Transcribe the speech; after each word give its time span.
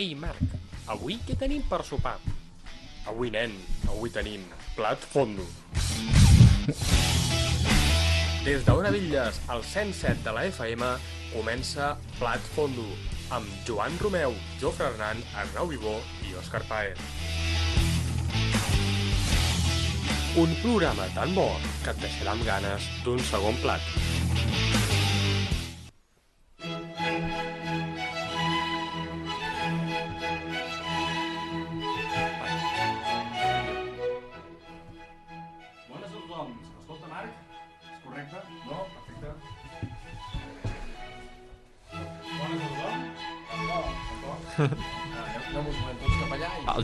Ei, 0.00 0.14
Marc, 0.16 0.52
avui 0.88 1.18
què 1.26 1.34
tenim 1.36 1.60
per 1.68 1.82
sopar? 1.84 2.14
Avui, 3.10 3.28
nen, 3.34 3.52
avui 3.92 4.08
tenim 4.14 4.46
plat 4.72 5.02
fondo. 5.12 5.44
Des 8.46 8.64
d'Ona 8.64 8.88
Villes, 8.94 9.42
al 9.52 9.60
107 9.60 10.24
de 10.24 10.32
la 10.32 10.46
FM, 10.48 10.88
comença 11.34 11.90
Plat 12.14 12.46
Fondo, 12.54 12.86
amb 13.36 13.44
Joan 13.68 13.98
Romeu, 14.00 14.32
Jofre 14.62 14.88
Hernan, 14.88 15.20
Arnau 15.42 15.68
Vivó 15.68 15.98
i 16.24 16.32
Òscar 16.40 16.62
Paez. 16.70 16.96
Un 20.40 20.56
programa 20.62 21.10
tan 21.12 21.36
bo 21.36 21.50
que 21.84 21.92
et 21.92 22.00
deixarà 22.06 22.38
amb 22.38 22.48
ganes 22.48 22.88
d'un 23.04 23.20
segon 23.28 23.60
plat. 23.60 23.84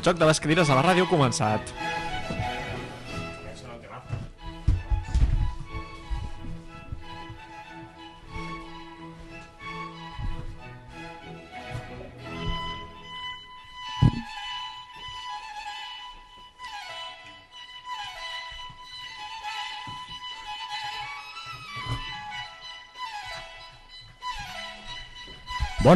Joc 0.07 0.19
de 0.23 0.27
les 0.29 0.39
cadires 0.39 0.69
a 0.71 0.77
la 0.79 0.85
ràdio 0.87 1.09
començat. 1.11 1.73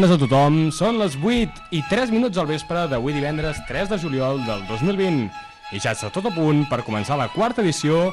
Bones 0.00 0.14
a 0.14 0.16
tothom, 0.16 0.54
són 0.72 0.96
les 0.96 1.12
8 1.12 1.74
i 1.76 1.82
3 1.84 2.08
minuts 2.08 2.38
al 2.40 2.46
vespre 2.48 2.86
d'avui 2.88 3.12
divendres 3.12 3.58
3 3.68 3.90
de 3.90 3.98
juliol 4.00 4.38
del 4.46 4.62
2020 4.64 5.28
i 5.76 5.80
ja 5.84 5.92
està 5.92 6.08
tot 6.08 6.24
a 6.24 6.32
punt 6.32 6.62
per 6.70 6.78
començar 6.86 7.18
la 7.20 7.26
quarta 7.28 7.60
edició 7.60 8.06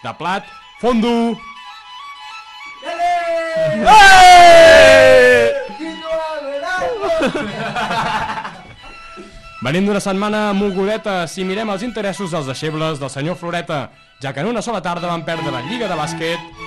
de 0.00 0.14
Plat 0.16 0.48
Fondo! 0.80 1.36
Venim 9.60 9.84
d'una 9.84 10.00
setmana 10.00 10.46
mogudeta. 10.56 11.26
Si 11.28 11.44
mirem 11.44 11.68
els 11.76 11.84
interessos 11.84 12.32
dels 12.32 12.48
deixebles 12.48 12.96
del 13.04 13.12
senyor 13.12 13.36
Floreta, 13.36 13.90
ja 14.16 14.32
que 14.32 14.40
en 14.40 14.48
una 14.48 14.64
sola 14.64 14.80
tarda 14.80 15.12
van 15.12 15.28
perdre 15.28 15.52
la 15.52 15.60
Lliga 15.68 15.92
de 15.92 16.00
Bàsquet 16.00 16.63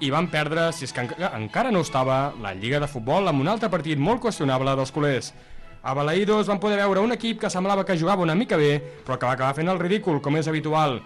i 0.00 0.10
van 0.10 0.28
perdre, 0.32 0.70
si 0.72 0.86
és 0.88 0.92
que 0.92 1.04
enca 1.04 1.30
encara 1.36 1.70
no 1.74 1.82
estava, 1.84 2.32
la 2.42 2.54
Lliga 2.54 2.80
de 2.82 2.88
Futbol 2.90 3.28
amb 3.30 3.44
un 3.44 3.50
altre 3.52 3.70
partit 3.70 3.98
molt 3.98 4.22
qüestionable 4.22 4.74
dels 4.78 4.92
culers. 4.94 5.32
A 5.84 5.92
Balaïdos 5.94 6.48
van 6.48 6.60
poder 6.62 6.78
veure 6.80 7.02
un 7.04 7.12
equip 7.12 7.42
que 7.42 7.50
semblava 7.52 7.84
que 7.84 7.98
jugava 8.00 8.24
una 8.24 8.34
mica 8.34 8.56
bé, 8.56 8.78
però 9.04 9.18
que 9.18 9.26
va 9.28 9.34
acabar 9.36 9.54
fent 9.54 9.68
el 9.68 9.78
ridícul, 9.78 10.22
com 10.24 10.38
és 10.40 10.48
habitual, 10.48 11.02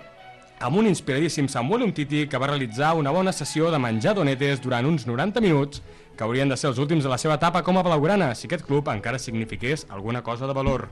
amb 0.61 0.77
un 0.77 0.89
inspiradíssim 0.91 1.49
Samuel 1.49 1.85
Umtiti 1.87 2.27
que 2.27 2.39
va 2.39 2.49
realitzar 2.51 2.95
una 2.99 3.13
bona 3.15 3.33
sessió 3.33 3.71
de 3.71 3.79
menjar 3.79 4.15
donetes 4.15 4.63
durant 4.63 4.87
uns 4.87 5.07
90 5.07 5.43
minuts, 5.45 5.83
que 6.17 6.25
haurien 6.25 6.49
de 6.49 6.57
ser 6.57 6.73
els 6.73 6.81
últims 6.83 7.05
de 7.05 7.11
la 7.11 7.19
seva 7.19 7.37
etapa 7.39 7.63
com 7.63 7.79
a 7.79 7.85
blaugrana, 7.87 8.33
si 8.35 8.49
aquest 8.49 8.67
club 8.67 8.89
encara 8.91 9.21
signifiqués 9.23 9.87
alguna 9.89 10.23
cosa 10.23 10.47
de 10.47 10.57
valor. 10.57 10.89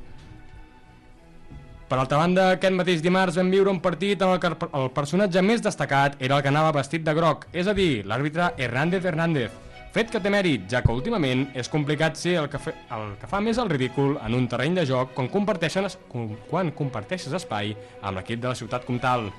Per 1.87 1.99
altra 2.01 2.19
banda, 2.19 2.49
aquest 2.57 2.75
mateix 2.75 3.03
dimarts 3.03 3.37
vam 3.39 3.51
viure 3.53 3.71
un 3.71 3.79
partit 3.79 4.23
en 4.25 4.33
el 4.33 4.41
que 4.43 4.49
el 4.51 4.89
personatge 4.95 5.43
més 5.47 5.63
destacat 5.63 6.17
era 6.19 6.35
el 6.35 6.43
que 6.43 6.51
anava 6.51 6.73
vestit 6.75 7.05
de 7.07 7.15
groc, 7.15 7.47
és 7.55 7.71
a 7.71 7.75
dir, 7.79 8.03
l'àrbitre 8.11 8.49
Hernández 8.59 9.07
Hernández, 9.07 9.55
fet 9.95 10.11
que 10.11 10.19
té 10.19 10.33
mèrit, 10.35 10.67
ja 10.73 10.83
que 10.83 10.91
últimament 10.91 11.47
és 11.55 11.71
complicat 11.71 12.19
ser 12.19 12.35
el 12.43 12.51
que, 12.51 12.59
fe, 12.59 12.75
el 12.91 13.15
que 13.21 13.31
fa 13.31 13.39
més 13.39 13.63
el 13.63 13.71
ridícul 13.71 14.19
en 14.19 14.35
un 14.35 14.51
terreny 14.51 14.81
de 14.81 14.87
joc 14.91 15.15
quan, 15.15 15.31
comparteixen, 15.31 15.87
quan 16.51 16.75
comparteixes 16.75 17.39
espai 17.39 17.77
amb 18.03 18.19
l'equip 18.19 18.43
de 18.43 18.51
la 18.51 18.59
ciutat 18.59 18.83
comtal. 18.89 19.31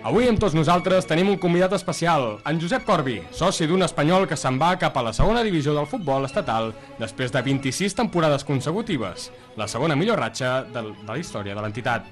Avui 0.00 0.24
amb 0.30 0.40
tots 0.40 0.54
nosaltres 0.56 1.04
tenim 1.04 1.28
un 1.28 1.36
convidat 1.36 1.74
especial, 1.76 2.38
en 2.48 2.56
Josep 2.60 2.86
Corbi, 2.88 3.18
soci 3.36 3.66
d'un 3.68 3.84
espanyol 3.84 4.24
que 4.24 4.38
se'n 4.40 4.56
va 4.56 4.70
cap 4.80 4.94
a 4.96 5.02
la 5.04 5.12
segona 5.12 5.42
divisió 5.44 5.74
del 5.76 5.88
futbol 5.90 6.24
estatal 6.24 6.70
després 6.96 7.28
de 7.34 7.42
26 7.44 7.98
temporades 7.98 8.46
consecutives, 8.48 9.28
la 9.60 9.68
segona 9.68 9.98
millor 10.00 10.16
ratxa 10.24 10.62
de, 10.64 10.86
de 11.02 11.04
la 11.10 11.18
història 11.20 11.52
de 11.52 11.60
l'entitat. 11.60 12.08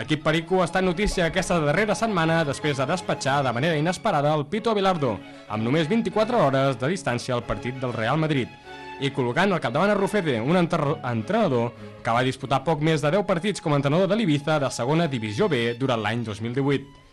L'equip 0.00 0.26
Perico 0.26 0.64
està 0.64 0.82
en 0.82 0.90
notícia 0.90 1.30
aquesta 1.30 1.60
darrera 1.62 1.94
setmana 1.94 2.42
després 2.42 2.82
de 2.82 2.90
despatxar 2.90 3.38
de 3.46 3.54
manera 3.54 3.78
inesperada 3.78 4.34
el 4.34 4.46
Pito 4.50 4.74
Abelardo, 4.74 5.14
amb 5.46 5.62
només 5.62 5.86
24 5.86 6.42
hores 6.42 6.82
de 6.82 6.90
distància 6.90 7.38
al 7.38 7.46
partit 7.46 7.78
del 7.78 7.94
Real 7.94 8.18
Madrid, 8.18 8.50
i 8.98 9.14
col·locant 9.14 9.54
al 9.54 9.62
capdavant 9.62 9.94
a 9.94 9.98
Rufete, 9.98 10.40
un 10.42 10.58
entrenador 10.58 11.70
que 12.02 12.14
va 12.14 12.26
disputar 12.26 12.64
poc 12.66 12.82
més 12.82 12.98
de 12.98 13.14
10 13.14 13.30
partits 13.30 13.62
com 13.62 13.74
a 13.74 13.78
entrenador 13.78 14.10
de 14.10 14.18
l'Ibiza 14.18 14.58
de 14.58 14.74
segona 14.74 15.06
divisió 15.06 15.46
B 15.46 15.76
durant 15.78 16.02
l'any 16.02 16.26
2018. 16.26 17.06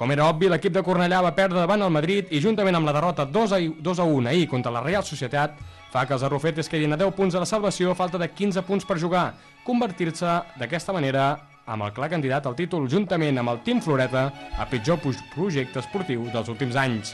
Com 0.00 0.08
era 0.14 0.30
obvi, 0.32 0.48
l'equip 0.48 0.72
de 0.72 0.80
Cornellà 0.80 1.18
va 1.20 1.34
perdre 1.36 1.58
davant 1.60 1.82
el 1.84 1.90
Madrid 1.92 2.30
i 2.32 2.38
juntament 2.40 2.78
amb 2.78 2.88
la 2.88 2.94
derrota 2.96 3.26
2 3.28 3.52
a, 3.52 3.58
2 3.84 3.98
a 4.00 4.06
1 4.08 4.30
ahir 4.30 4.46
contra 4.48 4.72
la 4.72 4.80
Real 4.80 5.04
Societat 5.04 5.58
fa 5.92 6.06
que 6.08 6.16
els 6.16 6.24
arrofetes 6.24 6.72
quedin 6.72 6.96
a 6.96 6.98
10 7.02 7.12
punts 7.18 7.36
a 7.36 7.42
la 7.42 7.48
salvació 7.50 7.90
a 7.92 7.98
falta 7.98 8.16
de 8.16 8.30
15 8.32 8.62
punts 8.64 8.88
per 8.88 8.96
jugar, 9.02 9.34
convertir-se 9.66 10.38
d'aquesta 10.56 10.94
manera 10.96 11.26
amb 11.66 11.84
el 11.84 11.92
clar 11.92 12.08
candidat 12.14 12.48
al 12.48 12.56
títol 12.56 12.88
juntament 12.88 13.42
amb 13.42 13.52
el 13.52 13.60
Team 13.66 13.84
Floreta 13.84 14.24
a 14.56 14.64
pitjor 14.72 15.02
projecte 15.34 15.84
esportiu 15.84 16.24
dels 16.32 16.48
últims 16.48 16.80
anys. 16.80 17.12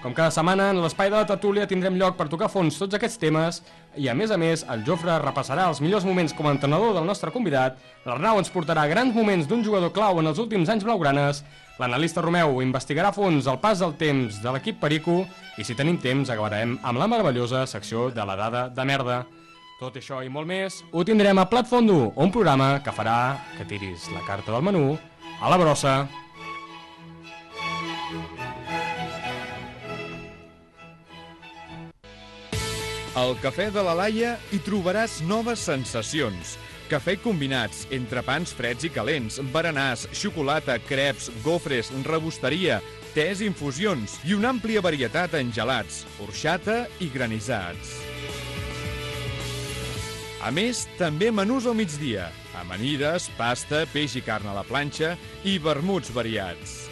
Com 0.00 0.12
cada 0.12 0.32
setmana, 0.32 0.70
en 0.74 0.82
l'espai 0.84 1.08
de 1.08 1.18
la 1.18 1.28
tertúlia 1.28 1.66
tindrem 1.68 1.96
lloc 1.96 2.20
per 2.20 2.28
tocar 2.28 2.52
fons 2.52 2.76
tots 2.80 2.96
aquests 2.96 3.20
temes 3.20 3.62
i, 3.96 4.06
a 4.08 4.14
més 4.14 4.30
a 4.30 4.36
més, 4.38 4.62
el 4.70 4.84
Jofre 4.86 5.16
repassarà 5.22 5.66
els 5.70 5.80
millors 5.82 6.04
moments 6.06 6.34
com 6.36 6.46
a 6.46 6.52
entrenador 6.54 6.94
del 6.94 7.08
nostre 7.08 7.32
convidat, 7.34 7.78
l'Arnau 8.06 8.38
ens 8.38 8.52
portarà 8.52 8.86
grans 8.90 9.14
moments 9.14 9.48
d'un 9.50 9.64
jugador 9.66 9.90
clau 9.92 10.20
en 10.20 10.30
els 10.30 10.38
últims 10.38 10.70
anys 10.70 10.86
blaugranes, 10.86 11.42
l'analista 11.80 12.22
Romeu 12.22 12.60
investigarà 12.62 13.10
a 13.10 13.16
fons 13.16 13.48
el 13.50 13.58
pas 13.58 13.80
del 13.82 13.96
temps 13.98 14.38
de 14.42 14.54
l'equip 14.54 14.78
Perico 14.80 15.24
i, 15.56 15.64
si 15.64 15.74
tenim 15.74 15.98
temps, 15.98 16.30
acabarem 16.30 16.78
amb 16.82 17.00
la 17.02 17.08
meravellosa 17.10 17.66
secció 17.66 18.10
de 18.14 18.26
la 18.26 18.36
dada 18.38 18.68
de 18.68 18.86
merda. 18.86 19.24
Tot 19.80 19.96
això 19.96 20.20
i 20.20 20.28
molt 20.28 20.46
més 20.46 20.82
ho 20.92 21.02
tindrem 21.08 21.38
a 21.40 21.48
Plat 21.48 21.66
Fondo, 21.66 22.12
un 22.14 22.30
programa 22.30 22.78
que 22.84 22.92
farà 22.92 23.40
que 23.56 23.64
tiris 23.64 24.10
la 24.12 24.20
carta 24.26 24.52
del 24.52 24.66
menú 24.66 24.98
a 25.40 25.48
la 25.48 25.56
brossa. 25.56 26.04
Al 33.20 33.34
Cafè 33.36 33.66
de 33.68 33.82
la 33.84 33.92
Laia 33.92 34.30
hi 34.48 34.58
trobaràs 34.64 35.18
noves 35.28 35.60
sensacions. 35.68 36.54
Cafè 36.88 37.18
combinats, 37.20 37.82
entrepans 37.92 38.54
freds 38.56 38.86
i 38.88 38.90
calents, 38.94 39.36
berenars, 39.52 40.06
xocolata, 40.16 40.78
creps, 40.88 41.28
gofres, 41.44 41.90
rebosteria, 42.06 42.78
tés 43.12 43.42
infusions 43.44 44.16
i 44.24 44.32
una 44.38 44.54
àmplia 44.54 44.80
varietat 44.80 45.36
en 45.36 45.52
gelats, 45.52 46.06
orxata 46.24 46.86
i 47.04 47.10
granissats. 47.12 47.92
A 50.40 50.48
més, 50.56 50.86
també 50.96 51.28
menús 51.28 51.68
al 51.68 51.76
migdia, 51.76 52.30
amanides, 52.62 53.28
pasta, 53.36 53.84
peix 53.92 54.16
i 54.16 54.24
carn 54.24 54.48
a 54.48 54.56
la 54.56 54.64
planxa 54.64 55.12
i 55.44 55.58
vermuts 55.60 56.08
variats. 56.16 56.89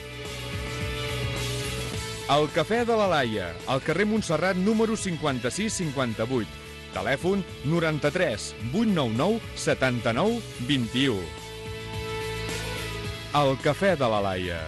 El 2.29 2.45
Cafè 2.53 2.83
de 2.85 2.93
la 2.93 3.07
Laia, 3.09 3.47
al 3.73 3.81
carrer 3.81 4.05
Montserrat 4.05 4.59
número 4.61 4.99
5658. 5.01 6.45
Telèfon 6.93 7.41
93 7.65 8.51
899 8.69 9.41
79 9.57 10.37
21. 10.69 11.25
El 13.41 13.57
Cafè 13.65 13.95
de 13.97 14.13
la 14.13 14.21
Laia. 14.29 14.61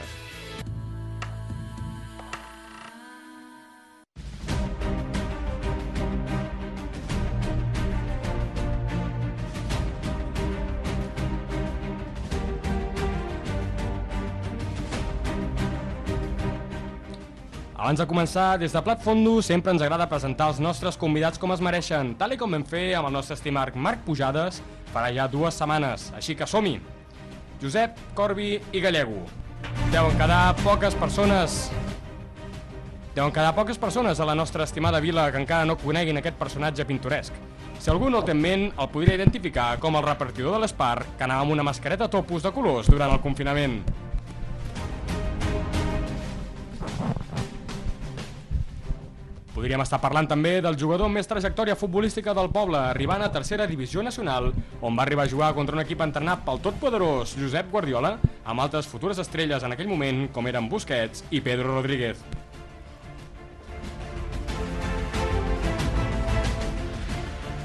Abans 17.81 17.97
de 17.97 18.05
començar, 18.05 18.59
des 18.61 18.75
de 18.77 18.81
Plat 18.85 19.01
Fondo 19.01 19.39
sempre 19.41 19.73
ens 19.73 19.81
agrada 19.81 20.05
presentar 20.09 20.51
els 20.51 20.59
nostres 20.61 20.99
convidats 21.01 21.41
com 21.41 21.55
es 21.55 21.63
mereixen, 21.65 22.11
tal 22.21 22.35
i 22.35 22.37
com 22.37 22.53
vam 22.53 22.65
fer 22.69 22.91
amb 22.99 23.09
el 23.09 23.15
nostre 23.15 23.39
estimat 23.39 23.73
Marc 23.73 24.03
Pujades 24.05 24.59
farà 24.93 25.09
ja 25.17 25.25
dues 25.33 25.57
setmanes, 25.57 26.11
així 26.19 26.37
que 26.37 26.45
som-hi! 26.45 26.75
Josep, 27.63 27.97
Corbi 28.19 28.51
i 28.77 28.83
Gallego. 28.85 29.23
Deuen 29.95 30.19
quedar 30.21 30.59
poques 30.61 30.99
persones. 31.01 31.57
Deuen 33.17 33.33
quedar 33.33 33.55
poques 33.57 33.81
persones 33.81 34.21
a 34.21 34.29
la 34.29 34.37
nostra 34.37 34.69
estimada 34.69 35.01
vila 35.01 35.31
que 35.33 35.41
encara 35.41 35.65
no 35.65 35.79
coneguin 35.81 36.21
aquest 36.21 36.37
personatge 36.37 36.85
pintoresc. 36.85 37.41
Si 37.81 37.89
algú 37.89 38.13
no 38.13 38.21
el 38.21 38.29
té 38.29 38.37
en 38.37 38.45
ment, 38.45 38.69
el 38.77 38.93
podria 38.93 39.17
identificar 39.17 39.71
com 39.81 39.97
el 39.97 40.05
repartidor 40.05 40.59
de 40.59 40.67
l'Espar 40.67 40.99
que 41.17 41.25
anava 41.25 41.49
amb 41.49 41.57
una 41.57 41.65
mascareta 41.65 42.13
topus 42.13 42.45
de 42.45 42.53
colors 42.53 42.93
durant 42.93 43.17
el 43.17 43.25
confinament. 43.25 43.81
Podríem 49.61 49.83
estar 49.85 49.99
parlant 50.01 50.25
també 50.25 50.55
del 50.65 50.77
jugador 50.81 51.11
amb 51.11 51.19
més 51.19 51.27
trajectòria 51.29 51.75
futbolística 51.77 52.33
del 52.33 52.47
poble, 52.49 52.79
arribant 52.81 53.21
a 53.21 53.29
tercera 53.29 53.67
divisió 53.69 54.01
nacional, 54.01 54.47
on 54.81 54.95
va 54.97 55.03
arribar 55.05 55.27
a 55.27 55.29
jugar 55.29 55.51
contra 55.53 55.77
un 55.77 55.83
equip 55.83 56.01
entrenat 56.01 56.47
pel 56.47 56.63
totpoderós 56.65 57.35
Josep 57.37 57.69
Guardiola, 57.69 58.15
amb 58.49 58.63
altres 58.65 58.87
futures 58.89 59.19
estrelles 59.21 59.61
en 59.61 59.75
aquell 59.77 59.91
moment, 59.91 60.23
com 60.33 60.49
eren 60.49 60.71
Busquets 60.73 61.27
i 61.29 61.43
Pedro 61.45 61.75
Rodríguez. 61.75 62.23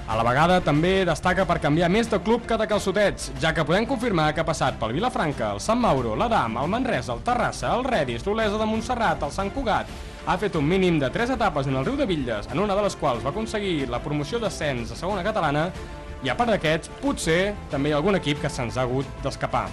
A 0.06 0.18
la 0.20 0.26
vegada 0.28 0.58
també 0.66 0.92
destaca 1.08 1.46
per 1.48 1.62
canviar 1.64 1.88
més 1.96 2.12
de 2.12 2.20
club 2.20 2.44
que 2.44 2.58
de 2.60 2.68
calçotets, 2.68 3.30
ja 3.40 3.54
que 3.56 3.64
podem 3.64 3.88
confirmar 3.88 4.34
que 4.36 4.44
ha 4.44 4.50
passat 4.52 4.76
pel 4.84 4.98
Vilafranca, 5.00 5.54
el 5.56 5.64
Sant 5.64 5.80
Mauro, 5.80 6.12
l'Adam, 6.20 6.60
el 6.60 6.68
Manresa, 6.76 7.16
el 7.16 7.24
Terrassa, 7.24 7.72
el 7.72 7.88
Redis, 7.88 8.28
l'Olesa 8.28 8.60
de 8.60 8.68
Montserrat, 8.68 9.24
el 9.24 9.32
Sant 9.32 9.56
Cugat, 9.56 9.96
ha 10.26 10.38
fet 10.42 10.56
un 10.58 10.66
mínim 10.66 10.98
de 10.98 11.10
3 11.14 11.36
etapes 11.36 11.68
en 11.70 11.76
el 11.78 11.86
riu 11.86 11.98
de 12.00 12.06
Villes, 12.10 12.48
en 12.50 12.60
una 12.60 12.76
de 12.76 12.82
les 12.82 12.96
quals 12.98 13.22
va 13.22 13.30
aconseguir 13.30 13.90
la 13.90 14.02
promoció 14.02 14.40
d'ascens 14.42 14.92
a 14.92 14.98
segona 14.98 15.24
catalana, 15.24 15.68
i 16.26 16.32
a 16.32 16.38
part 16.38 16.50
d'aquests, 16.50 16.90
potser 17.04 17.54
també 17.70 17.92
hi 17.92 17.94
ha 17.94 18.00
algun 18.02 18.18
equip 18.18 18.42
que 18.42 18.50
se'ns 18.50 18.80
ha 18.80 18.88
hagut 18.88 19.06
d'escapar. 19.22 19.68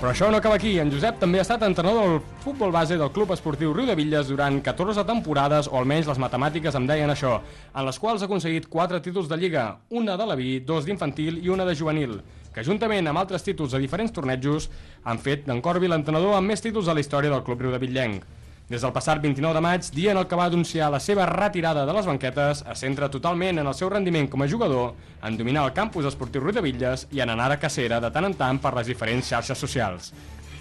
Però 0.00 0.14
això 0.14 0.30
no 0.30 0.38
acaba 0.38 0.54
aquí. 0.56 0.78
En 0.80 0.88
Josep 0.88 1.18
també 1.20 1.42
ha 1.42 1.44
estat 1.44 1.60
entrenador 1.66 2.06
del 2.06 2.22
futbol 2.40 2.70
base 2.72 2.96
del 2.96 3.10
Club 3.12 3.34
Esportiu 3.34 3.74
Riu 3.74 3.84
de 3.84 3.96
Villes 3.98 4.30
durant 4.30 4.62
14 4.64 5.04
temporades, 5.04 5.66
o 5.68 5.76
almenys 5.76 6.06
les 6.08 6.22
matemàtiques 6.22 6.78
em 6.78 6.86
deien 6.88 7.10
això, 7.10 7.40
en 7.74 7.84
les 7.84 7.98
quals 7.98 8.22
ha 8.22 8.30
aconseguit 8.30 8.70
4 8.70 9.02
títols 9.04 9.28
de 9.28 9.36
Lliga, 9.36 9.66
una 9.90 10.16
de 10.16 10.28
la 10.30 10.38
vi, 10.38 10.60
dos 10.64 10.86
d'infantil 10.86 11.42
i 11.44 11.50
una 11.52 11.66
de 11.68 11.74
juvenil, 11.76 12.22
que 12.54 12.64
juntament 12.66 13.06
amb 13.06 13.20
altres 13.20 13.44
títols 13.46 13.72
de 13.74 13.80
diferents 13.82 14.12
tornejos 14.12 14.68
han 15.04 15.20
fet 15.22 15.46
d'en 15.46 15.62
Corbi 15.62 15.88
l'entrenador 15.90 16.36
amb 16.36 16.50
més 16.50 16.62
títols 16.62 16.88
a 16.88 16.94
la 16.96 17.02
història 17.04 17.30
del 17.30 17.44
Club 17.46 17.62
Riu 17.62 17.74
de 17.74 17.80
Villenc. 17.82 18.24
Des 18.70 18.84
del 18.86 18.92
passat 18.94 19.18
29 19.18 19.56
de 19.56 19.62
maig, 19.64 19.86
dia 19.94 20.12
en 20.12 20.20
el 20.20 20.28
que 20.30 20.38
va 20.38 20.46
anunciar 20.46 20.92
la 20.94 21.00
seva 21.02 21.26
retirada 21.26 21.82
de 21.86 21.94
les 21.96 22.06
banquetes, 22.06 22.62
es 22.62 22.84
centra 22.84 23.10
totalment 23.10 23.58
en 23.58 23.66
el 23.66 23.74
seu 23.74 23.90
rendiment 23.90 24.30
com 24.30 24.44
a 24.44 24.48
jugador, 24.50 24.94
en 25.26 25.38
dominar 25.38 25.66
el 25.66 25.74
campus 25.74 26.06
esportiu 26.06 26.44
Ruiz 26.44 26.54
de 26.54 26.62
Villes 26.62 27.08
i 27.10 27.24
en 27.24 27.34
anar 27.34 27.50
de 27.50 27.58
cacera 27.58 27.98
de 27.98 28.12
tant 28.14 28.30
en 28.30 28.38
tant 28.38 28.62
per 28.62 28.76
les 28.78 28.94
diferents 28.94 29.34
xarxes 29.34 29.66
socials. 29.66 30.14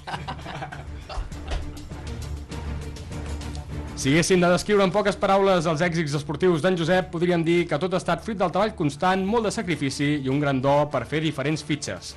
Si 3.99 4.13
haguéssim 4.13 4.39
de 4.39 4.47
descriure 4.47 4.85
en 4.87 4.93
poques 4.95 5.17
paraules 5.19 5.65
els 5.67 5.81
èxits 5.83 6.13
esportius 6.15 6.61
d'en 6.63 6.77
Josep, 6.79 7.09
podríem 7.11 7.41
dir 7.43 7.65
que 7.67 7.75
tot 7.81 7.91
ha 7.91 7.99
estat 7.99 8.21
fruit 8.23 8.37
del 8.39 8.53
treball 8.53 8.71
constant, 8.77 9.25
molt 9.27 9.49
de 9.49 9.51
sacrifici 9.51 10.07
i 10.23 10.31
un 10.31 10.39
gran 10.39 10.61
do 10.63 10.75
per 10.93 11.01
fer 11.03 11.19
diferents 11.25 11.65
fitxes. 11.67 12.13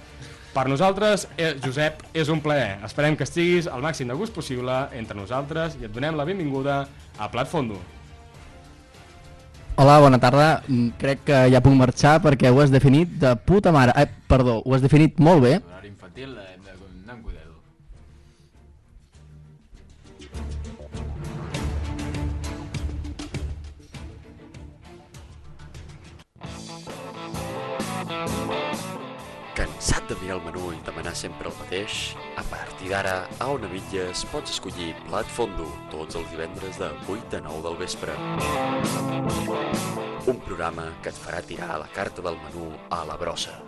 Per 0.55 0.64
nosaltres, 0.70 1.26
eh, 1.34 1.56
Josep, 1.64 2.05
és 2.14 2.31
un 2.31 2.38
plaer. 2.40 2.79
Esperem 2.87 3.17
que 3.17 3.26
estiguis 3.26 3.67
al 3.67 3.82
màxim 3.82 4.06
de 4.06 4.14
gust 4.14 4.32
possible 4.32 4.79
entre 4.94 5.19
nosaltres 5.19 5.75
i 5.81 5.88
et 5.88 5.90
donem 5.90 6.14
la 6.14 6.25
benvinguda 6.25 6.87
a 7.19 7.31
Plat 7.32 7.50
Fondo. 7.50 7.81
Hola, 9.75 9.99
bona 9.99 10.20
tarda. 10.20 10.62
Mm, 10.69 10.90
Crec 11.00 11.25
que 11.25 11.50
ja 11.50 11.61
puc 11.61 11.75
marxar 11.75 12.20
perquè 12.23 12.52
ho 12.52 12.61
has 12.61 12.70
definit 12.70 13.08
de 13.19 13.34
puta 13.34 13.73
mare. 13.73 13.90
Eh, 13.96 14.06
perdó, 14.29 14.62
ho 14.64 14.75
has 14.75 14.82
definit 14.82 15.19
molt 15.19 15.43
bé. 15.43 15.58
L'horari 15.58 15.88
infantil 15.88 16.37
hem 16.38 16.52
de 30.12 30.20
mirar 30.20 30.37
el 30.37 30.44
menú 30.44 30.73
i 30.75 30.81
demanar 30.85 31.14
sempre 31.17 31.49
el 31.49 31.55
mateix? 31.56 32.12
A 32.37 32.44
partir 32.50 32.91
d'ara, 32.93 33.14
a 33.41 33.49
Ona 33.55 33.70
Bitlles 33.73 34.26
pots 34.32 34.53
escollir 34.53 34.93
Plat 35.06 35.29
Fondo 35.37 35.69
tots 35.93 36.19
els 36.20 36.29
divendres 36.35 36.81
de 36.82 36.91
8 37.09 37.38
a 37.38 37.43
9 37.49 37.62
del 37.69 37.79
vespre. 37.81 38.17
Un 40.29 40.43
programa 40.44 40.91
que 41.03 41.14
et 41.14 41.23
farà 41.25 41.41
tirar 41.47 41.81
la 41.81 41.88
carta 41.97 42.25
del 42.25 42.37
menú 42.44 42.69
a 42.91 43.05
la 43.09 43.17
brossa. 43.17 43.61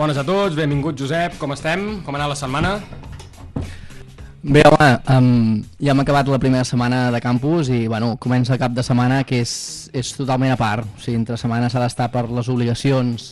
Bones 0.00 0.16
a 0.16 0.22
tots, 0.24 0.54
benvingut 0.56 0.96
Josep, 0.96 1.34
com 1.36 1.52
estem? 1.52 1.98
Com 2.06 2.16
ha 2.16 2.22
anat 2.22 2.30
la 2.30 2.36
setmana? 2.40 2.68
Bé, 4.40 4.62
home, 4.64 4.86
um, 5.12 5.58
ja 5.76 5.92
hem 5.92 6.00
acabat 6.00 6.30
la 6.32 6.38
primera 6.40 6.64
setmana 6.64 7.00
de 7.12 7.18
campus 7.20 7.68
i, 7.68 7.82
bueno, 7.84 8.14
comença 8.16 8.54
el 8.54 8.62
cap 8.62 8.72
de 8.72 8.80
setmana 8.80 9.18
que 9.28 9.42
és, 9.44 9.52
és 9.92 10.14
totalment 10.16 10.54
a 10.54 10.56
part. 10.56 10.88
O 10.88 11.02
sigui, 11.04 11.18
entre 11.20 11.36
setmana 11.36 11.68
s'ha 11.68 11.82
d'estar 11.84 12.06
per 12.14 12.22
les 12.32 12.48
obligacions 12.48 13.26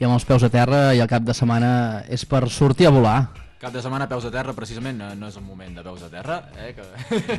i 0.00 0.08
amb 0.08 0.16
els 0.16 0.26
peus 0.26 0.42
a 0.42 0.50
terra 0.50 0.80
i 0.90 1.04
el 1.04 1.06
cap 1.12 1.22
de 1.22 1.36
setmana 1.38 1.70
és 2.10 2.26
per 2.26 2.48
sortir 2.50 2.90
a 2.90 2.92
volar. 2.96 3.20
Cap 3.62 3.70
de 3.76 3.84
setmana 3.84 4.10
peus 4.10 4.26
a 4.26 4.32
terra, 4.34 4.56
precisament, 4.58 4.98
no, 4.98 5.12
no 5.20 5.30
és 5.30 5.38
el 5.38 5.46
moment 5.46 5.78
de 5.78 5.86
peus 5.86 6.02
a 6.02 6.10
terra, 6.10 6.40
eh? 6.58 6.74
Que... 6.74 7.38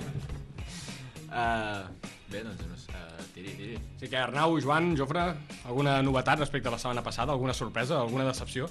uh, 1.36 2.16
bé, 2.31 2.44
doncs, 2.46 2.66
no 2.70 2.78
sé, 2.78 2.92
uh, 2.94 3.24
tiri, 3.36 3.56
tiri. 3.58 3.80
Sí 4.00 4.10
que 4.10 4.18
Arnau, 4.18 4.60
Joan, 4.62 4.94
Jofre, 4.98 5.26
alguna 5.66 6.02
novetat 6.06 6.40
respecte 6.40 6.69
a 6.69 6.71
la 6.71 6.80
setmana 6.81 7.04
passada? 7.04 7.33
Alguna 7.33 7.54
sorpresa, 7.54 8.00
alguna 8.02 8.26
decepció? 8.28 8.69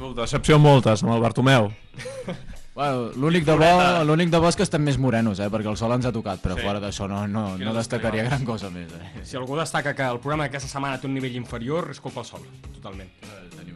Uh, 0.00 0.14
decepció 0.16 0.58
moltes, 0.58 1.02
amb 1.04 1.14
el 1.16 1.20
Bartomeu. 1.26 1.70
Bueno, 2.72 3.10
l'únic 3.18 3.44
de 3.44 3.56
bo, 3.58 3.66
l'únic 4.06 4.30
de 4.30 4.38
bo 4.40 4.46
és 4.48 4.56
que 4.56 4.62
estem 4.62 4.80
més 4.86 4.96
morenos, 4.96 5.40
eh? 5.42 5.48
perquè 5.52 5.68
el 5.68 5.76
sol 5.76 5.90
ens 5.92 6.06
ha 6.06 6.12
tocat, 6.14 6.38
però 6.40 6.54
Sí. 6.56 6.62
fora 6.64 6.78
d'això 6.80 7.08
no, 7.10 7.24
no, 7.28 7.42
no 7.58 7.64
no 7.66 7.72
destacaria 7.74 8.22
gran 8.24 8.44
cosa 8.46 8.70
més. 8.70 8.88
Eh? 8.94 9.24
Si 9.26 9.36
algú 9.36 9.58
destaca 9.58 9.92
que 9.92 10.06
el 10.06 10.20
programa 10.22 10.46
d'aquesta 10.46 10.70
setmana 10.70 11.00
té 11.02 11.08
un 11.10 11.12
nivell 11.18 11.34
inferior, 11.36 11.90
és 11.90 12.00
culpa 12.00 12.22
del 12.22 12.30
sol, 12.30 12.46
totalment. 12.78 13.10
Eh, 13.26 13.50
Tenim. 13.56 13.74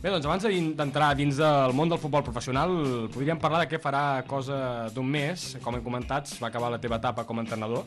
Bé, 0.00 0.08
doncs 0.08 0.24
abans 0.24 0.46
d'entrar 0.78 1.10
dins 1.12 1.36
del 1.36 1.74
món 1.76 1.90
del 1.92 1.98
futbol 2.00 2.22
professional, 2.24 2.70
podríem 3.12 3.36
parlar 3.40 3.58
de 3.60 3.66
què 3.68 3.76
farà 3.76 4.22
cosa 4.24 4.88
d'un 4.94 5.04
mes. 5.04 5.58
Com 5.60 5.76
hem 5.76 5.84
comentat, 5.84 6.30
va 6.40 6.48
acabar 6.48 6.70
la 6.72 6.78
teva 6.80 6.96
etapa 6.96 7.26
com 7.28 7.36
a 7.36 7.44
entrenador. 7.44 7.84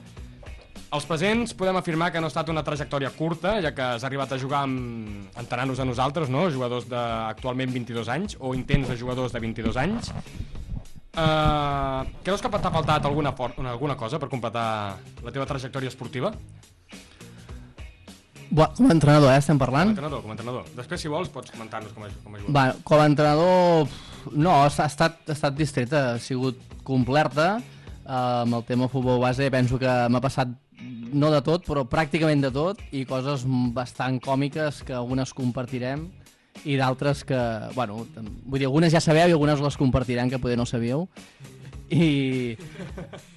Els 0.94 1.08
presents 1.10 1.56
podem 1.58 1.80
afirmar 1.80 2.12
que 2.14 2.22
no 2.22 2.30
ha 2.30 2.30
estat 2.30 2.52
una 2.54 2.62
trajectòria 2.62 3.10
curta, 3.18 3.56
ja 3.66 3.72
que 3.74 3.88
has 3.96 4.06
arribat 4.06 4.36
a 4.36 4.38
jugar 4.38 4.62
amb... 4.68 5.26
entrenant-nos 5.42 5.82
a 5.82 5.88
nosaltres, 5.90 6.30
no? 6.30 6.46
jugadors 6.54 6.86
d'actualment 6.86 7.74
22 7.74 8.12
anys, 8.14 8.38
o 8.38 8.54
intents 8.54 8.94
de 8.94 9.00
jugadors 9.02 9.34
de 9.34 9.42
22 9.42 9.80
anys. 9.82 10.14
Uh, 11.18 12.06
creus 12.22 12.46
que 12.46 12.50
t'ha 12.50 12.74
faltat 12.74 13.10
alguna, 13.10 13.34
alguna 13.74 13.98
cosa 13.98 14.22
per 14.22 14.30
completar 14.30 14.68
la 15.26 15.34
teva 15.34 15.50
trajectòria 15.50 15.90
esportiva? 15.90 16.30
Buah, 18.50 18.74
com 18.78 18.88
a 18.90 18.94
entrenador, 18.94 19.32
eh, 19.32 19.38
estem 19.38 19.58
Com 19.58 19.64
a 19.64 19.66
parlant? 19.66 19.90
entrenador, 19.94 20.22
com 20.22 20.30
a 20.30 20.36
entrenador. 20.36 20.66
Després, 20.76 21.02
si 21.02 21.12
vols, 21.12 21.30
pots 21.30 21.52
comentar-nos 21.52 21.94
com 21.94 22.04
a, 22.04 22.10
com 22.24 22.36
a 22.36 22.40
jugador. 22.40 22.56
Va, 22.56 22.66
com 22.84 23.00
a 23.00 23.06
entrenador, 23.06 23.88
no, 24.32 24.52
ha 24.52 24.68
estat, 24.68 25.22
ha 25.28 25.32
estat 25.36 25.56
distreta, 25.56 26.14
ha 26.14 26.20
sigut 26.20 26.60
completa. 26.84 27.62
Uh, 28.04 28.44
amb 28.44 28.58
el 28.58 28.66
tema 28.68 28.90
futbol 28.92 29.22
base 29.22 29.48
penso 29.48 29.78
que 29.80 29.92
m'ha 30.12 30.20
passat 30.20 30.50
no 31.14 31.30
de 31.32 31.40
tot, 31.46 31.64
però 31.64 31.86
pràcticament 31.88 32.42
de 32.44 32.52
tot, 32.52 32.82
i 32.92 33.06
coses 33.08 33.46
bastant 33.74 34.20
còmiques 34.20 34.82
que 34.84 34.96
algunes 34.98 35.32
compartirem 35.34 36.10
i 36.66 36.76
d'altres 36.80 37.24
que, 37.28 37.40
bueno, 37.76 38.04
vull 38.46 38.60
dir, 38.60 38.68
algunes 38.68 38.94
ja 38.94 39.02
sabeu 39.04 39.30
i 39.30 39.36
algunes 39.36 39.62
les 39.64 39.78
compartirem 39.80 40.30
que 40.30 40.42
poder 40.42 40.58
no 40.60 40.68
sabíeu. 40.70 41.08
I... 41.90 42.58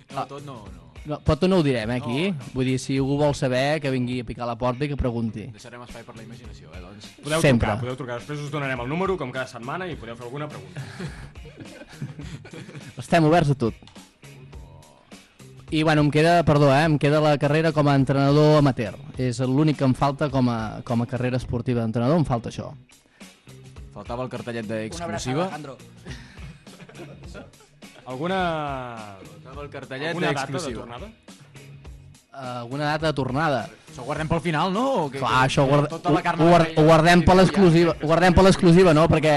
No, 0.06 0.22
tot 0.30 0.44
no, 0.46 0.54
no. 0.70 0.85
No, 1.06 1.20
però 1.22 1.36
tot 1.38 1.50
no 1.50 1.60
ho 1.60 1.62
direm, 1.62 1.90
eh, 1.94 2.00
aquí. 2.00 2.50
Vull 2.52 2.66
dir, 2.72 2.78
si 2.82 2.96
algú 2.98 3.16
vol 3.20 3.34
saber, 3.38 3.80
que 3.82 3.92
vingui 3.94 4.20
a 4.20 4.24
picar 4.26 4.42
a 4.42 4.50
la 4.50 4.56
porta 4.58 4.84
i 4.84 4.88
que 4.90 4.96
pregunti. 4.98 5.46
Deixarem 5.54 5.84
espai 5.84 6.02
per 6.02 6.16
la 6.16 6.24
imaginació, 6.24 6.72
eh, 6.74 6.80
doncs. 6.82 7.06
Podeu 7.22 7.40
Sempre. 7.44 7.68
trucar, 7.68 7.80
podeu 7.84 7.96
trucar. 8.00 8.18
Després 8.18 8.42
us 8.42 8.50
donarem 8.50 8.82
el 8.82 8.90
número, 8.90 9.16
com 9.16 9.30
cada 9.30 9.46
setmana, 9.46 9.86
i 9.86 9.94
podeu 9.94 10.16
fer 10.18 10.26
alguna 10.26 10.48
pregunta. 10.48 10.82
Estem 13.04 13.24
oberts 13.24 13.54
a 13.54 13.54
tot. 13.54 13.74
I 15.70 15.82
bueno, 15.82 16.02
em 16.02 16.10
queda, 16.10 16.42
perdó, 16.46 16.74
eh, 16.74 16.84
em 16.84 16.98
queda 16.98 17.20
la 17.20 17.38
carrera 17.38 17.72
com 17.72 17.88
a 17.88 17.94
entrenador 17.94 18.58
amateur. 18.58 18.98
És 19.18 19.38
l'únic 19.38 19.78
que 19.78 19.86
em 19.86 19.94
falta 19.94 20.28
com 20.30 20.50
a, 20.50 20.82
com 20.84 21.02
a 21.02 21.06
carrera 21.06 21.38
esportiva 21.38 21.82
d'entrenador, 21.82 22.18
em 22.18 22.26
falta 22.26 22.50
això. 22.50 22.72
Faltava 23.94 24.26
el 24.26 24.30
cartellet 24.30 24.66
d'exclusiva. 24.66 25.50
Alguna... 28.06 28.40
Amb 29.46 29.60
el 29.62 29.70
cartellet 29.70 30.08
Alguna 30.12 30.32
data 30.32 30.46
de 30.46 30.52
exclusiva. 30.56 30.80
tornada? 30.84 31.06
Uh, 32.36 32.58
alguna 32.60 32.84
data 32.92 33.06
de 33.06 33.12
tornada. 33.16 33.60
Això 33.90 34.02
ho 34.02 34.04
guardem 34.10 34.28
pel 34.28 34.42
final, 34.44 34.72
no? 34.72 34.84
O 35.06 35.06
que, 35.10 35.18
Clar, 35.22 35.46
això 35.46 35.64
ho, 35.64 35.70
guard... 35.70 35.88
tota 35.88 36.12
la 36.12 36.20
carn 36.22 36.42
ho, 36.44 36.50
guard... 36.50 36.74
ho 36.76 36.84
guardem 36.84 37.22
per 37.24 37.36
l'exclusiva, 37.38 37.94
ho 37.96 38.10
guardem 38.10 38.36
per 38.36 38.44
l'exclusiva, 38.44 38.92
no? 38.94 39.06
Perquè, 39.08 39.32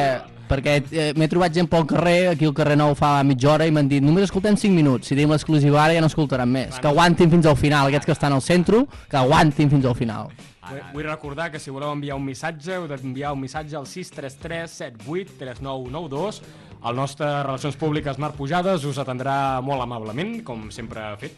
perquè 0.50 0.74
eh, 0.92 1.08
m'he 1.16 1.30
trobat 1.32 1.56
gent 1.56 1.70
pel 1.72 1.88
carrer, 1.88 2.18
aquí 2.34 2.50
al 2.50 2.54
carrer 2.58 2.76
Nou 2.82 2.98
fa 3.00 3.14
mitja 3.24 3.54
hora, 3.54 3.70
i 3.70 3.72
m'han 3.72 3.88
dit, 3.88 4.04
només 4.04 4.28
escoltem 4.28 4.60
5 4.60 4.76
minuts, 4.76 5.08
si 5.08 5.16
tenim 5.16 5.32
l'exclusiva 5.32 5.80
ara 5.86 5.96
ja 5.96 6.04
no 6.04 6.12
escoltaran 6.12 6.52
més. 6.52 6.76
Que 6.76 6.92
aguantin 6.92 7.32
fins 7.32 7.48
al 7.48 7.56
final, 7.58 7.88
aquests 7.88 8.12
que 8.12 8.18
estan 8.18 8.36
al 8.36 8.44
centre, 8.44 8.84
que 9.10 9.18
aguantin 9.22 9.72
fins 9.72 9.88
al 9.88 9.96
final. 9.96 10.34
Vull, 10.70 10.82
vull 11.00 11.08
recordar 11.08 11.50
que 11.54 11.64
si 11.64 11.72
voleu 11.72 11.96
enviar 11.96 12.20
un 12.20 12.28
missatge, 12.28 12.76
heu 12.76 12.90
d'enviar 12.92 13.32
un 13.34 13.40
missatge 13.48 13.80
al 13.80 13.88
633 13.88 14.76
78 14.84 15.40
3992. 15.40 16.44
El 16.86 16.96
nostre 16.96 17.28
Relacions 17.44 17.76
Públiques 17.76 18.18
Marc 18.24 18.36
Pujades 18.40 18.86
us 18.88 18.98
atendrà 19.02 19.60
molt 19.62 19.82
amablement, 19.84 20.38
com 20.48 20.70
sempre 20.72 21.02
ha 21.04 21.18
fet. 21.20 21.34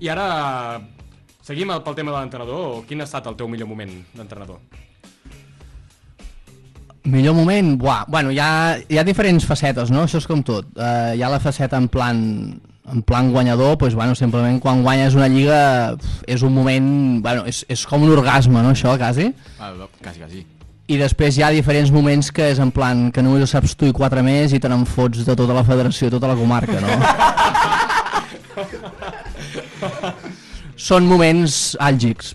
I 0.00 0.10
ara 0.12 0.80
seguim 1.42 1.70
el- 1.72 1.82
pel 1.82 1.94
tema 1.96 2.12
de 2.12 2.18
l'entrenador. 2.18 2.84
Quin 2.86 3.00
ha 3.00 3.04
estat 3.04 3.26
el 3.26 3.36
teu 3.36 3.48
millor 3.48 3.68
moment 3.68 3.94
d'entrenador? 4.14 4.58
Millor 7.04 7.34
moment? 7.36 7.76
Buah, 7.78 8.04
bueno, 8.08 8.30
hi 8.32 8.38
ha, 8.40 8.78
hi 8.88 8.96
ha 8.96 9.04
diferents 9.04 9.44
facetes, 9.44 9.90
no? 9.92 10.04
Això 10.06 10.20
és 10.22 10.26
com 10.26 10.40
tot. 10.42 10.70
Uh, 10.76 11.12
hi 11.16 11.20
ha 11.22 11.28
la 11.28 11.40
faceta 11.40 11.76
en 11.76 11.88
plan, 11.92 12.60
en 12.92 13.02
plan 13.04 13.28
guanyador, 13.32 13.76
pues, 13.76 13.94
bueno, 13.94 14.14
simplement 14.14 14.58
quan 14.60 14.80
guanyes 14.82 15.14
una 15.14 15.28
lliga 15.28 15.96
és 16.26 16.40
un 16.42 16.54
moment... 16.54 17.20
Bueno, 17.22 17.44
és, 17.44 17.64
és 17.68 17.84
com 17.86 18.02
un 18.06 18.12
orgasme, 18.16 18.62
no, 18.64 18.72
això, 18.72 18.96
quasi? 18.96 19.30
Ah, 19.60 19.72
quasi, 20.00 20.20
quasi. 20.20 20.46
I 20.84 20.98
després 21.00 21.38
hi 21.38 21.42
ha 21.44 21.48
diferents 21.54 21.90
moments 21.92 22.28
que 22.34 22.50
és 22.52 22.58
en 22.60 22.70
plan 22.74 23.06
que 23.12 23.22
només 23.24 23.42
ho 23.46 23.48
saps 23.48 23.72
tu 23.80 23.86
i 23.88 23.94
quatre 23.96 24.22
més 24.24 24.52
i 24.52 24.60
te 24.60 24.68
n'en 24.68 24.84
fots 24.84 25.24
de 25.24 25.36
tota 25.36 25.54
la 25.56 25.64
federació, 25.64 26.10
tota 26.12 26.28
la 26.28 26.36
comarca, 26.36 26.80
no? 26.84 26.88
Són 30.88 31.06
moments 31.08 31.76
àlgics. 31.80 32.34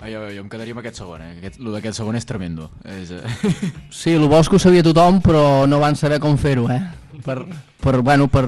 Ah, 0.00 0.08
jo, 0.10 0.20
jo 0.32 0.40
em 0.42 0.48
quedaria 0.50 0.72
amb 0.74 0.80
aquest 0.80 0.96
segon, 1.02 1.20
eh? 1.22 1.34
Aquest, 1.36 1.60
lo 1.62 1.70
d'aquest 1.74 1.96
segon 2.00 2.16
és 2.18 2.26
tremendo. 2.26 2.70
És, 2.88 3.10
eh... 3.12 3.22
Sí, 4.00 4.10
el 4.16 4.26
bo 4.30 4.40
és 4.40 4.48
que 4.48 4.56
ho 4.56 4.62
sabia 4.62 4.82
tothom, 4.82 5.20
però 5.22 5.66
no 5.68 5.78
van 5.82 5.96
saber 5.98 6.18
com 6.24 6.38
fer-ho, 6.40 6.64
eh? 6.72 6.80
Per, 7.22 7.36
per, 7.84 7.94
bueno, 8.00 8.26
per, 8.32 8.46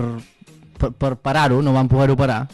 per, 0.80 0.90
per 0.96 1.12
parar-ho, 1.20 1.60
no 1.62 1.72
van 1.76 1.88
poder-ho 1.92 2.16
parar. 2.18 2.46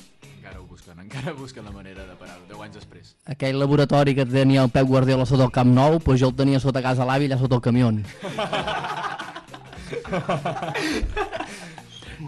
Encara 1.10 1.34
busquen, 1.34 1.64
la 1.66 1.72
manera 1.74 2.04
de 2.06 2.14
parar-ho, 2.14 2.44
10 2.48 2.60
anys 2.68 2.76
després. 2.78 3.14
Aquell 3.34 3.58
laboratori 3.58 4.14
que 4.14 4.26
tenia 4.26 4.62
el 4.62 4.70
Pep 4.70 4.86
Guardiola 4.86 5.26
sota 5.26 5.48
el 5.48 5.54
Camp 5.54 5.72
Nou, 5.74 5.98
doncs 5.98 6.20
jo 6.22 6.30
el 6.30 6.36
tenia 6.38 6.60
sota 6.62 6.82
casa 6.84 7.06
l'avi, 7.08 7.26
allà 7.26 7.38
sota 7.40 7.58
el 7.58 7.64
camió. 7.64 7.90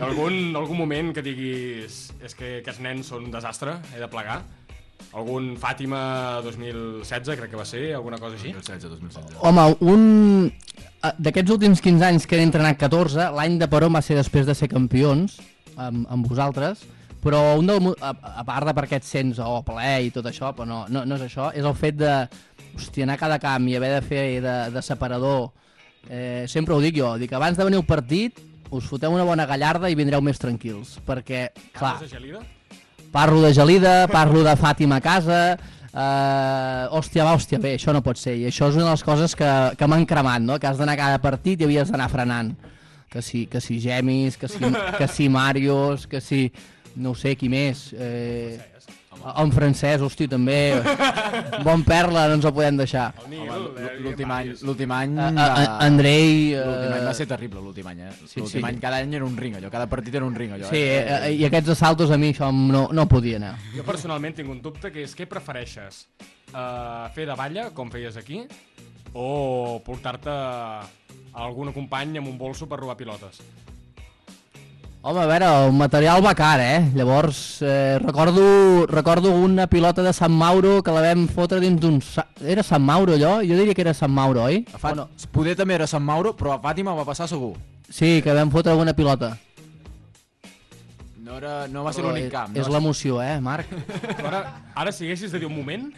Algun, 0.03 0.57
algun 0.57 0.79
moment 0.79 1.13
que 1.15 1.23
diguis 1.23 1.99
és 2.25 2.35
que 2.35 2.57
aquests 2.63 2.81
nens 2.83 3.11
són 3.13 3.27
un 3.29 3.31
desastre, 3.35 3.77
he 3.95 4.01
de 4.01 4.09
plegar? 4.11 4.41
Algun 5.13 5.53
Fàtima 5.61 6.41
2016, 6.47 7.37
crec 7.39 7.53
que 7.53 7.59
va 7.61 7.67
ser, 7.69 7.83
alguna 7.95 8.17
cosa 8.19 8.39
així? 8.39 8.55
2016, 8.57 8.89
2016. 8.97 9.37
Home, 9.45 9.67
un... 9.93 10.49
eh, 11.05 11.13
D'aquests 11.21 11.53
últims 11.53 11.83
15 11.85 12.07
anys 12.09 12.27
que 12.27 12.41
he 12.41 12.47
entrenat 12.47 12.81
14, 12.81 13.29
l'any 13.37 13.59
de 13.61 13.69
Peró 13.71 13.91
va 13.93 14.01
ser 14.03 14.17
després 14.17 14.49
de 14.49 14.57
ser 14.57 14.71
campions, 14.73 15.37
amb, 15.77 16.07
amb 16.09 16.27
vosaltres, 16.27 16.87
però 17.23 17.43
un 17.59 17.69
del, 17.71 17.91
a, 18.03 18.13
a 18.43 18.45
part 18.47 18.69
de 18.69 18.77
per 18.77 18.87
aquest 18.89 19.09
sens 19.09 19.41
o 19.43 19.61
plaer 19.67 20.09
i 20.09 20.15
tot 20.15 20.27
això, 20.31 20.53
però 20.57 20.69
no, 20.69 20.85
no, 20.91 21.05
no 21.07 21.19
és 21.19 21.27
això, 21.29 21.51
és 21.55 21.67
el 21.67 21.77
fet 21.79 21.99
de 22.01 22.15
hòstia, 22.73 23.07
anar 23.07 23.19
a 23.19 23.23
cada 23.25 23.39
camp 23.43 23.69
i 23.69 23.77
haver 23.79 23.93
de 23.97 24.01
fer 24.07 24.25
de, 24.45 24.57
de 24.75 24.83
separador. 24.83 25.53
Eh, 26.09 26.47
sempre 26.51 26.75
ho 26.75 26.81
dic 26.83 26.97
jo, 26.99 27.15
dic 27.21 27.33
abans 27.39 27.59
de 27.59 27.69
venir 27.69 27.79
al 27.79 27.87
partit 27.87 28.41
us 28.73 28.89
foteu 28.89 29.13
una 29.13 29.27
bona 29.29 29.45
gallarda 29.47 29.91
i 29.93 29.95
vindreu 29.95 30.23
més 30.25 30.41
tranquils, 30.41 30.97
perquè, 31.07 31.51
clar, 31.77 31.99
Parles 32.01 32.11
de 32.11 32.17
gelida? 32.17 32.43
Parlo 33.13 33.43
de 33.43 33.53
Gelida, 33.53 34.09
parlo 34.09 34.43
de 34.43 34.57
Fàtima 34.57 34.99
a 34.99 35.05
casa... 35.05 35.45
Uh, 35.93 36.89
hòstia, 36.97 37.21
va, 37.21 37.35
hòstia, 37.37 37.59
bé, 37.61 37.75
això 37.77 37.93
no 37.93 38.01
pot 38.01 38.17
ser. 38.17 38.33
I 38.41 38.47
això 38.49 38.71
és 38.71 38.79
una 38.79 38.87
de 38.87 38.93
les 38.95 39.03
coses 39.05 39.35
que, 39.37 39.49
que 39.77 39.89
m'han 39.93 40.07
cremat, 40.09 40.41
no? 40.41 40.55
Que 40.57 40.65
has 40.71 40.79
d'anar 40.81 40.95
a 40.97 41.01
cada 41.03 41.19
partit 41.21 41.61
i 41.61 41.67
havies 41.67 41.93
d'anar 41.93 42.07
frenant. 42.09 42.55
Que 43.13 43.21
si, 43.21 43.43
que 43.45 43.61
si 43.61 43.77
Gemis, 43.77 44.39
que 44.41 44.49
si, 44.49 44.71
que 44.97 45.09
si 45.13 45.29
Marios, 45.29 46.07
que 46.09 46.23
si... 46.25 46.47
No 46.97 47.13
ho 47.13 47.15
sé, 47.19 47.37
qui 47.37 47.49
més. 47.53 47.91
Eh, 47.95 48.59
en 49.39 49.53
francès, 49.55 50.01
hosti, 50.03 50.27
també. 50.29 50.57
Bon 51.67 51.85
perla, 51.87 52.25
no 52.29 52.39
ens 52.39 52.47
el 52.49 52.53
podem 52.57 52.79
deixar. 52.81 53.13
Eh, 53.29 53.91
l'últim 54.03 54.31
any, 54.35 54.49
l'últim 54.67 54.91
any 54.97 55.13
A, 55.21 55.29
a, 55.31 55.67
Andrei... 55.85 56.51
L'últim 56.57 56.97
any 56.97 57.05
va 57.07 57.13
Eh, 57.13 57.19
ser 57.21 57.27
terrible, 57.31 57.61
l'últim 57.63 57.87
any, 57.93 58.01
eh? 58.09 58.11
Sí, 58.27 58.41
l'últim 58.41 58.61
sí. 58.61 58.65
any 58.67 58.81
cada 58.83 58.99
any 59.05 59.15
era 59.15 59.25
un 59.29 59.37
ring, 59.39 59.55
allò, 59.61 59.71
cada 59.71 59.87
partit 59.87 60.17
era 60.19 60.27
un 60.27 60.35
ring, 60.35 60.57
allò. 60.57 60.69
sí, 60.73 60.81
eh? 60.81 61.05
eh, 61.29 61.33
i 61.39 61.45
aquests 61.47 61.75
assaltos 61.77 62.11
a 62.11 62.19
mi 62.19 62.33
això 62.33 62.51
no, 62.53 62.89
no 62.93 63.07
podia 63.09 63.39
anar. 63.39 63.55
Jo 63.77 63.85
personalment 63.87 64.35
tinc 64.41 64.51
un 64.51 64.63
dubte 64.65 64.91
que 64.95 65.05
és 65.07 65.15
què 65.19 65.29
prefereixes? 65.31 66.07
Uh, 66.53 67.07
fer 67.15 67.29
de 67.29 67.37
balla, 67.39 67.69
com 67.77 67.93
feies 67.93 68.17
aquí, 68.21 68.43
o 69.15 69.81
portar-te 69.87 70.33
algun 71.33 71.71
company 71.73 72.19
amb 72.21 72.29
un 72.33 72.39
bolso 72.41 72.67
per 72.69 72.81
robar 72.81 72.97
pilotes? 72.99 73.39
Home, 75.05 75.19
a 75.19 75.27
veure, 75.27 75.47
el 75.67 75.73
material 75.75 76.21
va 76.25 76.31
car, 76.39 76.61
eh? 76.63 76.91
Llavors, 76.95 77.59
eh, 77.63 77.99
recordo, 77.99 78.87
recordo 78.87 79.33
una 79.35 79.67
pilota 79.67 80.01
de 80.03 80.13
Sant 80.15 80.31
Mauro 80.33 80.77
que 80.83 80.93
la 80.95 81.01
vam 81.03 81.25
fotre 81.27 81.59
dins 81.59 81.81
d'un... 81.83 81.97
sa- 82.01 82.29
Era 82.39 82.63
Sant 82.63 82.85
Mauro, 82.87 83.17
allò? 83.19 83.41
Jo 83.43 83.57
diria 83.59 83.75
que 83.75 83.83
era 83.83 83.95
Sant 83.99 84.13
Mauro, 84.15 84.45
oi? 84.45 84.61
A 84.73 84.79
Fat... 84.79 84.95
No? 85.01 85.09
Poder 85.35 85.57
també 85.59 85.75
era 85.75 85.89
Sant 85.91 86.05
Mauro, 86.07 86.37
però 86.39 86.55
a 86.55 86.61
Fàtima 86.63 86.95
va 86.95 87.03
passar 87.09 87.27
segur. 87.27 87.57
Sí, 87.91 88.21
que 88.23 88.33
vam 88.39 88.53
fotre 88.55 88.71
alguna 88.77 88.95
pilota. 88.95 89.33
No, 91.19 91.37
era, 91.41 91.67
no 91.67 91.83
va 91.83 91.91
ser 91.93 92.05
Però 92.05 92.13
l'únic 92.15 92.29
és- 92.31 92.35
camp. 92.39 92.55
És 92.55 92.69
no 92.69 92.71
va 92.71 92.79
l'emoció, 92.79 93.19
eh, 93.27 93.41
Marc? 93.43 93.75
Tu 94.23 94.27
Ara, 94.31 94.45
ara 94.77 94.93
si 94.95 95.09
haguessis 95.09 95.35
de 95.35 95.41
dir 95.43 95.51
un 95.51 95.57
moment, 95.59 95.89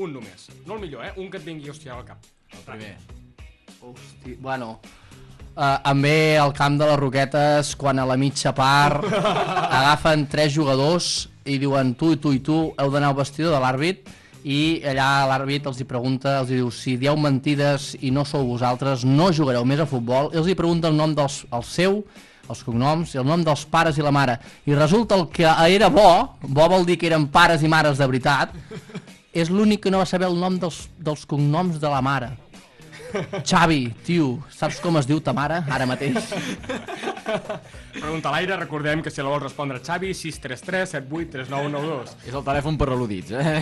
un 0.00 0.16
només. 0.16 0.48
No 0.64 0.78
el 0.80 0.86
millor, 0.88 1.04
eh? 1.04 1.12
Un 1.20 1.28
que 1.28 1.36
et 1.36 1.44
vingui, 1.44 1.68
hòstia, 1.68 1.92
al 1.92 2.08
cap. 2.08 2.24
ser 2.24 2.56
el 2.56 2.70
primer. 2.72 2.94
Hosti, 3.84 4.38
bueno... 4.40 4.78
Uh, 5.56 5.78
també 5.80 6.36
al 6.36 6.50
camp 6.52 6.74
de 6.76 6.84
les 6.84 6.98
Roquetes, 7.00 7.70
quan 7.80 7.96
a 7.96 8.04
la 8.04 8.18
mitja 8.20 8.50
part 8.52 9.06
agafen 9.78 10.26
tres 10.28 10.52
jugadors 10.52 11.30
i 11.48 11.56
diuen 11.56 11.94
tu 11.96 12.10
i 12.12 12.18
tu 12.20 12.34
i 12.36 12.42
tu 12.44 12.58
heu 12.76 12.92
d'anar 12.92 13.14
al 13.14 13.16
vestidor 13.16 13.54
de 13.54 13.62
l'àrbit 13.62 14.10
i 14.44 14.82
allà 14.84 15.24
l'àrbit 15.30 15.64
els 15.66 15.80
hi 15.80 15.86
pregunta, 15.88 16.36
els 16.42 16.52
hi 16.52 16.60
diu 16.60 16.68
si 16.68 16.98
dieu 17.00 17.16
mentides 17.16 17.94
i 18.04 18.12
no 18.12 18.26
sou 18.28 18.44
vosaltres 18.50 19.06
no 19.08 19.32
jugareu 19.32 19.64
més 19.64 19.80
a 19.80 19.88
futbol, 19.88 20.28
i 20.34 20.42
els 20.42 20.52
hi 20.52 20.58
pregunta 20.58 20.92
el 20.92 21.00
nom 21.00 21.16
dels, 21.16 21.46
el 21.48 21.64
seu, 21.64 22.02
els 22.52 22.60
cognoms 22.62 23.16
i 23.16 23.24
el 23.24 23.26
nom 23.26 23.40
dels 23.42 23.64
pares 23.64 23.96
i 23.96 24.04
la 24.04 24.12
mare. 24.12 24.36
I 24.68 24.76
resulta 24.76 25.16
el 25.16 25.24
que 25.32 25.48
era 25.48 25.88
bo, 25.88 26.36
bo 26.46 26.68
vol 26.68 26.84
dir 26.84 27.00
que 27.00 27.08
eren 27.08 27.30
pares 27.32 27.64
i 27.64 27.72
mares 27.72 27.96
de 27.96 28.12
veritat 28.12 28.52
és 29.36 29.48
l'únic 29.48 29.82
que 29.84 29.90
no 29.92 30.04
va 30.04 30.08
saber 30.08 30.28
el 30.28 30.36
nom 30.36 30.60
dels, 30.60 30.84
dels 31.00 31.24
cognoms 31.28 31.80
de 31.80 31.88
la 31.88 32.04
mare 32.04 32.30
Xavi, 33.46 33.80
tio, 34.06 34.36
saps 34.52 34.78
com 34.84 34.96
es 35.00 35.06
diu 35.08 35.20
ta 35.24 35.32
mare 35.36 35.62
ara 35.72 35.86
mateix? 35.88 36.30
Pregunta 37.96 38.30
a 38.30 38.34
l'aire, 38.36 38.56
recordem 38.60 39.02
que 39.02 39.10
si 39.12 39.22
la 39.22 39.30
vols 39.32 39.44
respondre 39.46 39.80
Xavi, 39.82 40.12
633 40.14 40.96
78 40.96 41.32
3992. 41.36 42.16
És 42.28 42.34
el 42.36 42.44
telèfon 42.46 42.78
per 42.80 42.88
al·ludits, 42.92 43.32
eh? 43.36 43.60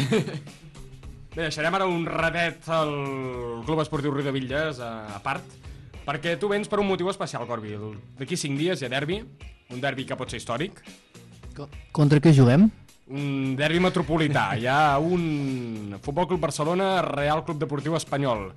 Bé, 1.35 1.49
deixarem 1.49 1.75
ara 1.75 1.87
un 1.91 2.05
ratet 2.07 2.69
al 2.71 2.93
Club 3.67 3.81
Esportiu 3.83 4.13
Riudevilles 4.15 4.79
a, 4.85 4.93
a 5.17 5.19
part, 5.25 5.57
perquè 6.07 6.37
tu 6.39 6.51
vens 6.53 6.71
per 6.71 6.79
un 6.83 6.87
motiu 6.91 7.11
especial, 7.11 7.47
Corbi. 7.49 7.75
D'aquí 8.21 8.39
5 8.39 8.61
dies 8.61 8.83
hi 8.83 8.87
ha 8.87 8.93
derbi, 8.93 9.19
un 9.75 9.83
derbi 9.83 10.07
que 10.07 10.19
pot 10.19 10.31
ser 10.31 10.43
històric, 10.43 10.83
Contra 11.95 12.19
què 12.19 12.33
juguem? 12.35 12.65
un 13.15 13.53
derbi 13.55 13.79
metropolità. 13.85 14.57
Hi 14.59 14.65
ha 14.67 14.97
un 14.99 15.95
Futbol 16.03 16.27
Club 16.27 16.41
Barcelona, 16.41 17.03
Real 17.05 17.45
Club 17.45 17.61
Deportiu 17.61 17.95
Espanyol. 17.95 18.49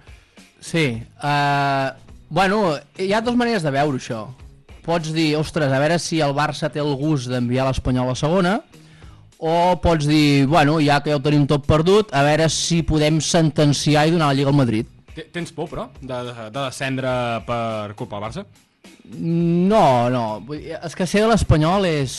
Sí, 0.60 1.02
uh, 1.24 1.92
bueno, 2.30 2.76
hi 3.00 3.12
ha 3.14 3.22
dues 3.22 3.38
maneres 3.40 3.64
de 3.64 3.72
veure 3.72 4.00
això. 4.00 4.26
Pots 4.88 5.12
dir, 5.16 5.34
ostres, 5.38 5.72
a 5.72 5.80
veure 5.84 5.98
si 6.00 6.22
el 6.24 6.34
Barça 6.36 6.70
té 6.72 6.80
el 6.80 6.94
gust 7.00 7.28
d'enviar 7.32 7.66
l'Espanyol 7.68 8.14
a 8.14 8.16
segona, 8.16 8.58
o 9.38 9.76
pots 9.84 10.08
dir, 10.10 10.46
bueno, 10.50 10.80
ja 10.82 11.02
que 11.04 11.12
ja 11.14 11.18
ho 11.20 11.24
tenim 11.24 11.44
tot 11.48 11.68
perdut, 11.68 12.14
a 12.16 12.24
veure 12.26 12.48
si 12.50 12.82
podem 12.88 13.20
sentenciar 13.22 14.08
i 14.08 14.16
donar 14.16 14.32
la 14.32 14.38
Lliga 14.40 14.50
al 14.50 14.58
Madrid. 14.58 14.88
Te- 15.14 15.28
Tens 15.34 15.52
por, 15.54 15.68
però, 15.70 15.90
de, 16.02 16.22
de 16.32 16.58
descendre 16.58 17.12
per 17.46 17.94
culpa 18.00 18.18
del 18.18 18.26
Barça? 18.30 18.46
No, 19.14 20.10
no, 20.12 20.24
és 20.56 20.96
que 20.98 21.06
ser 21.08 21.22
de 21.24 21.30
l'Espanyol 21.32 21.86
és, 21.88 22.18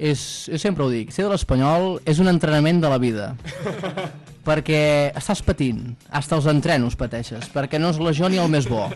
és... 0.00 0.24
Jo 0.50 0.58
sempre 0.60 0.84
ho 0.84 0.90
dic, 0.92 1.12
ser 1.14 1.24
de 1.28 1.30
l'Espanyol 1.32 2.00
és 2.08 2.18
un 2.20 2.28
entrenament 2.32 2.80
de 2.82 2.90
la 2.92 2.98
vida. 3.00 3.32
perquè 4.46 5.12
estàs 5.18 5.42
patint, 5.46 5.92
hasta 6.10 6.38
els 6.38 6.48
entrenos 6.50 6.96
pateixes, 6.98 7.46
perquè 7.52 7.78
no 7.78 7.92
és 7.94 8.00
la 8.02 8.14
jo 8.16 8.30
ni 8.30 8.40
el 8.42 8.50
més 8.50 8.66
bo, 8.70 8.88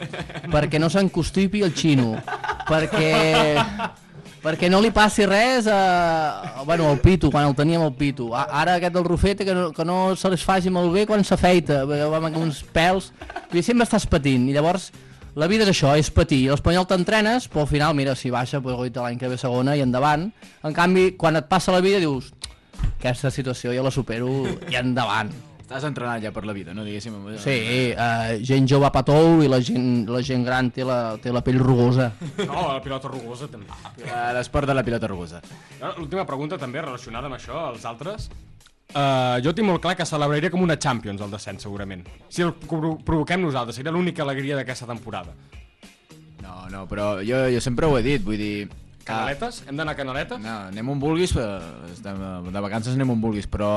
perquè 0.54 0.80
no 0.82 0.90
s'encostipi 0.90 1.62
el 1.66 1.74
xino, 1.76 2.14
perquè 2.66 3.12
perquè 4.46 4.68
no 4.70 4.78
li 4.78 4.92
passi 4.94 5.26
res 5.26 5.66
a, 5.66 6.62
bueno, 6.66 6.90
al 6.90 7.00
Pitu, 7.02 7.32
quan 7.34 7.48
el 7.48 7.56
teníem 7.58 7.82
al 7.82 7.96
Pitu. 7.98 8.28
A, 8.30 8.44
ara 8.60 8.76
aquest 8.78 8.94
del 8.94 9.06
Rufete, 9.06 9.46
que 9.46 9.54
no, 9.54 9.72
que 9.74 9.84
no 9.84 10.14
se 10.14 10.30
les 10.30 10.44
faci 10.46 10.70
bé 10.70 11.06
quan 11.06 11.24
s'afeita, 11.24 11.84
va 11.84 12.20
amb 12.22 12.36
uns 12.36 12.62
pèls. 12.62 13.10
Dir, 13.50 13.62
sempre 13.62 13.84
estàs 13.84 14.06
patint, 14.06 14.46
i 14.46 14.54
llavors 14.54 14.92
la 15.36 15.48
vida 15.50 15.66
és 15.66 15.68
això, 15.74 15.90
és 16.00 16.08
patir. 16.08 16.46
I 16.46 16.48
l'Espanyol 16.48 16.86
t'entrenes, 16.88 17.44
però 17.52 17.66
al 17.66 17.68
final, 17.68 17.94
mira, 17.94 18.14
si 18.16 18.30
baixa, 18.32 18.62
pues, 18.64 18.78
l'any 18.94 19.18
que 19.20 19.28
ve 19.28 19.36
segona 19.36 19.74
i 19.76 19.82
endavant. 19.84 20.30
En 20.64 20.72
canvi, 20.72 21.10
quan 21.20 21.36
et 21.36 21.44
passa 21.50 21.74
la 21.74 21.82
vida 21.84 21.98
dius, 22.00 22.30
aquesta 23.06 23.30
situació 23.30 23.72
jo 23.76 23.82
la 23.86 23.90
supero 23.94 24.28
i 24.70 24.76
endavant. 24.78 25.30
Estàs 25.66 25.82
entrenat 25.88 26.22
ja 26.22 26.30
per 26.30 26.44
la 26.46 26.52
vida, 26.54 26.70
no? 26.78 26.84
Diguéssim. 26.86 27.14
Sí, 27.42 27.54
eh, 27.90 28.36
gent 28.46 28.68
jove 28.70 28.86
patou 28.94 29.40
i 29.42 29.48
la 29.50 29.58
gent, 29.58 30.04
la 30.06 30.20
gent 30.22 30.44
gran 30.46 30.68
té 30.70 30.84
la, 30.86 31.16
té 31.18 31.32
la 31.34 31.40
pell 31.42 31.58
rugosa. 31.58 32.12
No, 32.46 32.68
la 32.70 32.78
pilota 32.84 33.10
rugosa 33.10 33.48
també. 33.50 33.66
Eh, 34.04 34.28
L'esport 34.36 34.70
de 34.70 34.76
la 34.78 34.84
pilota 34.86 35.10
rugosa. 35.10 35.40
L'última 35.96 36.22
pregunta 36.28 36.54
també 36.56 36.84
relacionada 36.84 37.26
amb 37.26 37.34
això, 37.40 37.64
els 37.72 37.82
altres. 37.84 38.28
Uh, 38.94 39.42
jo 39.42 39.50
tinc 39.52 39.66
molt 39.66 39.82
clar 39.82 39.96
que 39.98 40.06
celebraria 40.06 40.52
com 40.54 40.62
una 40.62 40.76
Champions 40.78 41.20
el 41.20 41.32
descens, 41.34 41.66
segurament. 41.66 42.06
Si 42.30 42.46
el 42.46 42.54
pro- 42.54 42.94
provoquem 43.02 43.42
nosaltres, 43.42 43.74
seria 43.74 43.90
l'única 43.90 44.22
alegria 44.22 44.54
d'aquesta 44.60 44.86
temporada. 44.86 45.34
No, 46.46 46.68
no, 46.70 46.86
però 46.86 47.16
jo, 47.26 47.42
jo 47.50 47.60
sempre 47.60 47.90
ho 47.90 47.98
he 47.98 48.04
dit, 48.06 48.22
vull 48.22 48.38
dir... 48.38 48.68
Canaletes? 49.06 49.62
Hem 49.68 49.78
d'anar 49.78 49.94
a 49.94 49.98
Canaletes? 49.98 50.40
No, 50.42 50.56
anem 50.72 50.88
on 50.90 51.00
vulguis, 51.02 51.32
estem, 51.92 52.18
de 52.50 52.62
vacances 52.64 52.96
anem 52.98 53.14
on 53.14 53.22
vulguis, 53.22 53.46
però 53.46 53.70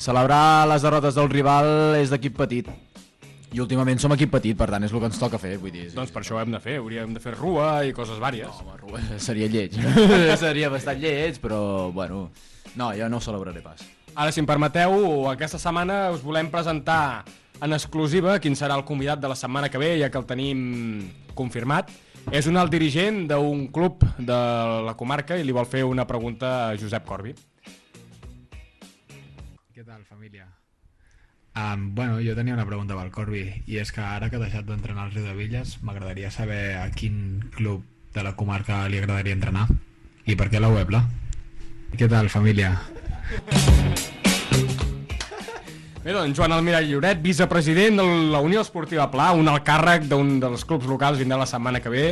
celebrar 0.00 0.64
les 0.70 0.84
derrotes 0.86 1.18
del 1.18 1.28
rival 1.32 1.98
és 2.00 2.12
d'equip 2.12 2.38
petit. 2.40 2.70
I 3.54 3.60
últimament 3.62 4.00
som 4.02 4.10
equip 4.16 4.32
petit, 4.34 4.56
per 4.58 4.66
tant 4.72 4.82
és 4.82 4.90
el 4.90 4.98
que 4.98 5.10
ens 5.12 5.20
toca 5.20 5.38
fer, 5.38 5.52
vull 5.62 5.70
dir... 5.70 5.84
Doncs 5.94 6.10
per 6.10 6.24
això 6.24 6.34
ho 6.34 6.40
hem 6.42 6.56
de 6.56 6.58
fer, 6.64 6.80
hauríem 6.80 7.12
de 7.14 7.20
fer 7.22 7.36
rua 7.36 7.68
i 7.86 7.92
coses 7.94 8.18
vàries. 8.18 8.50
Home, 8.64 8.74
Rubén, 8.80 9.12
seria 9.28 9.46
lleig. 9.52 9.76
seria 10.42 10.72
bastant 10.72 10.98
lleig, 10.98 11.38
però, 11.44 11.92
bueno... 11.94 12.26
No, 12.74 12.88
jo 12.98 13.06
no 13.06 13.20
ho 13.20 13.22
celebraré 13.22 13.60
pas. 13.62 13.84
Ara, 14.14 14.32
si 14.34 14.42
em 14.42 14.48
permeteu, 14.48 15.28
aquesta 15.30 15.60
setmana 15.62 16.08
us 16.10 16.24
volem 16.24 16.48
presentar 16.50 17.22
en 17.62 17.76
exclusiva 17.76 18.40
quin 18.42 18.56
serà 18.58 18.74
el 18.74 18.82
convidat 18.88 19.22
de 19.22 19.30
la 19.30 19.38
setmana 19.38 19.70
que 19.70 19.78
ve, 19.78 19.92
ja 20.00 20.10
que 20.10 20.18
el 20.18 20.26
tenim 20.26 21.04
confirmat. 21.38 21.92
És 22.32 22.48
un 22.48 22.56
alt 22.56 22.72
dirigent 22.72 23.24
d'un 23.28 23.66
club 23.74 24.04
de 24.18 24.38
la 24.86 24.94
comarca 24.96 25.36
i 25.38 25.44
li 25.44 25.54
vol 25.54 25.68
fer 25.68 25.84
una 25.84 26.06
pregunta 26.08 26.70
a 26.70 26.76
Josep 26.80 27.04
Corbi. 27.06 27.34
Què 29.74 29.84
tal, 29.84 30.04
família? 30.08 30.48
Um, 31.54 31.94
bueno, 31.94 32.18
jo 32.24 32.34
tenia 32.34 32.56
una 32.56 32.66
pregunta 32.66 32.96
pel 32.98 33.12
Corbi, 33.14 33.44
i 33.70 33.78
és 33.78 33.92
que 33.94 34.02
ara 34.02 34.30
que 34.30 34.40
ha 34.40 34.42
deixat 34.42 34.66
d'entrenar 34.66 35.06
al 35.06 35.12
Riu 35.14 35.28
de 35.28 35.36
Villes, 35.38 35.76
m'agradaria 35.86 36.32
saber 36.34 36.74
a 36.80 36.88
quin 36.90 37.44
club 37.54 37.84
de 38.14 38.24
la 38.26 38.34
comarca 38.34 38.82
li 38.88 38.98
agradaria 38.98 39.36
entrenar, 39.36 39.68
i 40.26 40.34
per 40.34 40.50
què 40.50 40.62
la 40.62 40.72
Uebla? 40.74 41.04
Què 41.94 42.10
tal, 42.10 42.32
família? 42.32 42.74
Bé, 46.04 46.12
doncs, 46.12 46.36
Joan 46.36 46.52
Almirall 46.52 46.84
Lloret, 46.84 47.20
vicepresident 47.24 47.96
de 47.96 48.04
la 48.28 48.42
Unió 48.44 48.60
Esportiva 48.60 49.06
Pla, 49.08 49.30
un 49.32 49.46
alt 49.48 49.64
càrrec 49.64 50.02
d'un 50.04 50.34
dels 50.42 50.66
clubs 50.68 50.84
locals 50.84 51.16
vindrà 51.16 51.38
la 51.40 51.46
setmana 51.48 51.80
que 51.80 51.88
ve 51.88 52.02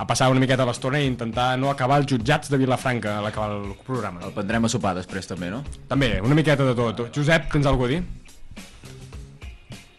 a 0.00 0.06
passar 0.08 0.30
una 0.32 0.40
miqueta 0.40 0.64
l'estona 0.64 1.02
i 1.02 1.10
intentar 1.10 1.50
no 1.60 1.68
acabar 1.68 2.00
els 2.00 2.08
jutjats 2.08 2.48
de 2.48 2.56
Vilafranca 2.62 3.18
a 3.18 3.20
l'acabar 3.26 3.58
el 3.58 3.76
programa. 3.84 4.24
El 4.24 4.32
prendrem 4.32 4.64
a 4.64 4.72
sopar 4.72 4.94
després 4.96 5.28
també, 5.28 5.52
no? 5.52 5.60
També, 5.92 6.14
una 6.24 6.40
miqueta 6.40 6.64
de 6.64 6.72
tot. 6.80 7.04
Josep, 7.12 7.52
tens 7.52 7.68
alguna 7.68 7.84
cosa 7.84 7.92
a 7.92 7.98
dir? 7.98 8.02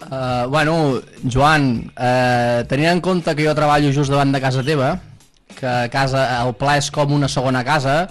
Uh, 0.01 0.49
bueno, 0.49 0.75
Joan, 1.29 1.71
uh, 1.93 2.65
tenint 2.65 2.89
en 2.89 3.05
compte 3.05 3.37
que 3.37 3.45
jo 3.45 3.53
treballo 3.53 3.93
just 3.93 4.09
davant 4.09 4.33
de 4.33 4.41
casa 4.41 4.65
teva, 4.65 4.95
que 5.53 5.79
casa, 5.93 6.25
el 6.41 6.57
pla 6.57 6.79
és 6.81 6.89
com 6.89 7.13
una 7.13 7.29
segona 7.29 7.61
casa, 7.61 8.07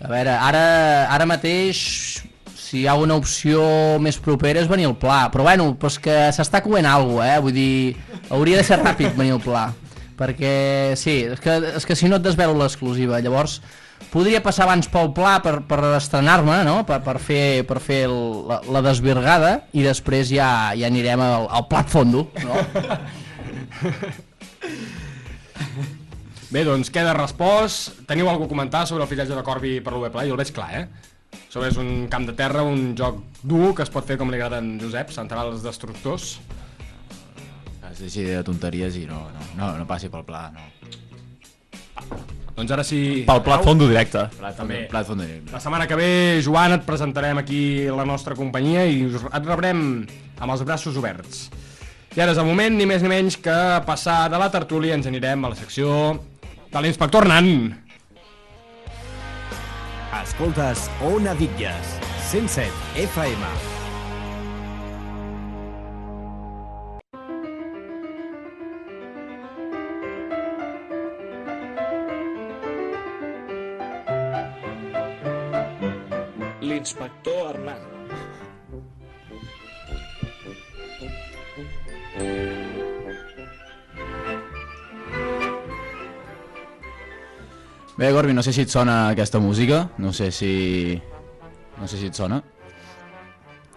a 0.00 0.08
veure, 0.08 0.32
ara, 0.32 0.68
ara 1.12 1.28
mateix, 1.28 2.24
si 2.64 2.80
hi 2.80 2.86
ha 2.88 2.94
una 2.96 3.18
opció 3.20 3.62
més 4.00 4.16
propera 4.24 4.62
és 4.62 4.68
venir 4.70 4.88
al 4.88 4.96
pla, 4.96 5.28
però 5.32 5.44
bueno, 5.44 5.74
però 5.76 5.90
és 5.92 5.98
que 6.00 6.18
s'està 6.32 6.62
coent 6.64 6.88
alguna 6.88 7.28
eh? 7.34 7.40
vull 7.44 7.52
dir, 7.52 7.96
hauria 8.32 8.60
de 8.60 8.64
ser 8.66 8.80
ràpid 8.80 9.12
venir 9.18 9.36
al 9.36 9.42
pla, 9.44 9.66
perquè 10.16 10.54
sí, 10.96 11.20
és 11.34 11.42
que, 11.44 11.58
és 11.76 11.84
que 11.84 11.96
si 11.98 12.08
no 12.08 12.16
et 12.20 12.24
desvelo 12.24 12.56
l'exclusiva, 12.56 13.20
llavors 13.20 13.60
podria 14.12 14.40
passar 14.44 14.64
abans 14.64 14.88
pel 14.90 15.12
pla 15.16 15.36
per, 15.44 15.58
per 15.68 15.80
estrenar-me, 15.98 16.62
no? 16.66 16.80
per, 16.88 17.02
per 17.04 17.18
fer, 17.22 17.64
per 17.68 17.80
fer 17.84 18.04
el, 18.08 18.18
la, 18.48 18.60
la 18.76 18.84
desvirgada 18.84 19.52
i 19.76 19.84
després 19.84 20.32
ja, 20.32 20.72
ja 20.78 20.88
anirem 20.88 21.20
al, 21.20 21.48
al 21.50 21.68
plat 21.68 21.92
fondo. 21.92 22.28
No? 22.44 22.54
Bé, 26.54 26.62
doncs 26.62 26.90
queda 26.94 27.16
respost. 27.16 28.04
Teniu 28.06 28.28
alguna 28.30 28.46
a 28.46 28.52
comentar 28.52 28.84
sobre 28.86 29.02
el 29.02 29.10
fitxatge 29.10 29.34
de 29.34 29.42
Corbi 29.42 29.80
per 29.82 29.92
l'UB 29.94 30.12
Play? 30.14 30.30
Jo 30.30 30.36
el 30.36 30.40
veig 30.44 30.52
clar, 30.54 30.70
eh? 30.78 31.13
Sobre 31.48 31.68
és 31.70 31.76
un 31.78 32.06
camp 32.10 32.26
de 32.26 32.34
terra, 32.36 32.62
un 32.66 32.94
joc 32.98 33.20
dur 33.42 33.74
que 33.74 33.82
es 33.86 33.90
pot 33.90 34.06
fer 34.06 34.16
com 34.18 34.30
li 34.30 34.36
agrada 34.40 34.58
a 34.58 34.64
en 34.64 34.78
Josep, 34.82 35.10
centrar 35.14 35.44
els 35.46 35.62
destructors. 35.62 36.38
Es 37.92 38.00
deixi 38.02 38.24
de 38.26 38.40
tonteries 38.42 38.96
i 38.98 39.04
no, 39.06 39.20
no, 39.30 39.44
no, 39.58 39.68
no 39.78 39.86
passi 39.86 40.08
pel 40.10 40.24
pla, 40.26 40.48
no. 40.54 40.64
Doncs 42.54 42.70
ara 42.70 42.84
sí... 42.86 43.24
Pel 43.26 43.40
plat 43.42 43.64
fondo 43.66 43.86
directe. 43.90 44.28
Plat, 44.38 44.54
També. 44.58 44.84
plat 44.90 45.06
fondo 45.06 45.24
directe. 45.26 45.50
La 45.54 45.60
setmana 45.62 45.86
que 45.90 45.96
ve, 45.98 46.08
Joan, 46.46 46.76
et 46.76 46.84
presentarem 46.86 47.38
aquí 47.40 47.60
la 47.90 48.04
nostra 48.06 48.36
companyia 48.38 48.84
i 48.86 49.00
us- 49.08 49.24
et 49.26 49.46
rebrem 49.46 49.80
amb 50.38 50.54
els 50.54 50.62
braços 50.66 50.98
oberts. 51.00 51.48
I 52.14 52.22
ara 52.22 52.30
és 52.30 52.38
el 52.38 52.46
moment, 52.46 52.76
ni 52.78 52.86
més 52.86 53.02
ni 53.02 53.10
menys 53.10 53.36
que 53.42 53.54
passar 53.86 54.28
de 54.30 54.38
la 54.38 54.46
tertúlia 54.54 54.94
ens 54.94 55.06
anirem 55.10 55.44
a 55.44 55.50
la 55.50 55.58
secció 55.58 55.88
de 56.70 56.82
l'inspector 56.82 57.26
Nan. 57.26 57.50
Escoltes 60.24 60.90
Ona 61.02 61.34
Bitlles, 61.34 62.00
107 62.30 62.72
FM. 62.96 63.44
L'inspector 76.62 77.50
Hernán. 77.50 77.94
Bé, 87.96 88.10
Gorbi, 88.10 88.32
no 88.34 88.42
sé 88.42 88.52
si 88.52 88.64
et 88.64 88.72
sona 88.72 89.10
aquesta 89.12 89.38
música, 89.38 89.88
no 89.98 90.12
sé 90.12 90.32
si... 90.32 91.00
No 91.78 91.86
sé 91.90 91.98
si 91.98 92.06
et 92.10 92.14
sona. 92.14 92.40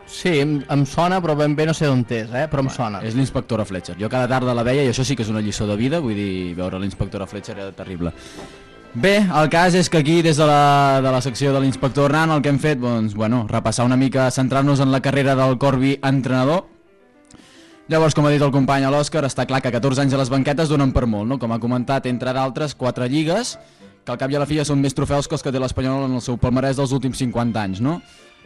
Sí, 0.08 0.40
em, 0.40 0.62
em 0.72 0.86
sona, 0.88 1.20
però 1.22 1.36
ben 1.36 1.54
bé 1.58 1.66
no 1.68 1.74
sé 1.76 1.86
d'on 1.86 2.06
és, 2.08 2.30
eh? 2.32 2.46
però 2.50 2.64
em 2.64 2.70
sona. 2.72 3.02
És 3.06 3.18
l'inspectora 3.18 3.66
Fletcher. 3.68 3.98
Jo 4.00 4.10
cada 4.10 4.30
tarda 4.32 4.56
la 4.56 4.64
veia 4.64 4.86
i 4.86 4.90
això 4.90 5.04
sí 5.06 5.18
que 5.18 5.26
és 5.26 5.30
una 5.30 5.42
lliçó 5.44 5.68
de 5.68 5.76
vida, 5.76 6.00
vull 6.00 6.16
dir, 6.16 6.56
veure 6.58 6.80
l'inspectora 6.80 7.28
Fletcher 7.28 7.58
era 7.58 7.72
terrible. 7.76 8.14
Bé, 8.98 9.18
el 9.20 9.50
cas 9.54 9.76
és 9.78 9.92
que 9.92 10.00
aquí, 10.00 10.22
des 10.26 10.40
de 10.40 10.46
la, 10.48 11.02
de 11.04 11.12
la 11.12 11.22
secció 11.22 11.52
de 11.54 11.60
l'inspector 11.62 12.08
Hernán, 12.10 12.32
el 12.34 12.42
que 12.42 12.50
hem 12.50 12.58
fet, 12.58 12.80
doncs, 12.82 13.14
bueno, 13.14 13.44
repassar 13.50 13.86
una 13.86 13.98
mica, 14.00 14.32
centrar-nos 14.32 14.80
en 14.80 14.92
la 14.92 15.02
carrera 15.06 15.36
del 15.36 15.60
Corbi 15.62 16.00
entrenador. 16.02 16.66
Llavors, 17.88 18.16
com 18.16 18.26
ha 18.26 18.32
dit 18.34 18.42
el 18.42 18.52
company 18.52 18.88
a 18.88 18.92
l'Òscar, 18.92 19.28
està 19.28 19.46
clar 19.46 19.62
que 19.62 19.72
14 19.76 20.02
anys 20.02 20.16
a 20.16 20.22
les 20.24 20.32
banquetes 20.32 20.72
donen 20.72 20.96
per 20.96 21.06
molt, 21.06 21.30
no? 21.30 21.38
Com 21.38 21.54
ha 21.54 21.60
comentat, 21.62 22.08
entre 22.10 22.34
d'altres, 22.34 22.74
quatre 22.76 23.06
lligues, 23.12 23.58
que 24.08 24.14
al 24.16 24.20
cap 24.22 24.32
i 24.32 24.38
a 24.38 24.40
la 24.40 24.48
fi 24.48 24.56
ja 24.56 24.64
són 24.64 24.80
més 24.80 24.96
trofeus 24.96 25.28
que 25.28 25.36
els 25.36 25.44
que 25.44 25.52
té 25.52 25.60
l'Espanyol 25.60 26.06
en 26.06 26.14
el 26.16 26.24
seu 26.24 26.38
palmarès 26.40 26.78
dels 26.80 26.94
últims 26.96 27.20
50 27.20 27.60
anys, 27.60 27.82
no? 27.84 27.98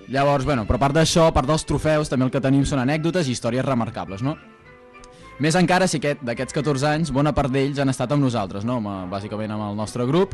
Llavors, 0.09 0.47
bueno, 0.47 0.65
però 0.65 0.79
a 0.79 0.81
part 0.81 0.97
d'això, 0.97 1.27
a 1.29 1.35
part 1.35 1.45
dels 1.45 1.67
trofeus, 1.69 2.09
també 2.09 2.25
el 2.25 2.31
que 2.33 2.41
tenim 2.41 2.65
són 2.65 2.81
anècdotes 2.81 3.29
i 3.29 3.35
històries 3.35 3.65
remarcables, 3.67 4.23
no? 4.25 4.33
Més 5.41 5.57
encara 5.57 5.85
si 5.89 5.99
aquest, 6.01 6.23
d'aquests 6.25 6.57
14 6.57 6.87
anys, 6.89 7.11
bona 7.13 7.33
part 7.37 7.53
d'ells 7.53 7.77
han 7.81 7.93
estat 7.93 8.11
amb 8.13 8.25
nosaltres, 8.25 8.65
no? 8.65 8.79
Bàsicament 9.11 9.53
amb 9.53 9.67
el 9.69 9.77
nostre 9.77 10.05
grup. 10.09 10.33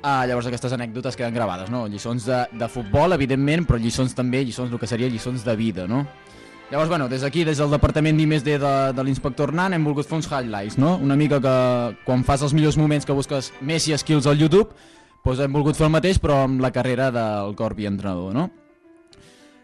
Ah, 0.00 0.24
llavors 0.28 0.48
aquestes 0.48 0.72
anècdotes 0.72 1.16
queden 1.20 1.36
gravades, 1.36 1.68
no? 1.72 1.84
Lliçons 1.92 2.24
de, 2.24 2.40
de 2.56 2.68
futbol, 2.72 3.12
evidentment, 3.12 3.68
però 3.68 3.80
lliçons 3.80 4.16
també, 4.16 4.40
lliçons, 4.44 4.72
el 4.72 4.80
que 4.80 4.88
seria 4.88 5.12
lliçons 5.12 5.44
de 5.44 5.56
vida, 5.56 5.84
no? 5.88 6.06
Llavors, 6.68 6.88
bueno, 6.88 7.08
des 7.08 7.22
d'aquí, 7.22 7.44
des 7.46 7.60
del 7.62 7.70
departament 7.70 8.16
d'I+D 8.18 8.56
de, 8.58 8.74
de 8.90 9.02
l'inspector 9.06 9.52
Hernán, 9.52 9.76
hem 9.76 9.84
volgut 9.86 10.08
fer 10.08 10.16
uns 10.18 10.26
highlights, 10.26 10.74
no? 10.82 10.96
Una 10.98 11.14
mica 11.14 11.38
que 11.38 11.54
quan 12.02 12.24
fas 12.26 12.42
els 12.42 12.56
millors 12.58 12.74
moments 12.74 13.06
que 13.06 13.14
busques 13.14 13.52
Messi 13.62 13.94
skills 13.94 14.26
al 14.26 14.40
YouTube, 14.40 14.74
doncs 15.22 15.44
hem 15.44 15.54
volgut 15.54 15.78
fer 15.78 15.86
el 15.86 15.94
mateix, 15.94 16.18
però 16.18 16.40
amb 16.48 16.58
la 16.64 16.72
carrera 16.74 17.12
del 17.14 17.54
Corbi 17.54 17.86
entrenador, 17.86 18.34
no? 18.34 18.48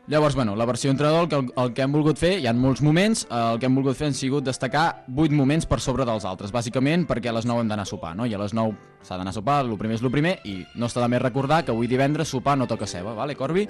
Llavors, 0.07 0.37
bueno, 0.39 0.55
la 0.55 0.65
versió 0.65 0.93
entrenador, 0.93 1.27
el 1.27 1.29
que, 1.29 1.43
el 1.63 1.75
que 1.75 1.83
hem 1.83 1.93
volgut 1.95 2.23
fer, 2.23 2.33
hi 2.39 2.47
ha 2.47 2.55
molts 2.55 2.83
moments, 2.87 3.27
el 3.35 3.59
que 3.59 3.67
hem 3.67 3.75
volgut 3.79 3.99
fer 3.99 4.13
han 4.13 4.19
sigut 4.19 4.47
destacar 4.47 5.05
8 5.11 5.35
moments 5.35 5.67
per 5.67 5.81
sobre 5.83 6.07
dels 6.07 6.27
altres, 6.27 6.55
bàsicament 6.55 7.07
perquè 7.11 7.31
a 7.31 7.35
les 7.35 7.47
9 7.51 7.63
hem 7.63 7.71
d'anar 7.71 7.87
a 7.87 7.91
sopar, 7.91 8.15
no? 8.19 8.31
I 8.31 8.35
a 8.35 8.43
les 8.43 8.55
9 8.55 8.79
s'ha 9.03 9.19
d'anar 9.19 9.35
a 9.35 9.41
sopar, 9.41 9.61
el 9.67 9.79
primer 9.79 9.99
és 9.99 10.07
el 10.07 10.15
primer, 10.15 10.39
i 10.47 10.61
no 10.79 10.87
està 10.87 11.03
de 11.03 11.11
més 11.11 11.23
recordar 11.23 11.65
que 11.67 11.75
avui 11.75 11.91
divendres 11.91 12.31
sopar 12.31 12.55
no 12.59 12.71
toca 12.71 12.87
ceba, 12.87 13.15
vale, 13.19 13.35
Corbi? 13.35 13.67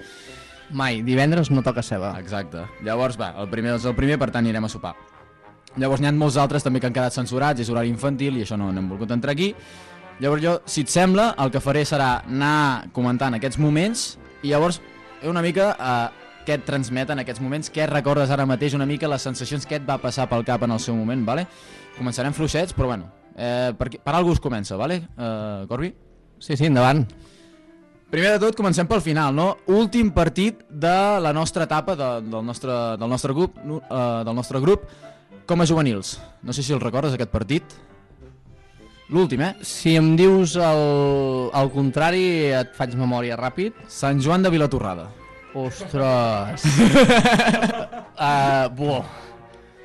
Mai, 0.73 1.03
divendres 1.05 1.51
no 1.53 1.63
toca 1.63 1.83
ceba. 1.85 2.15
Exacte. 2.21 2.65
Llavors, 2.85 3.19
va, 3.21 3.35
el 3.43 3.49
primer 3.53 3.77
és 3.77 3.87
el 3.89 3.97
primer, 3.97 4.19
per 4.21 4.31
tant 4.33 4.45
anirem 4.45 4.65
a 4.65 4.71
sopar. 4.73 4.95
Llavors 5.77 6.03
n'hi 6.03 6.09
ha 6.09 6.13
molts 6.17 6.37
altres 6.41 6.65
també 6.65 6.81
que 6.81 6.89
han 6.89 6.97
quedat 6.97 7.17
censurats, 7.17 7.61
és 7.61 7.71
horari 7.73 7.93
infantil 7.93 8.37
i 8.37 8.45
això 8.45 8.59
no 8.61 8.71
n'hem 8.73 8.89
volgut 8.93 9.13
entrar 9.15 9.33
aquí. 9.33 9.53
Llavors 10.21 10.43
jo, 10.45 10.57
si 10.69 10.85
et 10.85 10.93
sembla, 10.93 11.33
el 11.41 11.53
que 11.53 11.61
faré 11.65 11.85
serà 11.89 12.23
anar 12.29 12.91
comentant 12.93 13.35
aquests 13.39 13.59
moments 13.61 14.13
i 14.43 14.53
llavors 14.53 14.81
una 15.29 15.43
mica 15.43 15.71
eh, 15.73 16.23
què 16.47 16.59
et 16.59 16.65
transmet 16.67 17.11
en 17.15 17.23
aquests 17.23 17.43
moments, 17.43 17.71
què 17.73 17.87
recordes 17.89 18.31
ara 18.35 18.47
mateix 18.49 18.77
una 18.77 18.87
mica, 18.89 19.11
les 19.11 19.25
sensacions 19.25 19.67
que 19.69 19.79
et 19.79 19.89
va 19.89 19.99
passar 20.03 20.29
pel 20.31 20.45
cap 20.47 20.65
en 20.67 20.75
el 20.75 20.81
seu 20.83 20.97
moment, 20.99 21.25
vale? 21.27 21.47
Començarem 21.97 22.35
fluixets, 22.37 22.75
però 22.77 22.93
bueno, 22.93 23.09
eh, 23.37 23.73
per, 23.79 23.91
per 24.03 24.15
algú 24.17 24.35
es 24.37 24.43
comença, 24.43 24.77
vale? 24.77 25.03
Eh, 25.17 25.67
Corbi? 25.71 25.93
Sí, 26.43 26.57
sí, 26.57 26.67
endavant. 26.67 27.07
Primer 28.13 28.35
de 28.35 28.43
tot, 28.43 28.53
comencem 28.59 28.85
pel 28.85 29.01
final, 29.01 29.33
no? 29.33 29.55
Últim 29.73 30.11
partit 30.13 30.59
de 30.69 30.97
la 31.25 31.31
nostra 31.33 31.65
etapa, 31.65 31.95
de, 31.97 32.09
del, 32.27 32.43
nostre, 32.45 32.75
del, 33.01 33.09
nostre 33.09 33.33
grup, 33.33 33.57
eh, 33.57 34.01
del 34.29 34.37
nostre 34.37 34.61
grup 34.61 34.85
com 35.49 35.65
a 35.65 35.67
juvenils. 35.67 36.19
No 36.45 36.53
sé 36.53 36.61
si 36.61 36.75
el 36.77 36.83
recordes, 36.83 37.17
aquest 37.17 37.33
partit. 37.33 37.65
L'últim, 39.09 39.41
eh? 39.41 39.55
Si 39.65 39.97
em 39.97 40.13
dius 40.17 40.59
el, 40.61 40.85
el 41.57 41.73
contrari, 41.73 42.53
et 42.53 42.77
faig 42.77 42.93
memòria 43.01 43.41
ràpid. 43.41 43.81
Sant 43.89 44.21
Joan 44.21 44.45
de 44.45 44.53
Vilatorrada. 44.53 45.09
Ostres. 45.57 46.69
uh, 48.13 48.69
buah. 48.77 49.32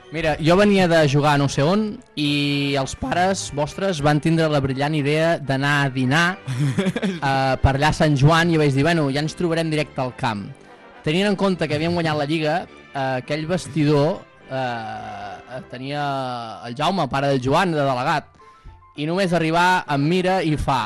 Mira, 0.10 0.38
jo 0.40 0.56
venia 0.56 0.88
de 0.88 1.02
jugar 1.12 1.36
no 1.36 1.50
sé 1.52 1.66
on 1.68 1.82
i 2.16 2.76
els 2.80 2.94
pares 2.96 3.50
vostres 3.56 4.00
van 4.00 4.22
tindre 4.24 4.46
la 4.48 4.62
brillant 4.64 4.94
idea 4.96 5.34
d'anar 5.44 5.74
a 5.82 5.90
dinar 5.92 6.28
uh, 6.40 7.58
per 7.64 7.74
allà 7.74 7.90
a 7.92 7.98
Sant 7.98 8.16
Joan 8.16 8.54
i 8.54 8.60
vaig 8.62 8.72
dir, 8.72 8.86
bueno, 8.88 9.10
ja 9.12 9.20
ens 9.20 9.36
trobarem 9.36 9.68
directe 9.74 10.00
al 10.00 10.14
camp. 10.16 10.46
Tenint 11.04 11.28
en 11.28 11.36
compte 11.36 11.68
que 11.68 11.76
havíem 11.76 11.98
guanyat 11.98 12.20
la 12.22 12.28
Lliga, 12.30 12.56
uh, 12.64 13.18
aquell 13.18 13.44
vestidor 13.50 14.22
uh, 14.48 15.60
tenia 15.74 16.06
el 16.70 16.78
Jaume, 16.80 17.10
pare 17.12 17.34
del 17.34 17.44
Joan, 17.44 17.76
de 17.76 17.84
delegat, 17.84 18.32
i 18.96 19.10
només 19.10 19.36
arribar 19.36 19.84
em 19.92 20.08
mira 20.08 20.40
i 20.40 20.56
fa... 20.56 20.86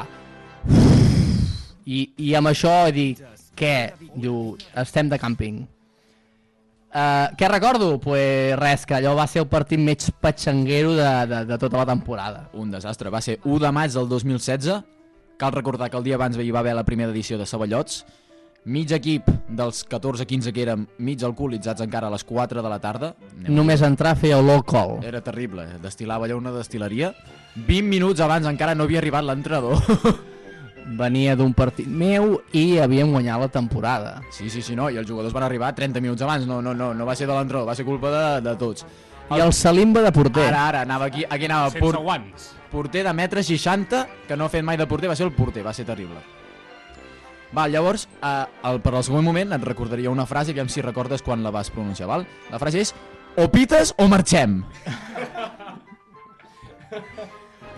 I, 1.92 2.06
i 2.24 2.34
amb 2.38 2.50
això 2.50 2.74
dic, 2.94 3.22
què? 3.58 3.92
Diu, 4.16 4.56
estem 4.82 5.10
de 5.12 5.18
càmping. 5.22 5.62
Uh, 6.92 7.32
què 7.40 7.48
recordo? 7.48 7.94
Pues 8.04 8.58
res, 8.60 8.84
que 8.86 8.98
allò 8.98 9.14
va 9.16 9.28
ser 9.32 9.46
el 9.46 9.50
partit 9.52 9.80
més 9.80 10.10
patxanguero 10.20 10.92
de, 10.98 11.12
de, 11.30 11.44
de 11.48 11.58
tota 11.60 11.80
la 11.80 11.86
temporada. 11.88 12.50
Un 12.54 12.72
desastre. 12.74 13.10
Va 13.14 13.22
ser 13.24 13.38
1 13.46 13.62
de 13.64 13.72
maig 13.72 13.94
del 13.96 14.10
2016. 14.12 14.82
Cal 15.40 15.54
recordar 15.56 15.90
que 15.90 15.98
el 15.98 16.04
dia 16.04 16.20
abans 16.20 16.36
hi 16.38 16.52
va 16.52 16.60
haver 16.60 16.76
la 16.76 16.84
primera 16.84 17.12
edició 17.16 17.40
de 17.40 17.48
Ceballots. 17.48 18.04
Mig 18.66 18.92
equip 18.94 19.26
dels 19.50 19.80
14-15 19.90 20.52
que 20.54 20.62
érem 20.62 20.84
mig 21.02 21.24
alcoholitzats 21.26 21.82
encara 21.82 22.12
a 22.12 22.14
les 22.14 22.28
4 22.28 22.62
de 22.62 22.70
la 22.70 22.78
tarda. 22.84 23.16
Anem 23.40 23.56
Només 23.58 23.82
entrar 23.82 24.14
feia 24.20 24.38
olor 24.38 24.62
col. 24.68 25.00
Era 25.08 25.24
terrible, 25.26 25.66
eh? 25.66 25.80
destilava 25.82 26.28
allà 26.28 26.38
una 26.38 26.54
destil·leria. 26.54 27.16
20 27.56 27.88
minuts 27.88 28.22
abans 28.22 28.46
encara 28.52 28.76
no 28.76 28.86
havia 28.86 29.00
arribat 29.02 29.26
l'entrenador. 29.26 29.80
Venia 30.98 31.36
d'un 31.40 31.54
partit 31.56 31.88
meu 31.88 32.42
i 32.58 32.78
havíem 32.82 33.12
guanyat 33.14 33.40
la 33.40 33.48
temporada. 33.54 34.16
Sí, 34.34 34.50
sí, 34.50 34.62
sí, 34.66 34.76
no, 34.76 34.90
i 34.92 34.98
els 35.00 35.08
jugadors 35.08 35.34
van 35.34 35.46
arribar 35.46 35.70
30 35.78 36.02
minuts 36.02 36.22
abans, 36.26 36.48
no, 36.50 36.62
no, 36.62 36.74
no, 36.76 36.94
no 36.94 37.06
va 37.08 37.16
ser 37.16 37.28
de 37.30 37.34
l'entrenador, 37.38 37.68
va 37.70 37.76
ser 37.78 37.86
culpa 37.86 38.12
de, 38.12 38.42
de 38.50 38.56
tots. 38.60 38.86
I 39.32 39.40
el 39.40 39.54
Salimba 39.56 40.02
de 40.04 40.12
porter. 40.12 40.50
Ara, 40.50 40.66
ara, 40.68 40.82
anava 40.84 41.06
aquí, 41.08 41.24
aquí 41.30 41.46
anava 41.46 41.70
Sense 41.70 41.80
por- 41.86 42.02
guants. 42.04 42.50
porter 42.72 43.06
de 43.06 43.14
metre 43.14 43.44
60, 43.44 44.02
que 44.28 44.36
no 44.36 44.46
ha 44.46 44.50
fet 44.52 44.64
mai 44.68 44.76
de 44.78 44.88
porter, 44.88 45.08
va 45.08 45.16
ser 45.16 45.28
el 45.30 45.34
porter, 45.38 45.64
va 45.66 45.72
ser 45.74 45.86
terrible. 45.86 46.20
Va, 47.56 47.68
llavors, 47.68 48.08
eh, 48.24 48.46
el, 48.68 48.82
per 48.82 48.94
al 48.96 49.04
següent 49.04 49.24
moment 49.28 49.54
et 49.56 49.64
recordaria 49.64 50.12
una 50.12 50.26
frase, 50.26 50.52
aviam 50.52 50.68
si 50.72 50.82
recordes 50.84 51.22
quan 51.22 51.44
la 51.44 51.52
vas 51.52 51.70
pronunciar, 51.72 52.08
val? 52.08 52.26
La 52.52 52.60
frase 52.60 52.80
és, 52.84 52.94
o 53.38 53.48
pites 53.52 53.94
o 54.00 54.08
marxem. 54.12 54.62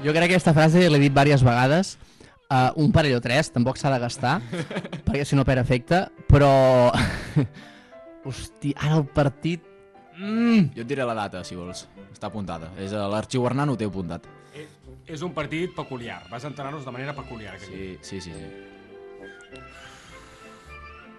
Jo 0.04 0.12
crec 0.12 0.26
que 0.28 0.34
aquesta 0.36 0.54
frase 0.54 0.90
l'he 0.90 1.00
dit 1.00 1.14
diverses 1.14 1.44
vegades. 1.46 1.98
Uh, 2.54 2.70
un 2.84 2.92
parell 2.94 3.16
o 3.18 3.22
tres, 3.24 3.48
tampoc 3.50 3.80
s'ha 3.82 3.90
de 3.90 3.98
gastar, 4.04 4.36
perquè 5.08 5.24
si 5.26 5.34
no 5.40 5.46
perd 5.48 5.64
efecte, 5.64 6.04
però... 6.30 6.92
Hosti, 8.30 8.76
ara 8.78 9.00
el 9.00 9.08
partit... 9.10 9.64
Mm. 10.20 10.70
Jo 10.76 10.84
et 10.84 10.88
diré 10.88 11.04
la 11.08 11.16
data, 11.18 11.42
si 11.44 11.58
vols. 11.58 11.88
Està 12.14 12.30
apuntada. 12.30 12.70
És 12.80 12.94
a 12.94 13.08
l'arxiu 13.10 13.44
Hernán 13.50 13.74
ho 13.74 13.76
té 13.80 13.88
apuntat. 13.90 14.28
Eh, 14.54 14.68
És 15.10 15.24
un 15.26 15.34
partit 15.34 15.74
peculiar. 15.76 16.22
Vas 16.30 16.46
entrenar-nos 16.46 16.86
de 16.86 16.94
manera 16.94 17.16
peculiar. 17.18 17.58
Sí, 17.60 17.98
sí, 18.06 18.22
sí. 18.22 18.32
sí. 18.32 18.46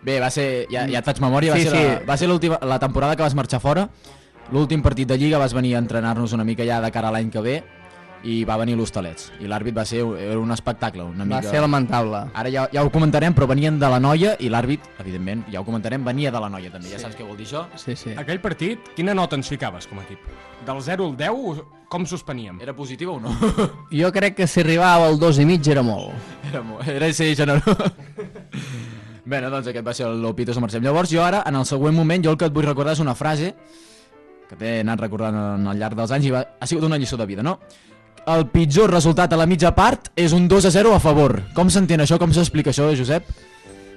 Bé, 0.05 0.19
va 0.21 0.31
ser... 0.31 0.67
Ja, 0.71 0.85
ja 0.89 1.01
et 1.01 1.07
faig 1.09 1.21
memòria. 1.25 1.53
Va 1.55 1.59
Sí, 1.59 1.67
ser, 1.67 1.75
sí. 1.75 1.85
la, 1.85 1.99
va 2.09 2.17
ser 2.21 2.29
l'última 2.31 2.59
la 2.63 2.79
temporada 2.79 3.17
que 3.17 3.25
vas 3.27 3.35
marxar 3.37 3.61
fora. 3.61 3.89
L'últim 4.53 4.83
partit 4.85 5.09
de 5.09 5.17
Lliga 5.19 5.41
vas 5.41 5.55
venir 5.57 5.75
a 5.75 5.81
entrenar-nos 5.83 6.33
una 6.37 6.45
mica 6.45 6.65
ja 6.69 6.79
de 6.85 6.91
cara 6.93 7.09
a 7.09 7.15
l'any 7.17 7.31
que 7.33 7.41
ve 7.45 7.55
i 8.25 8.39
va 8.49 8.57
venir 8.57 8.75
l'Hostalets. 8.79 9.31
I 9.45 9.49
l'àrbit 9.51 9.77
va 9.77 9.85
ser 9.85 10.01
era 10.01 10.39
un 10.41 10.51
espectacle. 10.55 11.03
Una 11.05 11.25
Va 11.27 11.39
mica... 11.43 11.51
ser 11.51 11.61
lamentable. 11.61 12.23
Ara 12.35 12.51
ja, 12.53 12.67
ja 12.73 12.83
ho 12.85 12.91
comentarem, 12.91 13.35
però 13.37 13.47
venien 13.51 13.79
de 13.79 13.89
la 13.93 14.01
noia 14.01 14.35
i 14.41 14.49
l'àrbit, 14.49 14.81
evidentment, 15.05 15.45
ja 15.53 15.61
ho 15.61 15.65
comentarem, 15.69 16.03
venia 16.05 16.33
de 16.33 16.41
la 16.41 16.49
noia 16.49 16.73
també. 16.73 16.89
Ja 16.93 16.99
saps 17.03 17.17
què 17.19 17.27
vol 17.27 17.37
dir 17.37 17.47
això? 17.47 17.67
Sí, 17.77 17.95
sí. 18.01 18.15
Aquell 18.17 18.41
partit, 18.41 18.91
quina 18.97 19.15
nota 19.15 19.37
ens 19.37 19.49
ficaves 19.53 19.87
com 19.87 20.01
a 20.01 20.07
equip? 20.09 20.25
Del 20.65 20.81
0 20.81 21.05
al 21.11 21.17
10, 21.21 21.63
com 21.93 22.07
suspeníem? 22.09 22.57
Era 22.65 22.73
positiu 22.75 23.13
o 23.15 23.21
no? 23.21 23.31
Jo 23.93 24.11
crec 24.13 24.35
que 24.41 24.47
si 24.49 24.61
arribava 24.65 25.07
al 25.07 25.19
dos 25.21 25.39
i 25.39 25.45
mig 25.45 25.67
era 25.69 25.83
molt. 25.85 26.11
Era, 26.51 26.63
mo- 26.65 26.81
era 26.81 27.13
ser 27.13 27.35
generós. 27.37 27.63
Bé, 29.25 29.41
no, 29.41 29.49
doncs 29.53 29.69
aquest 29.71 29.87
va 29.87 29.95
ser 29.97 30.05
el 30.09 30.19
Lopitos 30.21 30.57
o 30.59 30.61
Marcem. 30.61 30.83
Llavors 30.85 31.09
jo 31.13 31.23
ara, 31.25 31.43
en 31.49 31.57
el 31.57 31.65
següent 31.69 31.95
moment, 31.97 32.25
jo 32.25 32.33
el 32.35 32.37
que 32.41 32.45
et 32.51 32.53
vull 32.53 32.67
recordar 32.67 32.93
és 32.93 33.01
una 33.01 33.15
frase 33.17 33.55
que 34.49 34.57
t'he 34.61 34.75
anat 34.83 35.01
recordant 35.01 35.37
en- 35.39 35.69
al 35.73 35.79
llarg 35.81 35.97
dels 35.97 36.13
anys 36.13 36.27
i 36.29 36.33
va, 36.35 36.43
ha 36.61 36.67
sigut 36.69 36.85
una 36.85 36.99
lliçó 37.01 37.17
de 37.17 37.25
vida, 37.27 37.43
no? 37.43 37.59
El 38.25 38.47
pitjor 38.49 38.89
resultat 38.89 39.35
a 39.35 39.37
la 39.37 39.45
mitja 39.45 39.75
part 39.77 40.07
és 40.17 40.33
un 40.33 40.47
2 40.49 40.65
a 40.65 40.71
0 40.73 40.95
a 40.97 41.01
favor. 41.03 41.37
Com 41.57 41.69
s'entén 41.69 42.01
això? 42.01 42.17
Com 42.21 42.33
s'explica 42.33 42.73
això, 42.73 42.87
Josep? 42.97 43.27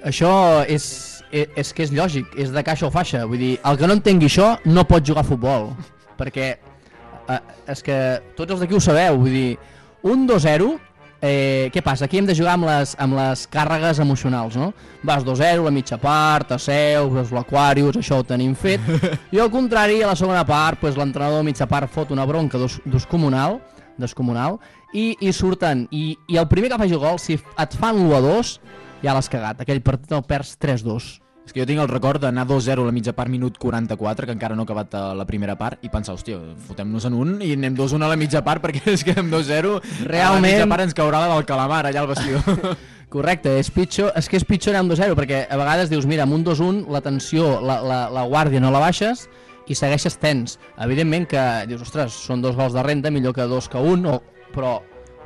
Això 0.04 0.32
és, 0.68 0.88
és, 1.32 1.48
és 1.56 1.70
que 1.72 1.86
és 1.86 1.94
lògic, 1.96 2.34
és 2.36 2.52
de 2.52 2.62
caixa 2.64 2.86
o 2.86 2.92
faixa. 2.92 3.22
Vull 3.24 3.40
dir, 3.40 3.54
el 3.64 3.78
que 3.80 3.88
no 3.88 3.96
entengui 3.96 4.28
això 4.28 4.50
no 4.68 4.84
pot 4.88 5.06
jugar 5.06 5.24
a 5.24 5.28
futbol. 5.30 5.70
Perquè 6.20 6.50
eh, 6.52 7.38
és 7.72 7.80
que 7.86 7.96
tots 8.36 8.52
els 8.52 8.60
d'aquí 8.60 8.76
ho 8.76 8.82
sabeu. 8.84 9.16
Vull 9.22 9.32
dir, 9.32 9.48
un 10.12 10.26
2-0, 10.28 10.68
eh, 11.22 11.70
què 11.72 11.82
passa? 11.86 12.04
Aquí 12.04 12.20
hem 12.20 12.28
de 12.28 12.36
jugar 12.36 12.58
amb 12.58 12.68
les, 12.68 12.92
amb 13.00 13.16
les 13.16 13.46
càrregues 13.48 14.02
emocionals, 14.04 14.60
no? 14.60 14.74
Vas 15.08 15.24
2-0, 15.24 15.64
la 15.64 15.72
mitja 15.72 15.96
part, 16.02 16.52
asseus, 16.58 17.08
veus 17.16 17.32
l'Aquarius, 17.32 17.96
això 17.96 18.20
ho 18.20 18.28
tenim 18.28 18.52
fet. 18.52 18.84
I 19.34 19.40
al 19.40 19.48
contrari, 19.56 20.02
a 20.02 20.12
la 20.12 20.20
segona 20.20 20.44
part, 20.44 20.84
pues, 20.84 21.00
l'entrenador 21.00 21.40
a 21.40 21.48
mitja 21.48 21.70
part 21.70 21.88
fot 21.96 22.12
una 22.12 22.28
bronca 22.28 22.60
dos, 22.60 22.76
descomunal, 22.84 23.62
descomunal 23.98 24.58
i, 24.94 25.12
i 25.20 25.32
surten. 25.32 25.86
I, 25.90 26.16
I 26.28 26.38
el 26.40 26.48
primer 26.48 26.70
que 26.72 26.78
faci 26.80 26.94
gol, 26.98 27.18
si 27.22 27.36
et 27.38 27.76
fan 27.78 27.98
l'1 27.98 28.16
a 28.16 28.20
2, 28.24 28.52
ja 29.04 29.14
l'has 29.14 29.28
cagat. 29.30 29.60
Aquell 29.62 29.82
partit 29.82 30.12
el 30.16 30.24
perds 30.26 30.56
3-2. 30.62 31.08
És 31.48 31.54
que 31.56 31.62
jo 31.62 31.66
tinc 31.68 31.80
el 31.80 31.88
record 31.88 32.20
d'anar 32.20 32.42
2-0 32.44 32.82
a 32.82 32.84
la 32.84 32.92
mitja 32.92 33.14
part, 33.16 33.30
minut 33.32 33.56
44, 33.56 34.26
que 34.28 34.34
encara 34.36 34.52
no 34.54 34.66
ha 34.66 34.68
acabat 34.68 34.92
eh, 34.92 35.04
la 35.16 35.24
primera 35.24 35.54
part, 35.56 35.80
i 35.80 35.88
pensar, 35.88 36.12
hòstia, 36.18 36.36
fotem-nos 36.66 37.06
en 37.08 37.14
un 37.16 37.38
i 37.40 37.54
anem 37.56 37.72
2-1 37.78 38.04
a 38.04 38.10
la 38.10 38.18
mitja 38.20 38.42
part, 38.44 38.60
perquè 38.60 38.82
és 38.92 39.00
que 39.06 39.14
amb 39.16 39.32
2-0 39.32 39.70
a 39.78 39.80
la 39.80 40.10
Realment- 40.10 40.44
mitja 40.44 40.66
part 40.68 40.84
ens 40.84 40.92
caurà 40.98 41.22
la 41.24 41.30
del 41.32 41.46
calamar 41.48 41.86
allà 41.88 42.02
al 42.04 42.10
vestidor. 42.12 42.76
Correcte, 43.14 43.54
és 43.62 43.70
pitjor, 43.72 44.12
és 44.20 44.28
que 44.28 44.36
és 44.36 44.44
pitjor 44.44 44.74
anar 44.76 44.84
amb 44.84 44.92
2-0, 44.92 45.16
perquè 45.16 45.46
a 45.48 45.56
vegades 45.56 45.88
dius, 45.88 46.04
mira, 46.04 46.26
amb 46.28 46.36
un 46.36 46.44
2-1 46.44 46.82
la 46.92 47.00
tensió, 47.00 47.54
la, 47.64 47.78
la, 47.80 48.02
la 48.12 48.26
guàrdia 48.28 48.60
no 48.60 48.68
la 48.74 48.82
baixes 48.84 49.24
i 49.70 49.76
segueixes 49.78 50.18
tens. 50.18 50.58
Evidentment 50.78 51.26
que 51.28 51.44
dius, 51.68 51.82
ostres, 51.82 52.12
són 52.26 52.42
dos 52.42 52.56
gols 52.56 52.72
de 52.76 52.82
renda, 52.82 53.10
millor 53.10 53.34
que 53.34 53.46
dos 53.50 53.68
que 53.68 53.78
un, 53.78 54.06
o... 54.06 54.20
però, 54.54 54.78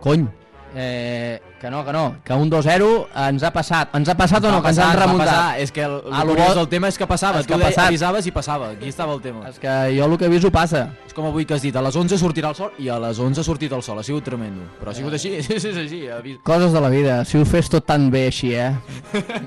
cony, 0.02 0.26
eh, 0.74 1.40
que 1.60 1.70
no, 1.70 1.84
que 1.84 1.92
no, 1.92 2.16
que 2.24 2.32
un 2.34 2.50
2-0 2.50 3.06
ens 3.28 3.42
ha 3.44 3.50
passat, 3.54 3.92
ens 3.94 4.08
ha 4.08 4.16
passat 4.18 4.42
o 4.44 4.50
no, 4.50 4.56
Va 4.58 4.62
que 4.64 4.68
ens 4.72 4.78
passar, 4.80 4.90
han 4.90 5.00
remuntat. 5.02 5.28
passar. 5.28 5.60
És 5.62 5.70
que 5.70 5.82
el, 5.84 5.92
el, 6.08 6.16
lo 6.26 6.32
curiós 6.34 6.54
del 6.58 6.68
tema 6.72 6.88
és 6.90 6.98
que 6.98 7.06
passava, 7.06 7.38
És 7.40 7.46
tu 7.46 7.54
que 7.54 7.60
passat. 7.62 7.86
avisaves 7.92 8.26
i 8.26 8.32
passava, 8.34 8.70
aquí 8.74 8.88
estava 8.88 9.14
el 9.14 9.20
tema. 9.22 9.46
És 9.48 9.60
que 9.62 9.68
jo 9.96 10.08
el 10.08 10.16
que 10.18 10.26
ho 10.32 10.50
passa. 10.50 10.88
És 11.06 11.14
com 11.14 11.26
avui 11.28 11.44
que 11.46 11.54
has 11.54 11.62
dit, 11.62 11.76
a 11.76 11.82
les 11.84 11.94
11 11.94 12.18
sortirà 12.18 12.48
el 12.50 12.56
sol 12.58 12.72
i 12.78 12.88
a 12.88 12.98
les 12.98 13.18
11 13.20 13.40
ha 13.40 13.44
sortit 13.44 13.72
el 13.72 13.82
sol, 13.82 13.98
ha 14.00 14.02
sigut 14.02 14.24
tremendo. 14.24 14.64
Però 14.80 14.90
ha 14.90 14.94
sigut 14.94 15.12
així, 15.14 15.36
sí, 15.46 15.60
sí, 15.60 15.68
és 15.68 15.76
així. 15.76 16.06
avis- 16.08 16.40
Coses 16.42 16.72
de 16.72 16.80
la 16.80 16.88
vida, 16.88 17.24
si 17.24 17.38
ho 17.38 17.44
fes 17.44 17.68
tot 17.70 17.86
tan 17.86 18.10
bé 18.10 18.26
així, 18.32 18.54
eh? 18.54 18.72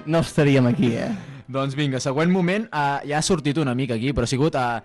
No 0.05 0.19
estaríem 0.19 0.67
aquí, 0.67 0.93
eh? 0.95 1.09
Doncs 1.47 1.75
vinga, 1.77 1.99
següent 2.01 2.31
moment, 2.33 2.65
uh, 2.73 3.01
ja 3.05 3.19
ha 3.19 3.25
sortit 3.25 3.57
una 3.61 3.75
mica 3.77 3.93
aquí, 3.95 4.13
però 4.13 4.25
ha 4.25 4.31
sigut 4.31 4.55
uh, 4.57 4.79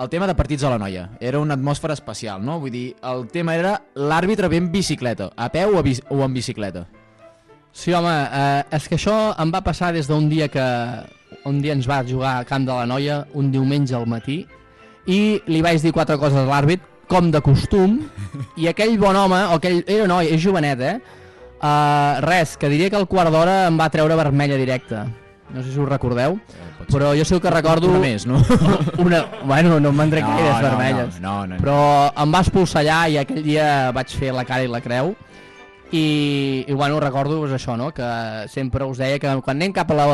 el 0.00 0.08
tema 0.10 0.26
de 0.26 0.34
partits 0.34 0.64
a 0.64 0.72
la 0.72 0.78
noia. 0.80 1.08
Era 1.20 1.38
una 1.38 1.54
atmosfera 1.54 1.94
especial, 1.94 2.42
no? 2.42 2.58
Vull 2.62 2.72
dir, 2.74 2.86
el 3.06 3.28
tema 3.30 3.54
era 3.54 3.76
l'àrbitre 3.94 4.48
ve 4.50 4.58
en 4.58 4.70
bicicleta, 4.72 5.30
a 5.36 5.50
peu 5.52 5.76
o, 5.76 5.78
a 5.78 5.84
bici 5.86 6.02
o 6.10 6.22
en 6.24 6.34
bicicleta. 6.34 6.86
Sí, 7.72 7.92
home, 7.94 8.10
eh, 8.10 8.64
és 8.74 8.88
que 8.90 8.96
això 8.98 9.16
em 9.38 9.52
va 9.54 9.60
passar 9.62 9.92
des 9.94 10.08
d'un 10.10 10.26
dia 10.28 10.48
que 10.50 10.64
un 11.46 11.60
dia 11.62 11.76
ens 11.76 11.86
va 11.86 12.02
jugar 12.02 12.38
a 12.38 12.44
Camp 12.48 12.66
de 12.66 12.74
la 12.74 12.88
Noia, 12.90 13.20
un 13.38 13.52
diumenge 13.52 13.94
al 13.94 14.08
matí, 14.10 14.42
i 15.06 15.20
li 15.46 15.62
vaig 15.62 15.78
dir 15.84 15.94
quatre 15.94 16.18
coses 16.18 16.42
a 16.42 16.48
l'àrbit, 16.48 16.82
com 17.10 17.30
de 17.30 17.40
costum, 17.42 18.00
i 18.58 18.66
aquell 18.70 18.98
bon 18.98 19.16
home, 19.16 19.38
o 19.50 19.58
aquell, 19.58 19.82
era 19.86 20.08
noi, 20.10 20.32
és 20.34 20.42
jovenet, 20.42 20.82
eh? 20.82 20.98
Uh, 21.60 22.18
res, 22.24 22.56
que 22.56 22.70
diria 22.72 22.88
que 22.90 22.96
al 22.96 23.08
quart 23.10 23.30
d'hora 23.30 23.66
em 23.68 23.78
va 23.78 23.90
treure 23.92 24.16
vermella 24.18 24.58
directa. 24.58 25.04
No 25.54 25.62
sé 25.62 25.72
si 25.72 25.80
us 25.82 25.88
recordeu, 25.88 26.38
però 26.90 27.14
jo 27.18 27.24
sí 27.26 27.40
que 27.40 27.50
recordo... 27.50 27.88
Una 27.90 27.98
més, 28.02 28.26
no? 28.26 28.38
Una, 29.04 29.24
bueno, 29.44 29.80
no 29.80 29.90
em 29.90 29.96
van 30.04 30.10
No, 30.10 30.14
gaires 30.16 30.54
no, 30.54 30.62
vermelles. 30.68 31.20
no, 31.20 31.34
no, 31.46 31.56
no. 31.56 31.62
Però 31.62 31.80
em 32.22 32.32
va 32.34 32.44
expulsar 32.44 32.84
allà 32.84 33.00
i 33.10 33.18
aquell 33.18 33.42
dia 33.42 33.90
vaig 33.92 34.14
fer 34.14 34.30
la 34.36 34.44
cara 34.46 34.64
i 34.64 34.70
la 34.70 34.80
creu. 34.84 35.14
i, 35.92 36.64
i 36.68 36.72
bueno, 36.72 37.00
recordo 37.00 37.40
pues, 37.40 37.50
això, 37.50 37.76
no? 37.76 37.88
que 37.90 38.06
sempre 38.46 38.84
us 38.86 38.98
deia 39.02 39.18
que 39.18 39.32
quan 39.42 39.56
anem 39.56 39.72
cap 39.74 39.90
a 39.90 39.96
la 39.98 40.04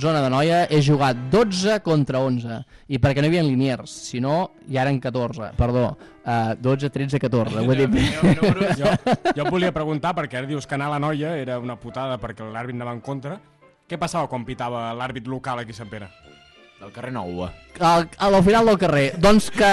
zona 0.00 0.22
de 0.24 0.30
noia 0.32 0.62
he 0.72 0.80
jugat 0.80 1.26
12 1.30 1.80
contra 1.84 2.22
11 2.24 2.56
i 2.88 2.96
perquè 2.98 3.20
no 3.20 3.28
hi 3.28 3.34
havia 3.34 3.42
liniers, 3.44 3.90
si 4.08 4.20
no 4.24 4.54
ja 4.64 4.80
eren 4.86 4.96
14, 4.98 5.50
perdó, 5.58 5.90
uh, 6.24 6.54
12, 6.56 6.88
13, 6.88 7.20
14 7.20 7.66
vull 7.68 7.84
dir... 7.84 8.06
jo, 8.80 8.94
jo 9.36 9.44
et 9.44 9.50
volia 9.52 9.74
preguntar, 9.76 10.14
perquè 10.16 10.40
ara 10.40 10.48
dius 10.48 10.64
que 10.66 10.78
anar 10.78 10.88
a 10.88 10.94
la 10.96 11.04
noia 11.04 11.36
era 11.36 11.58
una 11.60 11.76
putada 11.76 12.16
perquè 12.16 12.48
l'àrbit 12.48 12.80
anava 12.80 12.96
en 12.96 13.04
contra. 13.04 13.36
Què 13.90 13.98
passava 13.98 14.28
quan 14.30 14.44
pitava 14.46 14.92
l'àrbit 14.94 15.26
local 15.26 15.58
aquí 15.58 15.74
a 15.74 15.78
Sant 15.80 15.88
Pere? 15.90 16.06
Del 16.80 16.92
carrer 16.94 17.10
Nou. 17.12 17.42
al, 17.80 18.06
a 18.16 18.28
la 18.30 18.40
final 18.42 18.70
del 18.70 18.78
carrer. 18.78 19.08
Doncs 19.18 19.50
que, 19.50 19.70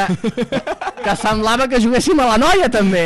que 1.06 1.14
semblava 1.16 1.68
que 1.70 1.80
juguéssim 1.80 2.20
a 2.20 2.26
la 2.34 2.40
noia 2.42 2.68
també. 2.74 3.04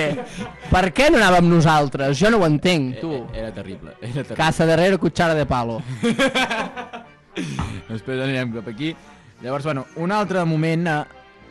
Per 0.71 0.85
què 0.95 1.09
no 1.11 1.19
anàvem 1.19 1.49
nosaltres? 1.51 2.15
Jo 2.17 2.31
no 2.31 2.39
ho 2.39 2.47
entenc, 2.47 3.01
tu. 3.03 3.11
Era 3.35 3.51
terrible, 3.51 3.93
era 3.99 4.13
terrible. 4.23 4.39
Casa 4.39 4.65
darrere, 4.65 4.97
cuchara 4.97 5.35
de 5.35 5.45
palo. 5.45 5.81
Després 7.91 8.23
anirem 8.23 8.55
cap 8.55 8.71
aquí. 8.71 8.95
Llavors, 9.43 9.67
bueno, 9.67 9.85
un 9.97 10.11
altre 10.15 10.45
moment... 10.45 10.87
Eh, 10.87 11.03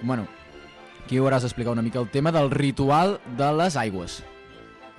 bueno, 0.03 0.27
aquí 1.05 1.19
ho 1.21 1.27
hauràs 1.29 1.45
d'explicar 1.45 1.77
una 1.77 1.85
mica 1.85 2.01
el 2.01 2.09
tema 2.09 2.33
del 2.33 2.51
ritual 2.51 3.19
de 3.37 3.53
les 3.61 3.77
aigües. 3.77 4.23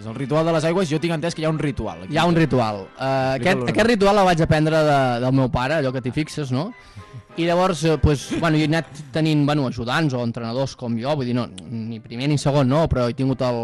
És 0.01 0.07
el 0.09 0.15
ritual 0.17 0.47
de 0.47 0.53
les 0.55 0.65
aigües, 0.65 0.89
jo 0.89 0.97
tinc 0.97 1.13
entès 1.13 1.35
que 1.37 1.43
hi 1.43 1.45
ha 1.45 1.51
un 1.53 1.59
ritual. 1.61 1.99
Aquí. 2.01 2.15
Hi 2.15 2.17
ha 2.17 2.25
un 2.25 2.37
ritual. 2.37 2.79
Uh, 2.95 3.37
aquest, 3.37 3.67
aquest 3.69 3.87
ritual 3.91 4.17
el 4.17 4.29
vaig 4.31 4.39
aprendre 4.41 4.79
de, 4.87 4.99
del 5.21 5.35
meu 5.37 5.51
pare, 5.53 5.77
allò 5.77 5.91
que 5.93 6.01
t'hi 6.01 6.13
fixes, 6.15 6.49
no? 6.55 6.71
I 7.37 7.45
llavors, 7.45 7.83
eh, 7.85 7.97
pues, 8.01 8.25
bueno, 8.41 8.57
jo 8.57 8.65
he 8.65 8.69
anat 8.71 8.89
tenint 9.13 9.45
bueno, 9.45 9.67
ajudants 9.69 10.15
o 10.17 10.23
entrenadors 10.25 10.73
com 10.79 10.97
jo, 10.99 11.13
vull 11.19 11.29
dir, 11.29 11.35
no, 11.37 11.45
ni 11.69 12.01
primer 12.03 12.27
ni 12.31 12.39
segon, 12.41 12.67
no, 12.67 12.87
però 12.91 13.05
he 13.07 13.15
tingut 13.15 13.43
el, 13.45 13.61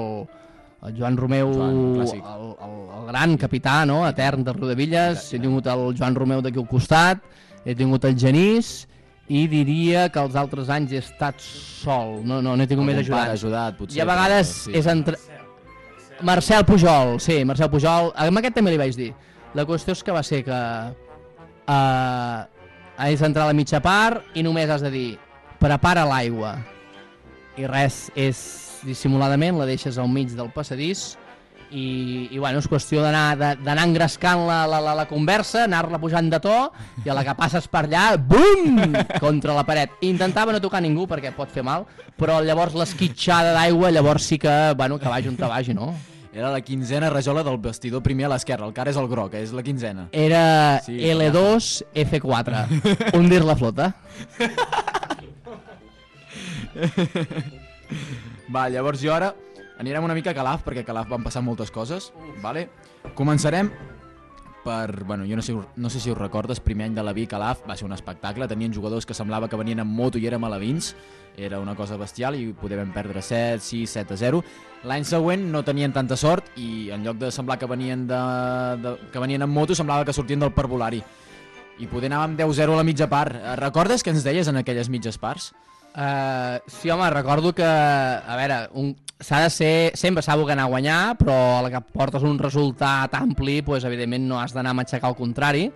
el 0.86 0.93
Joan 1.00 1.17
Romeu, 1.19 1.50
Joan, 1.58 1.80
el, 2.06 2.45
el, 2.54 2.78
el 3.00 3.10
gran 3.10 3.34
capità, 3.41 3.82
no?, 3.89 4.04
etern 4.08 4.45
del 4.45 4.60
Rodavilles, 4.60 5.26
he 5.34 5.41
tingut 5.41 5.67
el 5.73 5.89
Joan 5.97 6.15
Romeu 6.15 6.45
d'aquí 6.45 6.62
al 6.62 6.69
costat, 6.69 7.26
he 7.65 7.76
tingut 7.76 8.06
el 8.08 8.15
Genís, 8.19 8.86
i 9.28 9.43
diria 9.52 10.08
que 10.13 10.21
els 10.23 10.38
altres 10.39 10.69
anys 10.71 10.93
he 10.93 11.02
estat 11.04 11.41
sol, 11.43 12.21
no, 12.23 12.39
no, 12.39 12.54
no 12.56 12.63
he 12.63 12.69
tingut 12.69 12.86
Algun 12.86 12.93
més 12.93 13.02
ajudants. 13.02 13.26
pare 13.26 13.36
ajudat, 13.36 13.82
potser, 13.82 13.97
I 14.00 14.06
a 14.06 14.08
vegades 14.08 14.54
però 14.54 14.69
sí. 14.69 14.78
és 14.80 14.88
entre... 14.93 15.19
Marcel 16.22 16.66
Pujol, 16.66 17.20
sí, 17.22 17.44
Marcel 17.46 17.70
Pujol. 17.70 18.12
Amb 18.18 18.42
aquest 18.42 18.58
també 18.58 18.74
li 18.74 18.80
vaig 18.82 18.96
dir. 18.98 19.12
La 19.58 19.66
qüestió 19.66 19.94
és 19.96 20.04
que 20.04 20.16
va 20.16 20.24
ser 20.26 20.44
que 20.46 20.58
uh, 20.58 22.40
has 22.98 23.22
d'entrar 23.22 23.46
a 23.46 23.52
la 23.52 23.58
mitja 23.58 23.82
part 23.84 24.38
i 24.38 24.44
només 24.46 24.70
has 24.70 24.84
de 24.86 24.92
dir 24.94 25.08
prepara 25.62 26.06
l'aigua. 26.10 26.56
I 27.58 27.70
res, 27.70 28.08
és 28.18 28.42
dissimuladament, 28.86 29.58
la 29.58 29.70
deixes 29.70 29.98
al 29.98 30.10
mig 30.10 30.34
del 30.38 30.52
passadís 30.54 31.16
i, 31.72 32.28
i 32.32 32.40
bueno, 32.40 32.60
és 32.62 32.68
qüestió 32.70 33.02
d'anar 33.04 33.78
engrescant 33.84 34.46
la, 34.48 34.62
la, 34.70 34.80
la, 34.84 34.94
la 35.02 35.06
conversa, 35.10 35.66
anar-la 35.66 36.00
pujant 36.00 36.30
de 36.32 36.40
to 36.44 36.56
i 37.04 37.10
a 37.10 37.16
la 37.18 37.24
que 37.28 37.36
passes 37.38 37.68
per 37.72 37.86
allà, 37.86 38.06
bum, 38.18 38.94
contra 39.20 39.56
la 39.58 39.66
paret. 39.68 39.98
Intentava 40.08 40.54
no 40.56 40.62
tocar 40.64 40.82
ningú 40.84 41.08
perquè 41.10 41.34
pot 41.36 41.52
fer 41.52 41.66
mal, 41.68 41.86
però 42.18 42.40
llavors 42.44 42.78
l'esquitxada 42.78 43.56
d'aigua 43.58 43.92
llavors 43.92 44.28
sí 44.28 44.40
que, 44.40 44.54
bueno, 44.78 45.00
que 45.00 45.10
vagi 45.12 45.32
on 45.32 45.40
te 45.40 45.50
vagi, 45.50 45.76
no? 45.78 45.94
Era 46.38 46.52
la 46.54 46.62
quinzena 46.62 47.10
rajola 47.10 47.42
del 47.42 47.58
vestidor 47.58 48.04
primer 48.06 48.28
a 48.28 48.30
l'esquerra, 48.36 48.68
el 48.68 48.74
cara 48.76 48.92
és 48.94 48.98
el 49.02 49.08
groc, 49.10 49.34
és 49.40 49.56
la 49.58 49.64
quinzena. 49.66 50.08
Era 50.12 50.80
Sí, 50.86 51.00
L2 51.10 51.70
F4, 52.04 53.16
hundir 53.18 53.42
la 53.44 53.56
flota. 53.58 53.94
Va, 58.54 58.68
llavors 58.70 59.02
jo 59.02 59.12
ara 59.16 59.34
anirem 59.80 60.04
una 60.04 60.16
mica 60.18 60.32
a 60.32 60.38
Calaf, 60.38 60.63
perquè 60.66 60.84
a 60.84 60.88
Calaf 60.88 61.10
van 61.12 61.24
passar 61.26 61.44
moltes 61.46 61.72
coses, 61.72 62.12
vale? 62.42 62.68
Començarem 63.16 63.72
per, 64.68 65.04
bueno, 65.06 65.24
jo 65.24 65.38
no 65.38 65.42
sé, 65.42 65.56
no 65.56 65.90
sé 65.90 66.02
si 66.04 66.12
us 66.12 66.18
recordes, 66.18 66.60
primer 66.60 66.90
any 66.90 66.96
de 66.98 67.04
la 67.06 67.13
Vic 67.16 67.30
Calaf 67.32 67.62
va 67.70 67.78
ser 67.80 67.86
un 67.88 67.94
espectacle, 67.96 68.50
tenien 68.52 68.74
jugadors 68.76 69.06
que 69.06 69.16
semblava 69.16 69.48
que 69.48 69.56
venien 69.56 69.80
en 69.80 69.88
moto 69.88 70.20
i 70.20 70.28
eren 70.28 70.44
alevins, 70.44 70.94
era 71.38 71.60
una 71.62 71.76
cosa 71.76 71.96
bestial 72.02 72.36
i 72.36 72.50
podem 72.58 72.90
perdre 72.92 73.22
7, 73.22 73.62
6, 73.63 73.94
7 74.02 74.16
a 74.16 74.18
0. 74.18 74.42
L'any 74.90 75.06
següent 75.06 75.46
no 75.54 75.62
tenien 75.63 75.94
tanta 75.94 76.18
sort 76.18 76.50
i 76.58 76.90
en 76.92 77.06
lloc 77.06 77.22
de 77.22 77.32
semblar 77.32 77.60
que 77.62 77.70
venien, 77.70 78.08
de, 78.10 78.22
de, 78.82 78.96
que 79.13 79.22
venien 79.22 79.46
en 79.46 79.54
moto 79.54 79.78
semblava 79.78 80.04
que 80.04 80.18
sortien 80.18 80.42
del 80.42 80.52
parvulari. 80.58 81.04
I 81.78 81.86
poder 81.88 82.10
anàvem 82.10 82.34
10-0 82.40 82.74
a 82.74 82.80
la 82.82 82.84
mitja 82.84 83.08
part. 83.08 83.38
Eh, 83.38 83.56
Recordes 83.62 84.02
què 84.04 84.10
ens 84.12 84.26
deies 84.26 84.50
en 84.50 84.58
aquelles 84.58 84.90
mitges 84.90 85.22
parts? 85.22 85.52
Uh, 85.98 86.62
sí, 86.68 86.92
home, 86.92 87.10
recordo 87.10 87.56
que, 87.58 87.66
a 87.66 88.36
veure, 88.38 88.58
un, 88.78 88.92
s'ha 89.18 89.40
de 89.42 89.50
ser, 89.50 89.92
sempre 89.98 90.22
s'ha 90.22 90.36
de 90.38 90.52
anar 90.54 90.68
a 90.68 90.70
guanyar, 90.70 91.18
però 91.18 91.58
a 91.58 91.64
la 91.66 91.72
que 91.74 91.82
portes 91.82 92.22
un 92.22 92.38
resultat 92.38 93.16
ampli, 93.18 93.64
pues, 93.66 93.84
evidentment 93.84 94.28
no 94.30 94.38
has 94.40 94.54
d'anar 94.54 94.76
a 94.76 94.78
matxacar 94.78 95.10
al 95.10 95.18
contrari, 95.18 95.72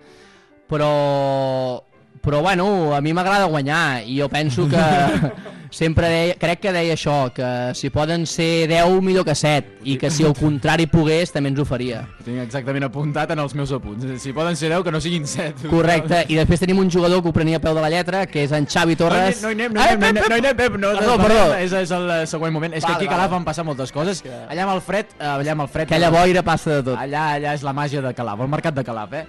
però, 0.70 1.82
però 2.22 2.40
bueno, 2.40 2.94
a 2.94 3.00
mi 3.00 3.12
m'agrada 3.12 3.50
guanyar 3.50 4.06
i 4.06 4.20
jo 4.20 4.28
penso 4.30 4.68
que 4.70 4.78
sempre 5.72 6.08
deia, 6.12 6.36
crec 6.38 6.60
que 6.62 6.72
deia 6.74 6.94
això, 6.94 7.32
que 7.34 7.48
si 7.78 7.90
poden 7.90 8.26
ser 8.28 8.68
10 8.70 9.00
millor 9.02 9.24
que 9.26 9.34
7 9.34 9.82
i 9.88 9.96
que 9.98 10.10
si 10.12 10.26
al 10.28 10.36
contrari 10.36 10.86
pogués 10.90 11.32
també 11.32 11.50
ens 11.50 11.62
ho 11.62 11.66
faria. 11.66 12.04
Ho 12.20 12.26
tinc 12.26 12.42
exactament 12.44 12.86
apuntat 12.86 13.32
en 13.32 13.40
els 13.42 13.56
meus 13.58 13.72
apunts. 13.72 14.04
Si 14.22 14.34
poden 14.36 14.58
ser 14.58 14.70
10, 14.74 14.84
que 14.84 14.92
no 14.94 15.00
siguin 15.00 15.26
7. 15.26 15.70
Correcte, 15.72 16.22
i 16.28 16.38
després 16.38 16.60
tenim 16.62 16.82
un 16.82 16.90
jugador 16.92 17.22
que 17.24 17.32
ho 17.32 17.34
prenia 17.34 17.58
a 17.58 17.64
peu 17.64 17.74
de 17.74 17.84
la 17.84 17.90
lletra, 17.92 18.26
que 18.28 18.44
és 18.44 18.52
en 18.52 18.68
Xavi 18.68 18.98
Torres. 19.00 19.40
No 19.42 19.50
hi 19.50 19.56
anem, 19.56 19.72
no 19.72 19.80
hi 19.80 19.96
anem, 19.96 20.20
no 20.20 20.36
hi 20.36 20.44
anem, 20.44 20.58
Pep, 20.58 20.76
no, 20.76 20.92
Perdó, 20.98 21.16
no, 21.16 21.24
perdó. 21.24 21.46
És, 21.56 21.72
és 21.72 21.94
el 21.96 22.10
eh, 22.18 22.20
següent 22.28 22.54
moment. 22.54 22.76
És 22.76 22.84
que 22.84 22.92
aquí 22.92 23.08
a. 23.08 23.14
Calaf 23.16 23.32
van 23.32 23.48
passar 23.48 23.64
moltes 23.66 23.94
coses. 23.94 24.20
Allà 24.44 24.66
amb 24.66 24.76
el 24.76 24.84
fred, 24.84 25.16
eh, 25.16 25.24
allà 25.30 25.56
amb 25.56 25.64
el 25.64 25.72
fred... 25.72 25.88
Aquella 25.88 26.12
boira 26.12 26.44
passa 26.46 26.78
de 26.78 26.84
tot. 26.90 27.00
Allà, 27.00 27.32
allà 27.38 27.56
és 27.56 27.64
la 27.64 27.74
màgia 27.76 28.04
de 28.04 28.12
Calaf, 28.16 28.44
el 28.44 28.52
mercat 28.52 28.76
de 28.76 28.84
Calaf, 28.86 29.16
eh? 29.16 29.24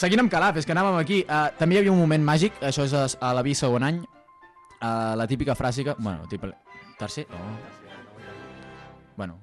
Seguint 0.00 0.22
amb 0.22 0.30
Calaf, 0.32 0.60
és 0.60 0.66
que 0.66 0.72
anàvem 0.76 0.96
aquí. 1.00 1.24
Uh, 1.26 1.50
també 1.58 1.76
hi 1.76 1.82
havia 1.82 1.92
un 1.92 1.98
moment 2.00 2.22
màgic, 2.24 2.56
això 2.64 2.86
és 2.86 2.94
a, 2.94 3.04
a 3.26 3.34
la 3.36 3.42
vi 3.44 3.56
segon 3.58 3.84
any, 3.84 3.98
uh, 4.80 5.16
la 5.16 5.26
típica 5.26 5.54
frase 5.54 5.84
que... 5.84 5.94
Bueno, 5.98 6.26
típica... 6.28 6.56
Tercer? 6.98 7.26
No. 7.30 7.38
Bueno, 9.16 9.38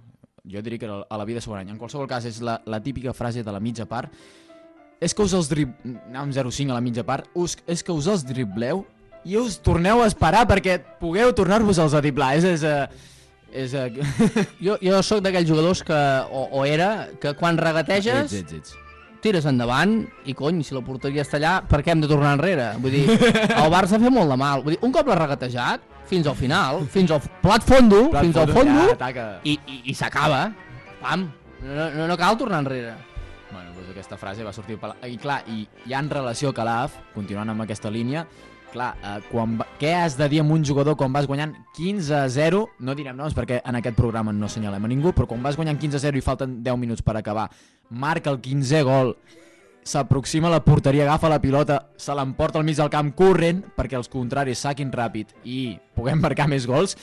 jo 0.46 0.62
diria 0.62 0.80
que 0.80 0.86
a 0.88 1.18
la 1.18 1.26
vida 1.26 1.42
any. 1.56 1.70
En 1.70 1.78
qualsevol 1.78 2.08
cas, 2.08 2.26
és 2.26 2.42
la, 2.42 2.62
la 2.66 2.82
típica 2.82 3.14
frase 3.14 3.44
de 3.44 3.52
la 3.52 3.60
mitja 3.60 3.86
part. 3.86 4.12
És 5.00 5.14
que 5.14 5.22
us 5.22 5.34
els 5.34 5.50
drib... 5.50 5.74
Anàvem 5.84 6.32
0-5 6.34 6.72
a 6.72 6.78
la 6.78 6.82
mitja 6.82 7.04
part. 7.04 7.28
Us, 7.34 7.58
és 7.68 7.84
que 7.84 7.92
us 7.92 8.08
els 8.08 8.26
dribleu 8.26 8.86
i 9.26 9.38
us 9.38 9.58
torneu 9.60 10.02
a 10.02 10.08
esperar 10.08 10.48
perquè 10.48 10.80
pugueu 11.02 11.34
tornar-vos-els 11.34 11.94
a 11.94 12.02
driblar. 12.02 12.36
És... 12.38 12.46
és 12.46 12.66
uh, 12.66 13.14
és 13.48 13.74
uh, 13.74 13.88
Jo, 14.66 14.76
jo 14.84 14.98
sóc 15.04 15.22
d'aquells 15.24 15.48
jugadors 15.48 15.84
que, 15.86 16.02
o, 16.32 16.48
o 16.60 16.66
era, 16.68 17.08
que 17.22 17.32
quan 17.40 17.58
regateges, 17.58 18.34
ets, 18.34 18.42
ets, 18.44 18.58
ets. 18.60 18.87
Tires 19.24 19.48
endavant 19.50 20.00
i 20.30 20.36
cony, 20.38 20.62
si 20.66 20.76
la 20.76 20.84
porteria 20.86 21.24
està 21.26 21.40
allà, 21.40 21.58
per 21.68 21.82
què 21.84 21.94
hem 21.94 22.04
de 22.04 22.10
tornar 22.12 22.36
enrere? 22.38 22.72
Vull 22.84 22.94
dir, 22.94 23.06
el 23.10 23.72
Barça 23.74 24.00
fa 24.00 24.12
molt 24.14 24.32
de 24.34 24.38
mal. 24.40 24.64
Vull 24.66 24.76
dir, 24.76 24.82
un 24.86 24.94
cop 24.96 25.10
l'ha 25.10 25.18
regatejat, 25.20 25.84
fins 26.08 26.30
al 26.30 26.38
final, 26.40 26.86
fins 26.92 27.12
al 27.12 27.22
plat 27.44 27.66
fondo, 27.68 28.08
Plat 28.14 28.28
fins 28.28 28.40
al 28.40 28.54
fondo, 28.56 28.88
ja, 28.96 29.28
i, 29.44 29.58
i, 29.58 29.82
i 29.92 29.98
s'acaba. 29.98 30.48
Pam, 31.02 31.28
no, 31.64 31.90
no, 31.96 32.08
no 32.10 32.18
cal 32.20 32.38
tornar 32.40 32.62
enrere. 32.64 32.96
Bueno, 33.52 33.72
doncs 33.76 33.92
aquesta 33.94 34.20
frase 34.20 34.46
va 34.46 34.54
sortir... 34.56 34.78
I 35.08 35.18
clar, 35.22 35.42
i 35.52 35.66
ja 35.88 36.02
en 36.04 36.12
relació 36.12 36.52
a 36.52 36.58
Calaf, 36.58 36.98
continuant 37.16 37.54
amb 37.54 37.66
aquesta 37.68 37.92
línia, 37.94 38.26
clar, 38.78 38.94
eh, 39.02 39.18
quan 39.32 39.58
va... 39.60 39.68
què 39.82 39.92
has 39.98 40.16
de 40.20 40.28
dir 40.32 40.42
amb 40.44 40.54
un 40.56 40.64
jugador 40.66 40.98
quan 41.00 41.14
vas 41.14 41.28
guanyant 41.30 41.56
15 41.78 42.14
a 42.16 42.24
0? 42.30 42.64
No 42.86 42.96
direm 42.98 43.18
noms 43.18 43.36
perquè 43.38 43.60
en 43.66 43.80
aquest 43.80 43.98
programa 43.98 44.34
no 44.36 44.48
assenyalem 44.48 44.86
a 44.86 44.92
ningú, 44.92 45.14
però 45.18 45.28
quan 45.30 45.44
vas 45.44 45.58
guanyant 45.58 45.80
15 45.82 46.00
a 46.00 46.06
0 46.08 46.22
i 46.22 46.26
falten 46.26 46.62
10 46.64 46.80
minuts 46.80 47.06
per 47.06 47.18
acabar, 47.18 47.50
marca 47.90 48.32
el 48.34 48.42
15è 48.44 48.84
gol, 48.88 49.16
s'aproxima 49.88 50.50
a 50.50 50.58
la 50.58 50.64
porteria, 50.64 51.06
agafa 51.08 51.32
la 51.32 51.40
pilota, 51.44 51.80
se 51.98 52.16
l'emporta 52.16 52.60
al 52.60 52.68
mig 52.68 52.78
del 52.78 52.92
camp 52.94 53.14
corrent 53.18 53.64
perquè 53.78 53.98
els 54.00 54.12
contraris 54.12 54.66
saquin 54.66 54.92
ràpid 54.92 55.32
i 55.48 55.78
puguem 55.96 56.22
marcar 56.22 56.50
més 56.52 56.68
gols, 56.68 56.98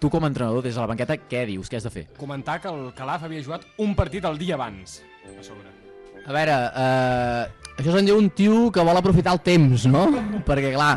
tu 0.00 0.10
com 0.10 0.24
a 0.24 0.32
entrenador 0.32 0.64
des 0.64 0.74
de 0.74 0.80
la 0.80 0.88
banqueta, 0.90 1.18
què 1.30 1.44
dius? 1.48 1.70
Què 1.70 1.78
has 1.78 1.86
de 1.86 1.92
fer? 1.92 2.08
Comentar 2.18 2.58
que 2.60 2.72
el 2.72 2.90
Calaf 2.96 3.28
havia 3.28 3.44
jugat 3.44 3.68
un 3.80 3.94
partit 3.96 4.24
el 4.28 4.40
dia 4.40 4.56
abans, 4.58 5.02
a 5.28 5.44
sobre. 5.44 5.70
A 6.24 6.32
veure, 6.32 6.56
eh, 6.80 7.63
això 7.78 7.92
se'n 7.92 8.06
diu 8.06 8.18
un 8.18 8.30
tio 8.30 8.70
que 8.72 8.84
vol 8.86 8.96
aprofitar 8.96 9.34
el 9.34 9.42
temps, 9.44 9.86
no? 9.90 10.06
Perquè, 10.46 10.72
clar, 10.74 10.94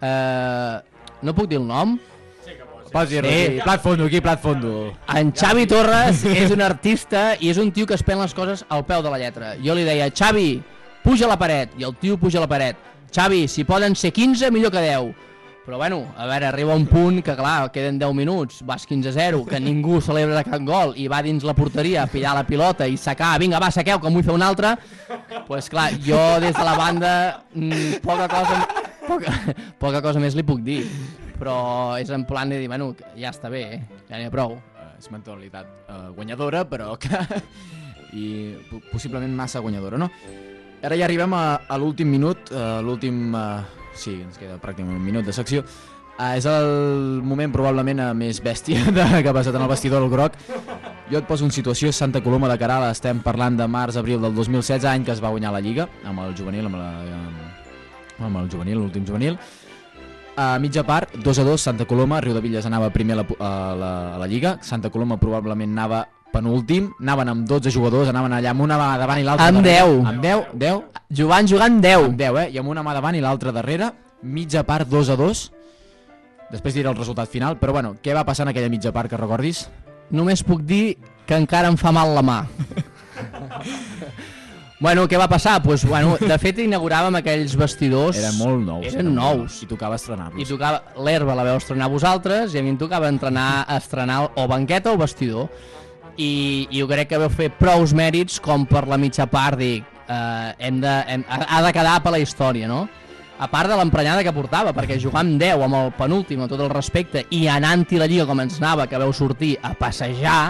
eh, 0.00 0.76
no 1.22 1.34
puc 1.36 1.48
dir 1.50 1.60
el 1.60 1.68
nom? 1.68 1.98
Pots 2.90 3.12
dir-ho 3.12 3.28
aquí, 3.30 3.60
plat 3.62 3.82
fondo, 3.84 4.06
aquí, 4.10 4.20
plat 4.20 4.40
fondo. 4.42 4.90
En 5.14 5.30
Xavi 5.30 5.66
Torres 5.70 6.24
és 6.26 6.50
un 6.50 6.62
artista 6.66 7.36
i 7.38 7.52
és 7.52 7.58
un 7.62 7.70
tio 7.70 7.86
que 7.86 7.94
es 7.94 8.02
pren 8.02 8.18
les 8.18 8.34
coses 8.34 8.64
al 8.68 8.82
peu 8.88 9.02
de 9.04 9.12
la 9.12 9.20
lletra. 9.20 9.52
Jo 9.62 9.76
li 9.78 9.84
deia, 9.86 10.10
Xavi, 10.10 10.48
puja 11.04 11.28
a 11.28 11.30
la 11.30 11.38
paret, 11.38 11.76
i 11.78 11.86
el 11.86 11.94
tio 12.02 12.18
puja 12.18 12.40
a 12.40 12.44
la 12.44 12.50
paret. 12.50 12.80
Xavi, 13.14 13.44
si 13.48 13.62
poden 13.66 13.94
ser 13.94 14.10
15, 14.12 14.50
millor 14.50 14.74
que 14.74 14.82
10. 14.82 15.29
Però 15.64 15.76
bueno, 15.76 16.06
a 16.16 16.24
veure, 16.26 16.46
arriba 16.48 16.74
un 16.74 16.86
punt 16.88 17.20
que 17.22 17.34
clar, 17.36 17.70
queden 17.70 17.98
10 18.00 18.14
minuts, 18.16 18.62
vas 18.66 18.86
15-0, 18.88 19.44
que 19.46 19.60
ningú 19.60 20.00
celebra 20.00 20.42
cap 20.42 20.62
gol 20.66 20.94
i 20.96 21.04
va 21.06 21.20
dins 21.22 21.44
la 21.44 21.54
porteria 21.54 22.06
a 22.06 22.10
pillar 22.10 22.32
la 22.34 22.46
pilota 22.48 22.88
i 22.88 22.96
sacar, 22.96 23.34
vinga 23.38 23.60
va, 23.60 23.68
saqueu, 23.70 24.00
que 24.00 24.08
en 24.08 24.16
vull 24.16 24.24
fer 24.24 24.34
un 24.34 24.42
altre. 24.42 24.72
Doncs 25.06 25.44
pues, 25.46 25.68
clar, 25.70 25.90
jo 26.00 26.18
des 26.40 26.56
de 26.56 26.64
la 26.64 26.76
banda 26.80 27.12
mm, 27.52 28.00
poca 28.02 28.26
cosa, 28.32 28.60
poca, 29.06 29.36
poca 29.78 30.02
cosa 30.02 30.22
més 30.22 30.34
li 30.34 30.46
puc 30.48 30.64
dir. 30.64 30.80
Però 31.40 31.96
és 32.00 32.10
en 32.12 32.24
plan 32.28 32.48
de 32.48 32.58
dir, 32.60 32.68
bueno, 32.68 32.94
ja 33.16 33.30
està 33.30 33.52
bé, 33.52 33.62
eh? 33.76 33.82
ja 34.08 34.16
n'hi 34.18 34.28
ha 34.28 34.32
prou. 34.32 34.58
és 35.00 35.08
mentalitat 35.08 35.66
eh, 35.88 36.06
guanyadora, 36.16 36.64
però 36.68 36.96
que... 37.00 37.20
i 38.12 38.56
po- 38.68 38.80
possiblement 38.90 39.32
massa 39.36 39.60
guanyadora, 39.60 39.96
no? 40.00 40.10
Ara 40.82 40.96
ja 40.96 41.04
arribem 41.06 41.32
a, 41.36 41.60
a 41.68 41.76
l'últim 41.78 42.08
minut, 42.10 42.50
uh, 42.52 42.80
l'últim... 42.84 43.30
Uh, 43.36 43.79
sí, 44.00 44.18
ens 44.24 44.38
queda 44.40 44.58
pràcticament 44.62 44.98
un 44.98 45.04
minut 45.04 45.26
de 45.26 45.34
secció. 45.36 45.64
Uh, 46.20 46.34
és 46.36 46.44
el 46.44 47.22
moment 47.24 47.52
probablement 47.52 48.02
uh, 48.04 48.10
més 48.16 48.42
bèstia 48.44 48.82
de, 48.96 49.06
que 49.22 49.30
ha 49.30 49.36
passat 49.36 49.56
en 49.56 49.64
el 49.64 49.70
vestidor 49.70 50.04
del 50.04 50.12
groc. 50.12 50.36
Jo 51.10 51.22
et 51.22 51.26
poso 51.26 51.46
en 51.46 51.54
situació 51.54 51.92
Santa 51.96 52.20
Coloma 52.22 52.50
de 52.50 52.58
Caral, 52.60 52.84
estem 52.90 53.22
parlant 53.24 53.56
de 53.58 53.66
març-abril 53.66 54.20
del 54.22 54.36
2016, 54.36 54.84
any 54.90 55.06
que 55.06 55.14
es 55.14 55.22
va 55.24 55.32
guanyar 55.32 55.54
la 55.54 55.62
Lliga, 55.64 55.88
amb 56.06 56.22
el 56.26 56.36
juvenil, 56.38 56.68
amb, 56.68 56.78
la, 56.78 56.90
amb, 57.16 58.20
amb 58.28 58.42
el 58.42 58.52
juvenil, 58.52 58.78
l'últim 58.82 59.08
juvenil. 59.08 59.40
A 60.40 60.54
mitja 60.62 60.84
part, 60.86 61.16
2 61.16 61.40
a 61.42 61.44
2, 61.48 61.60
Santa 61.60 61.88
Coloma, 61.88 62.20
Riu 62.22 62.36
de 62.36 62.44
Villes 62.44 62.68
anava 62.68 62.92
primer 62.94 63.16
a 63.16 63.22
la, 63.22 63.26
a 63.40 63.50
la, 63.80 63.90
a 64.14 64.20
la 64.20 64.28
Lliga, 64.30 64.58
Santa 64.62 64.92
Coloma 64.92 65.18
probablement 65.20 65.72
anava 65.74 66.04
penúltim, 66.32 66.90
anaven 67.00 67.32
amb 67.34 67.46
12 67.48 67.72
jugadors, 67.74 68.10
anaven 68.12 68.38
allà 68.38 68.54
amb 68.54 68.66
una 68.66 68.78
mà 68.80 68.90
davant 69.00 69.20
i 69.20 69.26
l'altra 69.26 69.48
Amb 69.50 69.62
darrere. 69.62 69.96
10. 70.00 70.06
Amb 70.10 70.22
10, 70.24 70.52
10. 70.64 71.00
Jugant, 71.20 71.48
jugant 71.50 71.80
10. 71.82 72.04
Amb 72.10 72.20
10, 72.20 72.42
eh? 72.44 72.48
I 72.54 72.60
amb 72.62 72.72
una 72.72 72.84
mà 72.86 72.94
davant 72.96 73.16
i 73.18 73.22
l'altra 73.24 73.52
darrere, 73.54 73.92
mitja 74.22 74.64
part 74.68 74.88
2 74.88 75.10
a 75.10 75.18
2. 75.18 75.44
Després 76.50 76.74
diré 76.74 76.90
el 76.90 76.98
resultat 76.98 77.30
final, 77.30 77.58
però 77.60 77.74
bueno, 77.76 77.94
què 78.02 78.14
va 78.14 78.26
passar 78.26 78.46
en 78.46 78.50
aquella 78.54 78.70
mitja 78.70 78.90
part 78.92 79.10
que 79.10 79.18
recordis? 79.18 79.68
Només 80.10 80.42
puc 80.42 80.64
dir 80.66 80.96
que 81.26 81.38
encara 81.38 81.70
em 81.70 81.76
fa 81.78 81.92
mal 81.94 82.10
la 82.16 82.22
mà. 82.26 82.38
bueno, 84.84 85.04
què 85.06 85.18
va 85.20 85.28
passar? 85.30 85.60
Pues, 85.62 85.84
bueno, 85.86 86.16
de 86.18 86.38
fet, 86.42 86.58
inauguràvem 86.64 87.20
aquells 87.20 87.54
vestidors... 87.58 88.18
Eren 88.18 88.38
molt 88.40 88.64
nous. 88.66 88.88
Eren 88.90 89.12
nous. 89.14 89.60
I 89.62 89.70
tocava 89.70 89.98
estrenar-los. 90.00 90.42
I 90.42 90.48
tocava 90.48 91.04
l'herba 91.06 91.38
la 91.38 91.46
veu 91.46 91.60
estrenar 91.60 91.90
vosaltres 91.92 92.56
i 92.56 92.58
a 92.58 92.64
mi 92.66 92.74
em 92.74 92.80
tocava 92.80 93.12
entrenar 93.12 93.66
a 93.68 93.78
estrenar 93.78 94.24
o 94.34 94.48
banqueta 94.50 94.90
o 94.90 94.98
vestidor. 94.98 95.46
I, 96.16 96.66
i 96.70 96.80
jo 96.80 96.88
crec 96.90 97.10
que 97.12 97.20
vau 97.20 97.30
fer 97.32 97.50
prous 97.58 97.94
mèrits 97.96 98.40
com 98.42 98.66
per 98.68 98.86
la 98.88 98.98
mitja 99.00 99.28
part 99.30 99.58
dic, 99.60 99.84
eh, 100.06 100.54
hem 100.58 100.80
de, 100.82 100.94
hem, 101.14 101.26
ha 101.28 101.60
de 101.66 101.74
quedar 101.76 101.98
per 102.02 102.14
la 102.16 102.22
història, 102.22 102.70
no? 102.70 102.86
A 103.40 103.46
part 103.48 103.70
de 103.72 103.76
l'emprenyada 103.78 104.24
que 104.24 104.34
portava, 104.36 104.74
perquè 104.76 104.98
jugar 105.00 105.22
amb 105.22 105.38
10 105.40 105.62
amb 105.64 105.78
el 105.78 105.94
penúltim, 105.96 106.42
amb 106.42 106.52
tot 106.52 106.60
el 106.60 106.72
respecte, 106.72 107.24
i 107.32 107.46
anant-hi 107.48 108.00
la 108.00 108.08
lliga 108.10 108.26
com 108.28 108.42
ens 108.42 108.58
anava, 108.60 108.84
que 108.90 109.00
veu 109.00 109.14
sortir 109.16 109.54
a 109.64 109.72
passejar, 109.78 110.42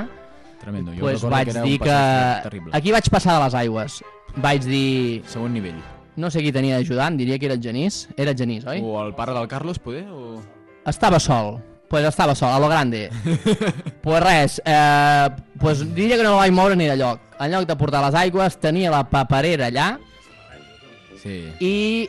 Tremendo. 0.61 0.92
Jo 0.92 1.01
pues 1.09 1.23
vaig 1.25 1.49
que 1.49 1.62
dir 1.62 1.79
que... 1.81 1.96
terrible. 2.44 2.70
Aquí 2.77 2.92
vaig 2.92 3.09
passar 3.11 3.38
de 3.38 3.44
les 3.46 3.57
aigües. 3.62 4.03
Vaig 4.37 4.66
dir... 4.68 5.23
Segon 5.27 5.57
nivell. 5.57 5.81
No 6.20 6.29
sé 6.31 6.42
qui 6.44 6.53
tenia 6.53 6.77
d'ajudant, 6.77 7.16
diria 7.16 7.38
que 7.40 7.49
era 7.49 7.57
el 7.57 7.62
Genís. 7.64 8.03
Era 8.16 8.35
el 8.35 8.38
Genís, 8.38 8.66
oi? 8.68 8.83
O 8.85 9.01
el 9.01 9.14
pare 9.16 9.33
del 9.33 9.49
Carlos, 9.49 9.81
poder? 9.81 10.05
O... 10.12 10.42
Estava 10.87 11.18
sol. 11.18 11.57
Pues 11.90 12.05
estava 12.07 12.37
sol, 12.38 12.53
a 12.55 12.61
lo 12.62 12.68
grande. 12.68 13.11
pues 14.00 14.22
res, 14.22 14.62
eh, 14.64 15.29
pues 15.59 15.81
diria 15.92 16.16
que 16.16 16.22
no 16.22 16.37
vaig 16.37 16.53
moure 16.55 16.76
ni 16.79 16.87
de 16.87 16.94
lloc. 16.96 17.18
En 17.40 17.50
lloc 17.50 17.66
de 17.66 17.74
portar 17.76 18.05
les 18.05 18.14
aigües, 18.14 18.57
tenia 18.62 18.92
la 18.92 19.03
paperera 19.11 19.66
allà 19.66 19.88
Sí. 21.20 21.42
i 21.61 22.09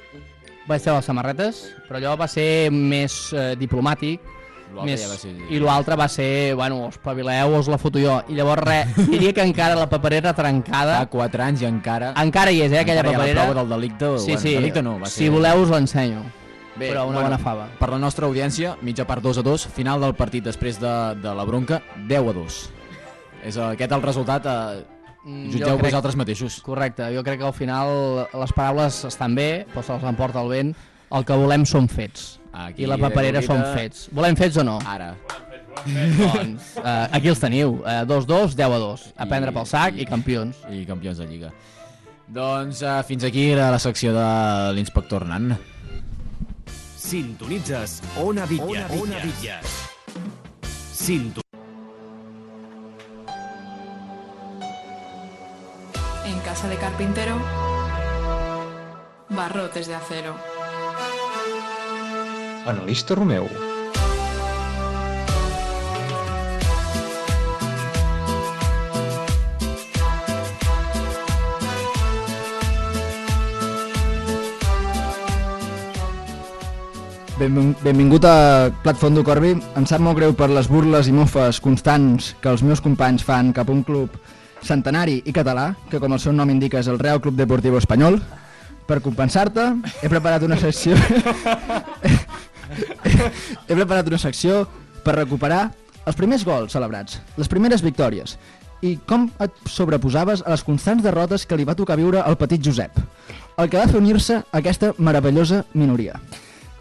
vaig 0.70 0.82
treure 0.84 1.00
les 1.02 1.06
samarretes, 1.10 1.64
però 1.88 1.98
allò 2.00 2.14
va 2.20 2.28
ser 2.32 2.70
més 2.72 3.32
eh, 3.34 3.56
diplomàtic. 3.60 4.22
Més, 4.86 5.02
ja 5.02 5.10
va 5.10 5.18
ser- 5.20 5.34
I 5.52 5.58
l'altre 5.60 5.98
va 6.00 6.06
ser, 6.08 6.54
bueno, 6.56 6.86
espavileu, 6.88 7.58
us 7.58 7.68
la 7.68 7.78
foto 7.82 8.00
jo. 8.00 8.22
I 8.32 8.38
llavors 8.38 8.64
res, 8.64 8.94
diria 9.12 9.34
que 9.34 9.42
encara 9.44 9.76
la 9.76 9.90
paperera 9.90 10.32
trencada... 10.38 11.00
Fa 11.02 11.10
4 11.12 11.44
anys 11.44 11.66
i 11.66 11.68
encara... 11.68 12.14
Encara 12.22 12.54
hi 12.54 12.62
és, 12.62 12.72
eh, 12.72 12.80
aquella 12.86 13.02
encara 13.02 13.10
hi 13.10 13.16
ha 13.16 13.18
la 13.18 13.24
paperera. 13.26 13.48
prova 13.50 13.60
del 13.66 13.74
delicte. 13.76 14.14
Sí, 14.20 14.32
bueno, 14.32 14.40
sí, 14.46 14.54
delicte 14.56 14.82
no, 14.86 15.00
va 15.02 15.10
si 15.12 15.26
ser... 15.26 15.30
voleu 15.34 15.66
us 15.66 15.74
l'ensenyo. 15.74 16.22
Bé, 16.78 16.88
però 16.90 17.08
una 17.10 17.22
bona 17.22 17.38
fava. 17.38 17.68
Per 17.80 17.90
la 17.92 17.98
nostra 18.00 18.26
audiència, 18.28 18.78
mitja 18.82 19.06
part 19.06 19.22
2 19.24 19.38
a 19.40 19.44
2, 19.44 19.68
final 19.76 20.00
del 20.02 20.16
partit 20.16 20.44
després 20.44 20.80
de, 20.80 20.94
de 21.22 21.34
la 21.36 21.44
bronca, 21.46 21.82
10 22.08 22.30
a 22.32 22.34
2. 22.34 22.60
És 23.44 23.58
eh, 23.58 23.68
aquest 23.74 23.92
el 23.92 24.02
resultat, 24.02 24.46
eh, 24.48 24.86
Mm, 25.22 25.52
jutgeu 25.54 25.76
crec- 25.78 25.92
vosaltres 25.92 26.16
mateixos. 26.18 26.56
Correcte, 26.66 27.06
jo 27.14 27.22
crec 27.22 27.38
que 27.38 27.46
al 27.46 27.54
final 27.54 28.24
les 28.34 28.54
paraules 28.58 29.04
estan 29.06 29.36
bé, 29.38 29.68
però 29.70 29.84
se'ls 29.86 30.02
emporta 30.10 30.42
el 30.42 30.50
vent. 30.50 30.72
El 31.14 31.26
que 31.30 31.36
volem 31.38 31.62
són 31.64 31.86
fets. 31.88 32.40
Aquí, 32.52 32.82
I 32.82 32.88
la 32.90 32.98
paperera 32.98 33.44
són 33.46 33.62
fets. 33.76 34.08
Volem 34.18 34.34
fets 34.36 34.58
o 34.58 34.64
no? 34.66 34.80
Ara. 34.82 35.12
doncs, 35.86 36.72
eh, 36.82 37.08
aquí 37.12 37.30
els 37.30 37.40
teniu. 37.40 37.84
Eh, 37.86 38.02
2-2, 38.10 38.56
10 38.58 38.66
a 38.74 38.80
2. 38.82 39.06
A 39.16 39.28
prendre 39.30 39.52
pel 39.54 39.68
sac 39.70 39.94
i, 40.02 40.06
campions. 40.10 40.58
I 40.74 40.86
campions 40.90 41.22
de 41.22 41.28
Lliga. 41.30 41.52
Doncs 42.28 42.82
eh, 42.82 43.04
fins 43.06 43.24
aquí 43.28 43.52
era 43.52 43.70
la 43.70 43.80
secció 43.80 44.14
de 44.16 44.26
l'inspector 44.74 45.22
Hernán. 45.22 45.54
Sintonitzes 47.02 48.02
Ona 48.16 48.46
Villas. 48.46 48.92
Ona 48.92 49.18
Villas. 49.20 49.90
Sinto 50.94 51.42
En 56.26 56.40
casa 56.42 56.70
de 56.70 56.78
carpintero, 56.78 57.36
barrotes 59.30 59.88
de 59.88 59.96
acero. 59.96 60.36
Analista 62.68 63.16
Romeu. 63.16 63.71
Benvin- 77.42 77.74
Benvingut 77.82 78.24
a 78.26 78.70
Plat 78.84 78.98
Fondo 79.02 79.24
Corbi. 79.26 79.56
Em 79.58 79.86
sap 79.90 80.02
molt 80.04 80.20
greu 80.20 80.36
per 80.38 80.52
les 80.54 80.68
burles 80.70 81.08
i 81.10 81.14
mofes 81.16 81.58
constants 81.64 82.36
que 82.42 82.52
els 82.52 82.62
meus 82.62 82.82
companys 82.86 83.24
fan 83.26 83.50
cap 83.58 83.70
a 83.70 83.74
un 83.74 83.82
club 83.82 84.14
centenari 84.62 85.24
i 85.26 85.34
català, 85.34 85.72
que 85.90 85.98
com 85.98 86.14
el 86.14 86.22
seu 86.22 86.36
nom 86.38 86.52
indica 86.54 86.78
és 86.78 86.90
el 86.92 87.00
Real 87.02 87.18
Club 87.22 87.40
Deportivo 87.40 87.80
Espanyol. 87.82 88.20
Per 88.86 89.00
compensar-te, 89.02 89.64
he 90.04 90.12
preparat 90.12 90.46
una 90.46 90.60
secció... 90.62 90.94
he 93.68 93.74
preparat 93.74 94.12
una 94.12 94.22
secció 94.22 94.68
per 95.02 95.18
recuperar 95.18 95.72
els 96.06 96.18
primers 96.18 96.46
gols 96.46 96.78
celebrats, 96.78 97.18
les 97.42 97.50
primeres 97.50 97.82
victòries, 97.82 98.36
i 98.86 99.00
com 99.10 99.32
et 99.42 99.58
sobreposaves 99.66 100.46
a 100.46 100.54
les 100.54 100.62
constants 100.66 101.02
derrotes 101.02 101.48
que 101.50 101.58
li 101.58 101.66
va 101.66 101.78
tocar 101.78 101.98
viure 101.98 102.22
al 102.22 102.38
petit 102.38 102.62
Josep, 102.62 103.02
el 103.58 103.70
que 103.70 103.82
va 103.82 103.90
fer 103.90 103.98
unir-se 103.98 104.44
a 104.44 104.62
aquesta 104.62 104.94
meravellosa 105.02 105.64
minoria. 105.74 106.20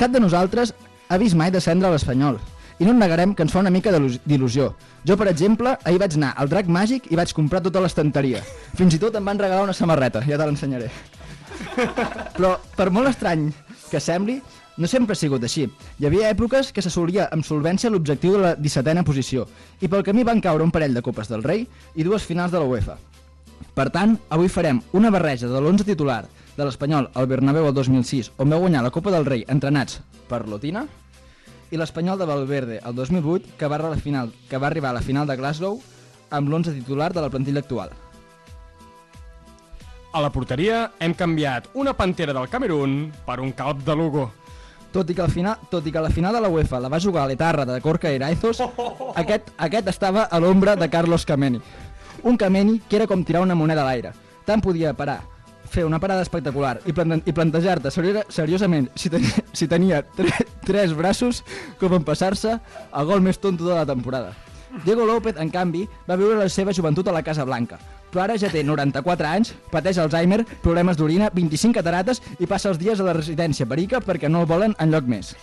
Cap 0.01 0.15
de 0.15 0.21
nosaltres 0.23 0.73
ha 1.13 1.19
vist 1.21 1.37
mai 1.37 1.51
descendre 1.53 1.89
a 1.89 1.93
l'Espanyol, 1.93 2.39
i 2.81 2.87
no 2.89 2.95
negarem 2.97 3.35
que 3.37 3.45
ens 3.45 3.53
fa 3.53 3.61
una 3.61 3.73
mica 3.73 3.93
d'il·lus- 3.93 4.21
d'il·lusió. 4.25 4.71
Jo, 5.05 5.17
per 5.21 5.29
exemple, 5.29 5.75
ahir 5.85 5.99
vaig 6.01 6.15
anar 6.17 6.31
al 6.41 6.49
Drac 6.49 6.71
Màgic 6.73 7.11
i 7.13 7.19
vaig 7.21 7.35
comprar 7.37 7.61
tota 7.61 7.83
l'estanteria. 7.85 8.41
Fins 8.79 8.97
i 8.97 9.01
tot 9.03 9.17
em 9.21 9.25
van 9.29 9.39
regalar 9.39 9.67
una 9.69 9.77
samarreta, 9.77 10.23
ja 10.25 10.39
te 10.41 10.47
l'ensenyaré. 10.47 10.89
Però, 12.39 12.55
per 12.77 12.89
molt 12.91 13.11
estrany 13.13 13.51
que 13.91 14.01
sembli, 14.01 14.39
no 14.81 14.89
sempre 14.89 15.13
ha 15.13 15.21
sigut 15.21 15.45
així. 15.45 15.67
Hi 15.99 16.07
havia 16.09 16.31
èpoques 16.33 16.73
que 16.73 16.81
s'assolia 16.81 17.29
amb 17.35 17.45
solvència 17.45 17.91
l'objectiu 17.93 18.39
de 18.39 18.43
la 18.47 18.57
17a 18.57 19.05
posició, 19.05 19.47
i 19.81 19.89
pel 19.89 20.07
camí 20.07 20.25
van 20.25 20.41
caure 20.41 20.65
un 20.65 20.73
parell 20.73 20.95
de 20.97 21.03
Copes 21.05 21.29
del 21.29 21.45
Rei 21.45 21.67
i 21.95 22.07
dues 22.07 22.25
finals 22.25 22.53
de 22.53 22.59
la 22.63 22.65
UEFA. 22.65 22.97
Per 23.77 23.91
tant, 23.93 24.17
avui 24.31 24.49
farem 24.49 24.81
una 24.97 25.11
barreja 25.13 25.49
de 25.51 25.61
l'11 25.61 25.85
titular 25.85 26.25
de 26.61 26.67
l'Espanyol 26.69 27.09
al 27.17 27.27
Bernabéu 27.27 27.71
el 27.71 27.75
2006, 27.75 28.35
on 28.37 28.53
va 28.53 28.59
guanyar 28.61 28.83
la 28.85 28.93
Copa 28.93 29.13
del 29.15 29.25
Rei 29.25 29.47
entrenats 29.49 30.03
per 30.29 30.45
Lotina, 30.45 30.85
i 31.71 31.79
l'Espanyol 31.79 32.19
de 32.21 32.27
Valverde 32.29 32.81
el 32.85 32.95
2008, 32.95 33.57
que 33.57 33.71
va, 33.71 33.79
a 33.81 33.95
la 33.95 33.97
final, 33.97 34.35
que 34.51 34.59
va 34.59 34.69
arribar 34.69 34.91
a 34.91 34.99
la 34.99 35.05
final 35.07 35.27
de 35.27 35.37
Glasgow 35.39 35.79
amb 36.31 36.51
l'11 36.51 36.75
titular 36.77 37.13
de 37.15 37.23
la 37.25 37.31
plantilla 37.31 37.63
actual. 37.65 37.95
A 40.13 40.21
la 40.21 40.33
porteria 40.35 40.91
hem 40.99 41.15
canviat 41.15 41.71
una 41.79 41.95
pantera 41.95 42.35
del 42.35 42.51
Camerún 42.51 43.13
per 43.25 43.39
un 43.41 43.53
calp 43.57 43.85
de 43.87 43.97
Lugo. 43.97 44.29
Tot 44.91 45.09
i, 45.09 45.15
que 45.15 45.23
al 45.23 45.31
final, 45.31 45.61
tot 45.71 45.87
i 45.87 45.93
que 45.95 46.03
la 46.03 46.11
final 46.11 46.35
de 46.35 46.41
la 46.43 46.51
UEFA 46.51 46.81
la 46.83 46.91
va 46.91 46.99
jugar 47.01 47.23
a 47.23 47.31
l'Etarra 47.31 47.65
de 47.65 47.79
Corca 47.81 48.11
Eraizos, 48.11 48.59
aquest, 49.15 49.53
aquest 49.57 49.89
estava 49.89 50.27
a 50.27 50.41
l'ombra 50.43 50.75
de 50.75 50.91
Carlos 50.91 51.25
Kameni. 51.25 51.63
Un 52.27 52.37
Kameni 52.37 52.81
que 52.89 52.99
era 52.99 53.07
com 53.07 53.23
tirar 53.25 53.47
una 53.47 53.55
moneda 53.55 53.87
a 53.87 53.93
l'aire. 53.93 54.11
Tant 54.45 54.61
podia 54.61 54.91
parar, 54.99 55.21
fer 55.71 55.87
una 55.87 56.01
parada 56.03 56.25
espectacular 56.27 56.81
i, 56.85 56.93
plante 56.93 57.23
i 57.31 57.35
plantejar-te 57.35 57.93
serio 57.95 58.25
seriosament 58.29 58.91
si, 58.99 59.11
ten 59.13 59.25
si 59.59 59.69
tenia 59.71 60.03
tre 60.17 60.35
tres 60.67 60.95
braços 60.95 61.45
com 61.81 61.95
en 61.97 62.05
passar-se 62.07 62.59
el 62.59 63.07
gol 63.09 63.23
més 63.25 63.41
tonto 63.41 63.67
de 63.67 63.75
la 63.75 63.87
temporada. 63.87 64.35
Diego 64.85 65.05
López, 65.05 65.35
en 65.43 65.51
canvi, 65.51 65.87
va 66.07 66.15
viure 66.15 66.37
la 66.39 66.49
seva 66.49 66.75
joventut 66.77 67.09
a 67.11 67.15
la 67.15 67.25
Casa 67.27 67.43
Blanca, 67.45 67.81
però 68.13 68.23
ara 68.23 68.37
ja 68.39 68.51
té 68.53 68.63
94 68.63 69.27
anys, 69.27 69.55
pateix 69.73 69.99
Alzheimer, 69.99 70.45
problemes 70.63 70.99
d'orina, 70.99 71.31
25 71.35 71.75
catarates 71.81 72.23
i 72.39 72.47
passa 72.47 72.71
els 72.71 72.79
dies 72.79 73.01
a 73.01 73.09
la 73.09 73.17
residència 73.17 73.67
perica 73.67 73.99
perquè 74.05 74.31
no 74.31 74.45
el 74.45 74.51
volen 74.51 74.77
enlloc 74.79 75.11
més. 75.11 75.35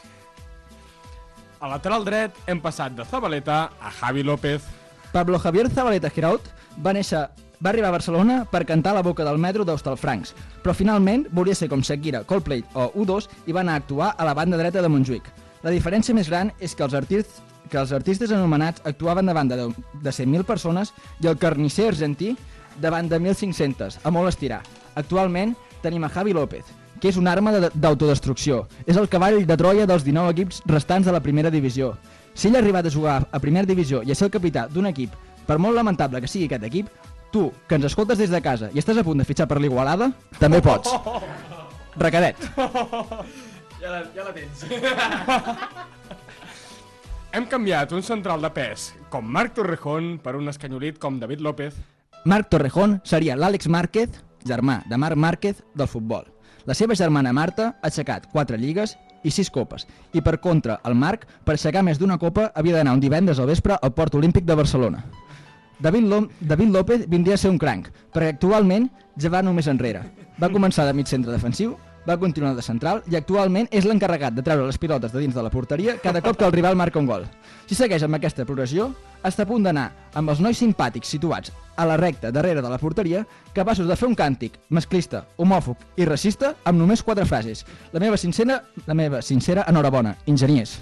A 1.60 1.68
lateral 1.72 2.06
dret 2.06 2.36
hem 2.48 2.62
passat 2.62 2.96
de 2.96 3.04
Zabaleta 3.04 3.66
a 3.82 3.92
Javi 4.00 4.24
López. 4.24 4.64
Pablo 5.12 5.40
Javier 5.42 5.68
Zabaleta 5.74 6.12
Giraut 6.14 6.48
va 6.84 6.94
néixer 6.94 7.26
va 7.64 7.70
arribar 7.72 7.90
a 7.90 7.96
Barcelona 7.98 8.46
per 8.52 8.66
cantar 8.66 8.92
a 8.92 9.00
la 9.00 9.04
boca 9.06 9.26
del 9.26 9.38
metro 9.42 9.66
d'Hostalfrancs, 9.66 10.34
però 10.64 10.74
finalment 10.78 11.26
volia 11.32 11.56
ser 11.56 11.70
com 11.70 11.82
Shakira, 11.82 12.24
Coldplay 12.24 12.64
o 12.74 12.92
U2 13.04 13.28
i 13.48 13.52
va 13.56 13.62
anar 13.62 13.74
a 13.74 13.82
actuar 13.84 14.14
a 14.18 14.26
la 14.26 14.34
banda 14.38 14.58
dreta 14.58 14.82
de 14.82 14.90
Montjuïc. 14.90 15.24
La 15.64 15.72
diferència 15.74 16.14
més 16.16 16.30
gran 16.30 16.52
és 16.60 16.76
que 16.76 16.84
els 16.86 16.94
artistes 16.94 17.44
que 17.68 17.76
els 17.76 17.92
artistes 17.92 18.32
anomenats 18.32 18.80
actuaven 18.88 19.26
davant 19.28 19.50
de, 19.52 19.58
de 20.00 20.10
100.000 20.10 20.46
persones 20.48 20.94
i 21.20 21.28
el 21.28 21.36
carnisser 21.38 21.90
argentí 21.90 22.30
davant 22.80 23.10
de 23.12 23.20
1.500, 23.20 23.98
a 24.08 24.12
molt 24.16 24.30
estirar. 24.30 24.62
Actualment 24.96 25.52
tenim 25.84 26.06
a 26.06 26.10
Javi 26.14 26.32
López, 26.32 26.64
que 27.02 27.10
és 27.12 27.18
una 27.20 27.34
arma 27.34 27.52
de- 27.52 27.72
d'autodestrucció. 27.74 28.62
És 28.86 28.96
el 28.96 29.10
cavall 29.12 29.42
de 29.46 29.58
Troia 29.60 29.86
dels 29.86 30.06
19 30.08 30.32
equips 30.32 30.62
restants 30.66 31.06
de 31.06 31.12
la 31.12 31.20
primera 31.20 31.52
divisió. 31.52 31.98
Si 32.34 32.48
ell 32.48 32.56
ha 32.56 32.60
arribat 32.64 32.86
a 32.88 32.94
jugar 32.94 33.18
a 33.32 33.40
primera 33.44 33.68
divisió 33.68 34.00
i 34.02 34.12
a 34.12 34.16
ser 34.16 34.30
el 34.30 34.32
capità 34.38 34.70
d'un 34.72 34.88
equip, 34.88 35.12
per 35.46 35.60
molt 35.60 35.76
lamentable 35.76 36.22
que 36.24 36.28
sigui 36.32 36.46
aquest 36.48 36.64
equip, 36.70 36.88
tu, 37.32 37.52
que 37.68 37.76
ens 37.78 37.88
escoltes 37.90 38.20
des 38.20 38.32
de 38.34 38.42
casa 38.42 38.70
i 38.74 38.82
estàs 38.82 38.98
a 39.00 39.06
punt 39.08 39.20
de 39.22 39.26
fitxar 39.28 39.48
per 39.50 39.60
l'Igualada, 39.62 40.12
també 40.40 40.62
pots. 40.66 40.92
Recadet. 41.98 42.38
Ja 43.78 43.92
la, 43.94 44.00
ja 44.16 44.24
la 44.26 44.34
tens. 44.34 44.64
Hem 47.38 47.46
canviat 47.46 47.92
un 47.94 48.02
central 48.02 48.42
de 48.42 48.50
pes 48.56 48.88
com 49.14 49.28
Marc 49.30 49.54
Torrejón 49.54 50.16
per 50.24 50.34
un 50.40 50.50
escanyolit 50.50 50.98
com 50.98 51.20
David 51.22 51.44
López. 51.46 51.76
Marc 52.26 52.50
Torrejón 52.50 52.98
seria 53.06 53.36
l'Àlex 53.38 53.70
Márquez, 53.70 54.18
germà 54.48 54.80
de 54.90 54.98
Marc 54.98 55.16
Márquez, 55.20 55.62
del 55.76 55.88
futbol. 55.92 56.26
La 56.66 56.74
seva 56.74 56.96
germana 56.98 57.32
Marta 57.32 57.68
ha 57.78 57.92
aixecat 57.92 58.26
4 58.34 58.58
lligues 58.58 58.98
i 59.24 59.32
6 59.32 59.52
copes. 59.54 59.86
I 60.18 60.24
per 60.26 60.40
contra, 60.42 60.80
el 60.84 60.98
Marc, 60.98 61.28
per 61.46 61.56
aixecar 61.56 61.84
més 61.86 62.00
d'una 62.02 62.18
copa, 62.18 62.50
havia 62.56 62.80
d'anar 62.80 62.98
un 62.98 63.04
divendres 63.04 63.40
al 63.40 63.48
vespre 63.48 63.78
al 63.78 63.94
Port 63.94 64.18
Olímpic 64.20 64.44
de 64.48 64.58
Barcelona. 64.58 65.04
David, 65.80 66.08
Lom 66.10 66.30
David 66.40 66.70
López 66.74 67.08
vindria 67.10 67.36
a 67.36 67.42
ser 67.42 67.52
un 67.54 67.60
cranc, 67.62 67.92
perquè 68.14 68.34
actualment 68.34 68.90
ja 69.18 69.30
va 69.30 69.44
només 69.46 69.68
enrere. 69.70 70.02
Va 70.42 70.50
començar 70.54 70.88
de 70.88 70.96
mig 70.98 71.10
centre 71.10 71.32
defensiu, 71.34 71.76
va 72.08 72.18
continuar 72.18 72.56
de 72.56 72.64
central 72.64 73.04
i 73.12 73.18
actualment 73.20 73.68
és 73.70 73.86
l'encarregat 73.86 74.34
de 74.34 74.44
treure 74.46 74.66
les 74.66 74.80
pilotes 74.80 75.12
de 75.12 75.20
dins 75.20 75.36
de 75.36 75.44
la 75.44 75.52
porteria 75.52 75.98
cada 76.00 76.22
cop 76.24 76.38
que 76.40 76.46
el 76.48 76.56
rival 76.56 76.78
marca 76.80 77.00
un 77.00 77.10
gol. 77.10 77.28
Si 77.68 77.76
segueix 77.76 78.06
amb 78.08 78.16
aquesta 78.16 78.46
progressió, 78.48 78.94
està 79.28 79.44
a 79.44 79.50
punt 79.50 79.68
d'anar 79.68 79.90
amb 80.16 80.32
els 80.32 80.40
nois 80.40 80.58
simpàtics 80.58 81.12
situats 81.12 81.52
a 81.76 81.86
la 81.86 81.98
recta 82.00 82.32
darrere 82.32 82.64
de 82.64 82.72
la 82.72 82.80
porteria, 82.80 83.26
capaços 83.54 83.88
de 83.88 83.96
fer 84.00 84.08
un 84.08 84.16
càntic 84.16 84.56
masclista, 84.70 85.26
homòfob 85.38 85.84
i 86.00 86.08
racista 86.08 86.56
amb 86.64 86.80
només 86.80 87.04
quatre 87.04 87.28
frases. 87.28 87.66
La 87.92 88.00
meva 88.00 88.18
sincera, 88.18 88.64
la 88.88 88.96
meva 88.96 89.22
sincera 89.22 89.68
enhorabona, 89.68 90.16
enginyers. 90.26 90.80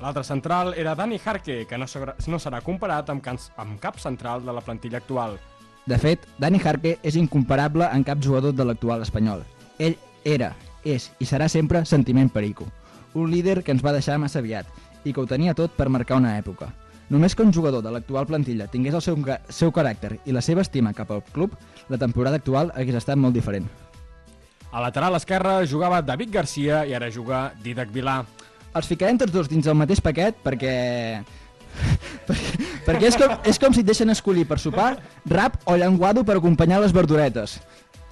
L'altre 0.00 0.22
central 0.22 0.74
era 0.78 0.94
Dani 0.94 1.18
Jarque, 1.18 1.64
que 1.66 1.78
no 1.78 1.86
no 1.86 2.38
serà 2.38 2.60
comparat 2.62 3.10
amb, 3.10 3.24
amb 3.56 3.80
cap 3.80 3.98
central 3.98 4.44
de 4.44 4.52
la 4.52 4.62
plantilla 4.62 4.98
actual. 4.98 5.38
De 5.86 5.98
fet, 5.98 6.26
Dani 6.38 6.60
Jarque 6.60 6.98
és 7.02 7.16
incomparable 7.16 7.88
en 7.92 8.04
cap 8.04 8.20
jugador 8.22 8.52
de 8.54 8.64
l'actual 8.64 9.02
espanyol. 9.02 9.42
Ell 9.78 9.96
era, 10.24 10.52
és 10.84 11.10
i 11.18 11.26
serà 11.26 11.48
sempre 11.48 11.84
sentiment 11.84 12.28
perico. 12.30 12.66
Un 13.14 13.30
líder 13.30 13.62
que 13.64 13.72
ens 13.72 13.82
va 13.82 13.94
deixar 13.96 14.18
massa 14.18 14.38
aviat 14.38 14.66
i 15.04 15.12
que 15.12 15.20
ho 15.20 15.26
tenia 15.26 15.54
tot 15.54 15.72
per 15.74 15.88
marcar 15.88 16.20
una 16.20 16.36
època. 16.38 16.68
Només 17.08 17.34
que 17.34 17.42
un 17.42 17.52
jugador 17.56 17.82
de 17.82 17.90
l'actual 17.90 18.26
plantilla 18.28 18.68
tingués 18.68 18.94
el 18.94 19.02
seu, 19.02 19.16
seu 19.48 19.72
caràcter 19.72 20.18
i 20.26 20.34
la 20.36 20.44
seva 20.44 20.60
estima 20.60 20.92
cap 20.92 21.10
al 21.10 21.24
club, 21.32 21.54
la 21.88 21.96
temporada 21.96 22.36
actual 22.36 22.72
hagués 22.76 23.00
estat 23.00 23.16
molt 23.16 23.34
diferent. 23.34 23.66
A 24.70 24.82
lateral 24.84 25.16
esquerre 25.16 25.62
jugava 25.66 26.02
David 26.04 26.34
Garcia 26.34 26.82
i 26.84 26.92
ara 26.92 27.08
juga 27.08 27.54
Didac 27.64 27.88
Vilà. 27.94 28.20
Els 28.76 28.88
ficarem 28.88 29.18
tots 29.20 29.32
dos 29.32 29.48
dins 29.50 29.66
el 29.66 29.78
mateix 29.78 30.02
paquet 30.04 30.38
perquè... 30.44 30.74
perquè, 32.28 32.68
perquè 32.86 33.10
és, 33.10 33.16
com, 33.18 33.34
és 33.46 33.60
com 33.62 33.74
si 33.74 33.84
et 33.84 33.88
deixen 33.88 34.10
escollir 34.12 34.46
per 34.48 34.58
sopar 34.60 34.96
rap 35.30 35.60
o 35.66 35.76
llenguado 35.78 36.24
per 36.26 36.38
acompanyar 36.38 36.80
les 36.82 36.94
verduretes. 36.96 37.58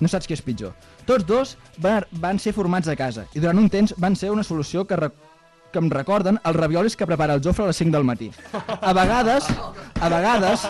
No 0.00 0.08
saps 0.12 0.28
què 0.28 0.36
és 0.36 0.44
pitjor. 0.44 0.74
Tots 1.08 1.24
dos 1.26 1.54
van, 1.82 2.04
van 2.20 2.40
ser 2.42 2.52
formats 2.56 2.88
a 2.92 2.96
casa 2.98 3.26
i 3.34 3.40
durant 3.40 3.58
un 3.62 3.70
temps 3.72 3.94
van 3.98 4.16
ser 4.18 4.30
una 4.34 4.44
solució 4.44 4.84
que, 4.88 4.98
re, 5.00 5.10
que 5.72 5.80
em 5.82 5.90
recorden 5.92 6.40
els 6.42 6.56
raviolis 6.56 6.96
que 6.96 7.08
prepara 7.08 7.36
el 7.36 7.44
Jofre 7.44 7.66
a 7.66 7.70
les 7.70 7.80
5 7.82 7.94
del 7.94 8.08
matí. 8.08 8.30
A 8.80 8.92
vegades, 8.96 9.48
a 10.00 10.12
vegades... 10.12 10.66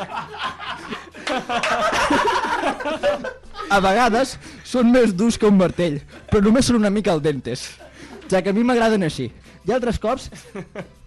A 3.66 3.80
vegades 3.82 4.36
són 4.62 4.92
més 4.94 5.10
durs 5.16 5.34
que 5.40 5.48
un 5.48 5.56
martell, 5.58 5.98
però 6.30 6.44
només 6.44 6.68
són 6.68 6.78
una 6.78 6.92
mica 6.92 7.10
al 7.10 7.22
dentes, 7.22 7.64
ja 8.30 8.38
que 8.38 8.52
a 8.52 8.54
mi 8.54 8.62
m'agraden 8.62 9.02
així. 9.02 9.26
I 9.66 9.74
altres 9.74 9.98
cops 9.98 10.30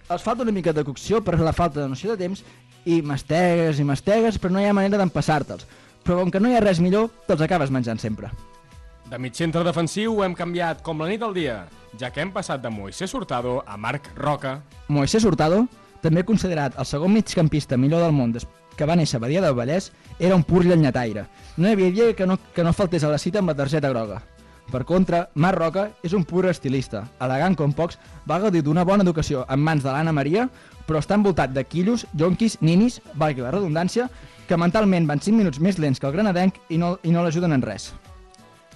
els 0.09 0.23
falta 0.25 0.43
una 0.43 0.51
mica 0.55 0.73
de 0.73 0.83
cocció 0.83 1.21
per 1.23 1.37
la 1.39 1.53
falta 1.55 1.81
de 1.81 1.87
noció 1.87 2.11
de 2.11 2.19
temps 2.19 2.43
i 2.89 3.01
mastegues 3.05 3.79
i 3.79 3.85
mastegues, 3.85 4.39
però 4.41 4.55
no 4.55 4.61
hi 4.61 4.67
ha 4.67 4.75
manera 4.75 4.99
d'empassar-te'ls. 4.99 5.67
Però 6.03 6.19
com 6.19 6.31
que 6.31 6.39
no 6.41 6.49
hi 6.49 6.57
ha 6.57 6.63
res 6.63 6.79
millor, 6.81 7.09
te'ls 7.27 7.43
acabes 7.45 7.71
menjant 7.71 7.99
sempre. 8.01 8.31
De 9.09 9.17
mig 9.17 9.35
centre 9.37 9.63
defensiu 9.65 10.23
hem 10.25 10.35
canviat 10.37 10.81
com 10.85 10.99
la 11.01 11.09
nit 11.09 11.23
al 11.25 11.33
dia, 11.33 11.63
ja 11.99 12.11
que 12.13 12.21
hem 12.21 12.31
passat 12.33 12.61
de 12.61 12.71
Moisés 12.73 13.13
Hurtado 13.13 13.59
a 13.65 13.77
Marc 13.77 14.11
Roca. 14.17 14.59
Moisés 14.87 15.25
Hurtado, 15.25 15.63
també 16.03 16.25
considerat 16.25 16.77
el 16.79 16.87
segon 16.87 17.13
migcampista 17.13 17.77
millor 17.77 18.03
del 18.05 18.15
món 18.15 18.33
des 18.35 18.47
que 18.79 18.87
va 18.87 18.95
néixer 18.95 19.19
a 19.19 19.23
Badia 19.23 19.41
del 19.43 19.57
Vallès, 19.57 19.91
era 20.19 20.35
un 20.35 20.45
pur 20.47 20.63
llenyataire. 20.63 21.25
No 21.57 21.67
hi 21.67 21.73
havia 21.75 21.91
dia 21.91 22.13
que 22.15 22.27
no, 22.27 22.37
que 22.55 22.63
no 22.63 22.71
faltés 22.73 23.03
a 23.03 23.11
la 23.11 23.19
cita 23.19 23.41
amb 23.41 23.51
la 23.51 23.57
targeta 23.59 23.91
groga. 23.91 24.21
Per 24.69 24.83
contra, 24.85 25.23
Marc 25.33 25.57
Roca 25.57 25.83
és 26.05 26.13
un 26.13 26.21
pur 26.29 26.43
estilista, 26.45 27.07
elegant 27.25 27.55
com 27.57 27.71
pocs, 27.73 27.97
va 28.29 28.37
gaudir 28.41 28.61
d'una 28.61 28.83
bona 28.85 29.01
educació 29.01 29.41
en 29.49 29.63
mans 29.65 29.81
de 29.81 29.89
l'Anna 29.89 30.13
Maria, 30.13 30.45
però 30.85 31.01
està 31.01 31.17
envoltat 31.17 31.55
de 31.55 31.63
quillos, 31.65 32.05
jonquis, 32.13 32.59
ninis, 32.61 32.99
valgui 33.17 33.41
la 33.41 33.53
redundància, 33.55 34.05
que 34.45 34.57
mentalment 34.57 35.09
van 35.09 35.21
5 35.21 35.37
minuts 35.37 35.61
més 35.61 35.79
lents 35.81 35.99
que 36.01 36.05
el 36.09 36.13
granadenc 36.13 36.61
i 36.69 36.77
no, 36.77 36.95
i 37.01 37.13
no 37.13 37.25
l'ajuden 37.25 37.57
en 37.57 37.65
res. 37.65 37.91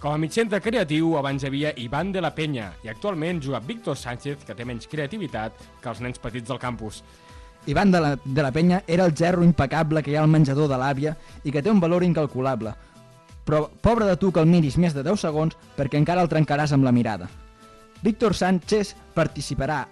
Com 0.01 0.11
a 0.11 0.19
mitjcentre 0.19 0.59
creatiu, 0.59 1.13
abans 1.15 1.45
hi 1.45 1.47
havia 1.47 1.75
Ivan 1.79 2.09
de 2.11 2.21
la 2.25 2.33
Penya 2.35 2.71
i 2.83 2.89
actualment 2.91 3.37
juga 3.41 3.61
Víctor 3.63 3.95
Sánchez, 3.95 4.41
que 4.47 4.57
té 4.57 4.65
menys 4.65 4.89
creativitat 4.89 5.61
que 5.79 5.89
els 5.93 6.01
nens 6.03 6.19
petits 6.19 6.49
del 6.49 6.59
campus. 6.59 7.03
Ivan 7.69 7.93
de 7.93 8.01
la, 8.03 8.15
de 8.25 8.43
la 8.43 8.51
Penya 8.51 8.81
era 8.87 9.05
el 9.05 9.13
gerro 9.15 9.45
impecable 9.45 10.03
que 10.03 10.11
hi 10.11 10.17
ha 10.17 10.25
al 10.25 10.33
menjador 10.33 10.67
de 10.67 10.81
l'àvia 10.81 11.15
i 11.45 11.53
que 11.53 11.61
té 11.63 11.71
un 11.71 11.79
valor 11.79 12.03
incalculable. 12.03 12.73
Però 13.43 13.67
pobre 13.81 14.07
de 14.07 14.17
tu 14.17 14.31
que 14.31 14.39
el 14.39 14.47
miris 14.47 14.77
més 14.79 14.95
de 14.95 15.03
10 15.03 15.25
segons 15.27 15.57
perquè 15.77 15.99
encara 15.99 16.23
el 16.23 16.31
trencaràs 16.31 16.73
amb 16.75 16.87
la 16.87 16.93
mirada. 16.95 17.29
Víctor 18.03 18.35
Sánchez 18.35 18.95
participarà 19.15 19.85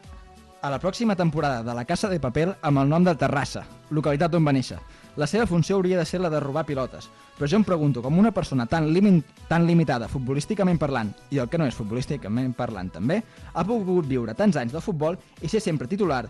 a 0.61 0.69
la 0.69 0.79
pròxima 0.79 1.15
temporada 1.15 1.63
de 1.63 1.73
la 1.73 1.85
Casa 1.85 2.09
de 2.09 2.19
Papel 2.19 2.53
amb 2.61 2.79
el 2.83 2.89
nom 2.89 3.03
de 3.03 3.15
Terrassa, 3.17 3.63
localitat 3.89 4.35
on 4.37 4.45
va 4.45 4.53
néixer. 4.53 4.77
La 5.17 5.27
seva 5.27 5.47
funció 5.47 5.75
hauria 5.75 5.97
de 5.97 6.05
ser 6.05 6.21
la 6.21 6.29
de 6.29 6.39
robar 6.39 6.63
pilotes, 6.67 7.09
però 7.37 7.49
jo 7.49 7.57
em 7.57 7.65
pregunto 7.67 8.03
com 8.03 8.19
una 8.19 8.31
persona 8.31 8.67
tan, 8.69 8.91
limi 8.93 9.17
tan 9.49 9.65
limitada 9.67 10.07
futbolísticament 10.07 10.79
parlant, 10.79 11.09
i 11.31 11.41
el 11.41 11.49
que 11.49 11.57
no 11.57 11.65
és 11.67 11.75
futbolísticament 11.75 12.53
parlant 12.55 12.91
també, 12.93 13.19
ha 13.53 13.65
pogut 13.65 14.07
viure 14.07 14.35
tants 14.37 14.59
anys 14.61 14.71
del 14.77 14.85
futbol 14.85 15.17
i 15.41 15.49
ser 15.49 15.59
sempre 15.59 15.89
titular 15.89 16.27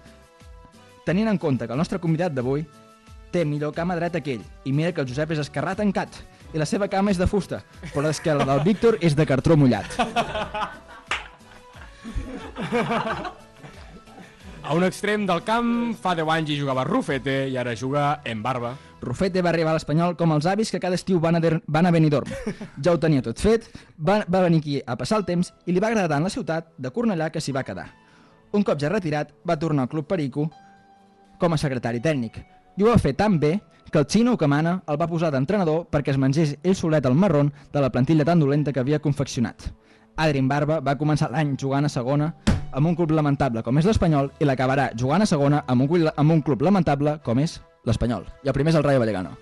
tenint 1.05 1.28
en 1.28 1.38
compte 1.38 1.67
que 1.67 1.74
el 1.74 1.82
nostre 1.82 1.99
convidat 1.99 2.34
d'avui 2.34 2.65
té 3.32 3.43
millor 3.45 3.74
cama 3.74 3.95
dreta 3.97 4.22
que 4.22 4.36
ell, 4.38 4.45
i 4.65 4.74
mira 4.74 4.91
que 4.91 5.01
el 5.01 5.09
Josep 5.09 5.32
és 5.34 5.41
esquerrat 5.43 5.80
tancat, 5.82 6.22
i 6.53 6.59
la 6.59 6.65
seva 6.67 6.87
cama 6.91 7.11
és 7.11 7.17
de 7.19 7.27
fusta, 7.27 7.61
però 7.93 8.09
és 8.11 8.19
que 8.19 8.33
la 8.35 8.45
del 8.45 8.63
Víctor 8.65 8.97
és 9.01 9.15
de 9.15 9.25
cartró 9.25 9.55
mullat. 9.57 9.87
A 14.63 14.75
un 14.77 14.83
extrem 14.85 15.25
del 15.25 15.41
camp, 15.43 15.95
fa 15.97 16.13
10 16.15 16.29
anys 16.29 16.51
hi 16.53 16.57
jugava 16.59 16.83
Rufete 16.85 17.47
i 17.49 17.55
ara 17.57 17.73
juga 17.75 18.21
en 18.25 18.43
Barba. 18.43 18.75
Rufete 19.01 19.41
va 19.41 19.49
arribar 19.49 19.71
a 19.73 19.77
l'Espanyol 19.79 20.13
com 20.19 20.31
els 20.35 20.45
avis 20.45 20.69
que 20.71 20.79
cada 20.79 20.95
estiu 20.95 21.19
van 21.19 21.35
a, 21.35 21.41
Der- 21.41 21.61
van 21.65 21.87
a 21.89 21.91
Benidorm. 21.91 22.29
Ja 22.83 22.93
ho 22.93 22.99
tenia 23.01 23.23
tot 23.25 23.39
fet, 23.41 23.65
va, 23.97 24.19
va 24.29 24.43
venir 24.45 24.59
aquí 24.61 24.77
a 24.85 24.95
passar 24.99 25.17
el 25.17 25.25
temps 25.25 25.49
i 25.65 25.73
li 25.73 25.81
va 25.81 25.89
agradar 25.89 26.11
tant 26.13 26.23
la 26.27 26.29
ciutat 26.29 26.69
de 26.77 26.91
Cornellà 26.93 27.31
que 27.33 27.41
s'hi 27.41 27.51
va 27.55 27.63
quedar. 27.65 27.87
Un 28.53 28.63
cop 28.67 28.77
ja 28.79 28.91
retirat, 28.93 29.33
va 29.47 29.57
tornar 29.57 29.87
al 29.87 29.89
Club 29.89 30.05
Perico 30.07 30.45
com 31.41 31.53
a 31.53 31.57
secretari 31.57 31.99
tècnic. 31.99 32.37
I 32.77 32.83
ho 32.85 32.91
va 32.93 32.99
fer 33.01 33.15
tan 33.17 33.39
bé 33.41 33.55
que 33.91 33.99
el 33.99 34.07
xino 34.07 34.37
que 34.37 34.47
mana 34.47 34.81
el 34.87 34.99
va 34.99 35.09
posar 35.11 35.33
d'entrenador 35.33 35.83
perquè 35.91 36.13
es 36.13 36.17
mengés 36.17 36.55
ell 36.63 36.77
solet 36.79 37.05
el 37.05 37.17
marrón 37.19 37.51
de 37.73 37.81
la 37.83 37.91
plantilla 37.91 38.25
tan 38.25 38.39
dolenta 38.39 38.71
que 38.71 38.79
havia 38.79 39.01
confeccionat. 39.03 39.67
Adrien 40.15 40.47
Barba 40.47 40.79
va 40.79 40.97
començar 40.97 41.31
l'any 41.31 41.57
jugant 41.59 41.85
a 41.85 41.91
segona 41.91 42.31
amb 42.71 42.87
un 42.87 42.95
club 42.95 43.11
lamentable 43.11 43.63
com 43.63 43.77
és 43.77 43.85
l'Espanyol 43.85 44.31
i 44.39 44.47
l'acabarà 44.47 44.91
jugant 44.95 45.21
a 45.21 45.27
segona 45.27 45.65
amb 45.67 45.83
un, 45.91 46.07
amb 46.15 46.31
un 46.31 46.41
club 46.41 46.63
lamentable 46.63 47.19
com 47.25 47.39
és 47.43 47.59
l'Espanyol. 47.85 48.27
I 48.43 48.51
el 48.51 48.55
primer 48.55 48.71
és 48.71 48.79
el 48.79 48.87
Rayo 48.87 49.03
Vallecano. 49.03 49.35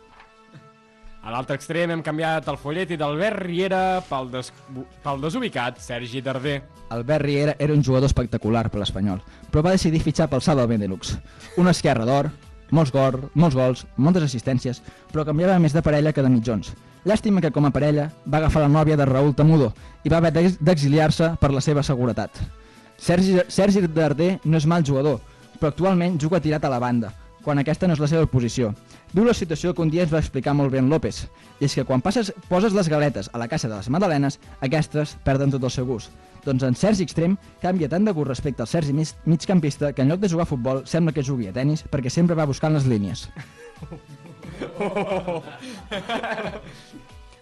A 1.19 1.33
l'altre 1.33 1.57
extrem 1.59 1.91
hem 1.91 2.01
canviat 2.01 2.47
el 2.49 2.57
follet 2.57 2.89
i 2.95 2.97
d'Albert 2.97 3.43
Riera 3.43 4.01
pel, 4.09 4.31
des... 4.33 4.49
pel 5.03 5.19
desubicat 5.21 5.77
Sergi 5.83 6.23
Darder. 6.25 6.61
Albert 6.95 7.25
Riera 7.25 7.55
era 7.59 7.75
un 7.75 7.83
jugador 7.83 8.07
espectacular 8.09 8.69
per 8.71 8.79
l'Espanyol, 8.81 9.19
però 9.51 9.61
va 9.61 9.75
decidir 9.75 10.01
fitxar 10.01 10.29
pel 10.31 10.41
Salva 10.41 10.65
Benelux. 10.65 11.17
Una 11.59 11.75
esquerra 11.75 12.07
d'or, 12.07 12.31
molts, 12.71 12.91
gor, 12.91 13.29
molts 13.33 13.55
gols, 13.55 13.85
moltes 13.97 14.23
assistències, 14.23 14.81
però 15.11 15.25
canviava 15.25 15.59
més 15.59 15.73
de 15.73 15.81
parella 15.81 16.13
que 16.13 16.21
de 16.23 16.29
mitjons. 16.29 16.73
Llàstima 17.05 17.41
que 17.41 17.51
com 17.51 17.65
a 17.65 17.71
parella 17.71 18.09
va 18.25 18.37
agafar 18.41 18.61
la 18.65 18.71
nòvia 18.73 18.97
de 18.99 19.05
Raúl 19.07 19.33
Tamudo 19.35 19.71
i 20.03 20.09
va 20.09 20.17
haver 20.17 20.33
d'ex- 20.35 20.57
d'exiliar-se 20.59 21.35
per 21.39 21.51
la 21.53 21.61
seva 21.61 21.83
seguretat. 21.83 22.31
Sergi, 22.97 23.37
Sergi 23.47 23.87
Darder 23.87 24.39
no 24.43 24.57
és 24.57 24.65
mal 24.67 24.83
jugador, 24.85 25.21
però 25.59 25.71
actualment 25.71 26.19
juga 26.19 26.41
tirat 26.43 26.65
a 26.65 26.69
la 26.69 26.79
banda, 26.79 27.13
quan 27.43 27.57
aquesta 27.57 27.87
no 27.87 27.93
és 27.95 27.99
la 28.03 28.07
seva 28.11 28.25
posició. 28.27 28.73
Viu 29.13 29.23
la 29.25 29.33
situació 29.33 29.73
que 29.73 29.81
un 29.81 29.89
dia 29.89 30.03
ens 30.03 30.11
va 30.13 30.19
explicar 30.19 30.53
molt 30.53 30.71
bé 30.71 30.79
en 30.83 30.89
López, 30.89 31.23
i 31.59 31.65
és 31.65 31.73
que 31.73 31.85
quan 31.87 32.01
passes, 32.01 32.33
poses 32.49 32.73
les 32.75 32.89
galetes 32.91 33.29
a 33.33 33.39
la 33.39 33.47
caixa 33.47 33.69
de 33.69 33.75
les 33.77 33.89
magdalenes, 33.89 34.37
aquestes 34.61 35.15
perden 35.23 35.49
tot 35.51 35.63
el 35.63 35.71
seu 35.71 35.87
gust. 35.87 36.11
Doncs 36.45 36.63
en 36.63 36.75
Sergi 36.75 37.03
Extrem 37.03 37.37
canvia 37.61 37.89
tant 37.91 38.05
de 38.05 38.13
gust 38.15 38.27
respecte 38.29 38.61
al 38.63 38.67
Sergi 38.71 38.93
mig, 38.93 39.13
migcampista 39.25 39.93
que 39.93 40.01
en 40.01 40.09
lloc 40.09 40.19
de 40.23 40.29
jugar 40.29 40.45
a 40.47 40.49
futbol 40.49 40.83
sembla 40.87 41.13
que 41.13 41.23
jugui 41.23 41.47
a 41.49 41.53
tennis 41.55 41.83
perquè 41.83 42.09
sempre 42.13 42.35
va 42.35 42.47
buscant 42.49 42.73
les 42.73 42.85
línies. 42.87 43.29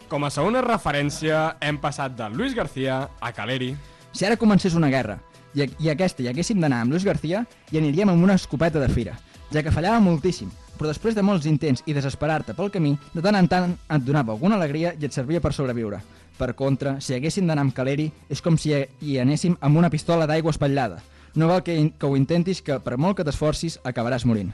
Com 0.08 0.24
a 0.24 0.30
segona 0.32 0.62
referència, 0.64 1.58
hem 1.60 1.78
passat 1.84 2.16
de 2.16 2.30
Luis 2.32 2.54
García 2.56 3.10
a 3.20 3.32
Caleri. 3.36 3.76
Si 4.16 4.26
ara 4.26 4.38
comencés 4.40 4.74
una 4.74 4.88
guerra 4.90 5.20
i, 5.54 5.66
i 5.84 5.90
aquesta 5.92 6.24
hi 6.24 6.30
haguéssim 6.32 6.62
d'anar 6.64 6.82
amb 6.84 6.92
Luis 6.96 7.04
García, 7.06 7.44
hi 7.72 7.78
aniríem 7.80 8.10
amb 8.14 8.24
una 8.24 8.38
escopeta 8.40 8.80
de 8.80 8.88
fira, 8.94 9.18
ja 9.52 9.64
que 9.64 9.74
fallava 9.74 10.00
moltíssim, 10.04 10.50
però 10.78 10.92
després 10.92 11.16
de 11.18 11.26
molts 11.26 11.48
intents 11.50 11.84
i 11.86 11.96
desesperar-te 11.98 12.56
pel 12.56 12.72
camí, 12.74 12.94
de 13.14 13.24
tant 13.26 13.36
en 13.36 13.48
tant 13.52 13.74
et 13.74 14.06
donava 14.06 14.36
alguna 14.36 14.56
alegria 14.56 14.94
i 14.96 15.06
et 15.08 15.14
servia 15.16 15.42
per 15.42 15.54
sobreviure. 15.54 16.00
Per 16.38 16.54
contra, 16.54 17.00
si 17.02 17.16
haguéssim 17.16 17.48
d'anar 17.50 17.66
amb 17.66 17.74
Caleri, 17.74 18.12
és 18.30 18.44
com 18.46 18.58
si 18.62 18.74
hi 18.76 19.18
anéssim 19.18 19.58
amb 19.60 19.78
una 19.80 19.90
pistola 19.90 20.28
d'aigua 20.30 20.54
espatllada. 20.54 21.02
No 21.38 21.50
val 21.50 21.64
que, 21.66 21.76
que 21.98 22.06
ho 22.06 22.18
intentis, 22.18 22.62
que 22.62 22.78
per 22.82 22.98
molt 22.98 23.18
que 23.18 23.26
t'esforcis, 23.26 23.80
acabaràs 23.86 24.26
morint. 24.26 24.54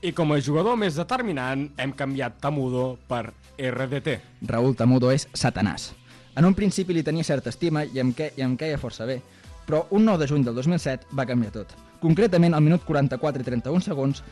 I 0.00 0.14
com 0.16 0.32
a 0.32 0.40
jugador 0.40 0.78
més 0.80 0.96
determinant, 0.96 1.66
hem 1.76 1.92
canviat 1.92 2.38
Tamudo 2.40 2.94
per 3.08 3.26
RDT. 3.60 4.16
Raúl 4.48 4.76
Tamudo 4.76 5.12
és 5.12 5.28
satanàs. 5.36 5.90
En 6.36 6.46
un 6.48 6.56
principi 6.56 6.96
li 6.96 7.04
tenia 7.04 7.26
certa 7.26 7.52
estima 7.52 7.84
i 7.84 8.00
em, 8.00 8.14
que, 8.16 8.30
i 8.36 8.44
em 8.46 8.56
queia 8.56 8.80
força 8.80 9.04
bé, 9.04 9.18
però 9.66 9.84
un 9.92 10.06
9 10.08 10.22
de 10.22 10.28
juny 10.30 10.44
del 10.46 10.56
2007 10.56 11.12
va 11.16 11.26
canviar 11.28 11.52
tot. 11.52 11.74
Concretament, 12.00 12.56
al 12.56 12.64
minut 12.64 12.86
44 12.88 13.44
i 13.44 13.48
31 13.50 13.84
segons 13.84 14.22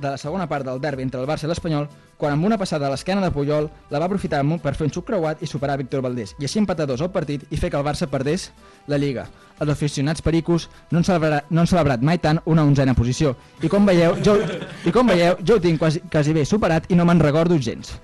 de 0.00 0.10
la 0.10 0.18
segona 0.18 0.48
part 0.48 0.66
del 0.66 0.80
derbi 0.80 1.04
entre 1.04 1.20
el 1.20 1.28
Barça 1.28 1.46
i 1.46 1.50
l'Espanyol, 1.50 1.86
quan 2.20 2.34
amb 2.34 2.44
una 2.48 2.58
passada 2.58 2.88
a 2.88 2.90
l'esquena 2.92 3.22
de 3.24 3.30
Puyol 3.32 3.68
la 3.90 4.00
va 4.00 4.08
aprofitar 4.08 4.40
per 4.62 4.74
fer 4.74 4.88
un 4.88 4.92
xuc 4.94 5.06
creuat 5.08 5.42
i 5.42 5.48
superar 5.48 5.78
Víctor 5.78 6.02
Valdés, 6.04 6.34
i 6.38 6.48
així 6.48 6.58
empatar 6.60 6.86
dos 6.88 7.00
al 7.00 7.12
partit 7.12 7.44
i 7.50 7.56
fer 7.60 7.70
que 7.70 7.78
el 7.78 7.86
Barça 7.86 8.08
perdés 8.08 8.50
la 8.88 8.98
Lliga. 8.98 9.28
Els 9.60 9.70
aficionats 9.70 10.24
pericos 10.24 10.68
no 10.90 10.98
han, 10.98 11.04
celebrat, 11.04 11.50
no 11.50 11.60
han 11.60 11.68
celebrat 11.70 12.02
mai 12.02 12.18
tant 12.18 12.40
una 12.46 12.64
onzena 12.64 12.96
posició, 12.96 13.36
i 13.62 13.68
com 13.68 13.86
veieu, 13.86 14.16
jo, 14.24 14.36
i 14.84 14.92
com 14.92 15.12
veieu, 15.12 15.36
jo 15.44 15.56
ho 15.56 15.64
tinc 15.64 15.80
quasi, 15.80 16.00
quasi 16.10 16.32
bé 16.36 16.46
superat 16.48 16.88
i 16.90 16.96
no 16.98 17.04
me'n 17.04 17.20
recordo 17.20 17.60
gens. 17.60 17.98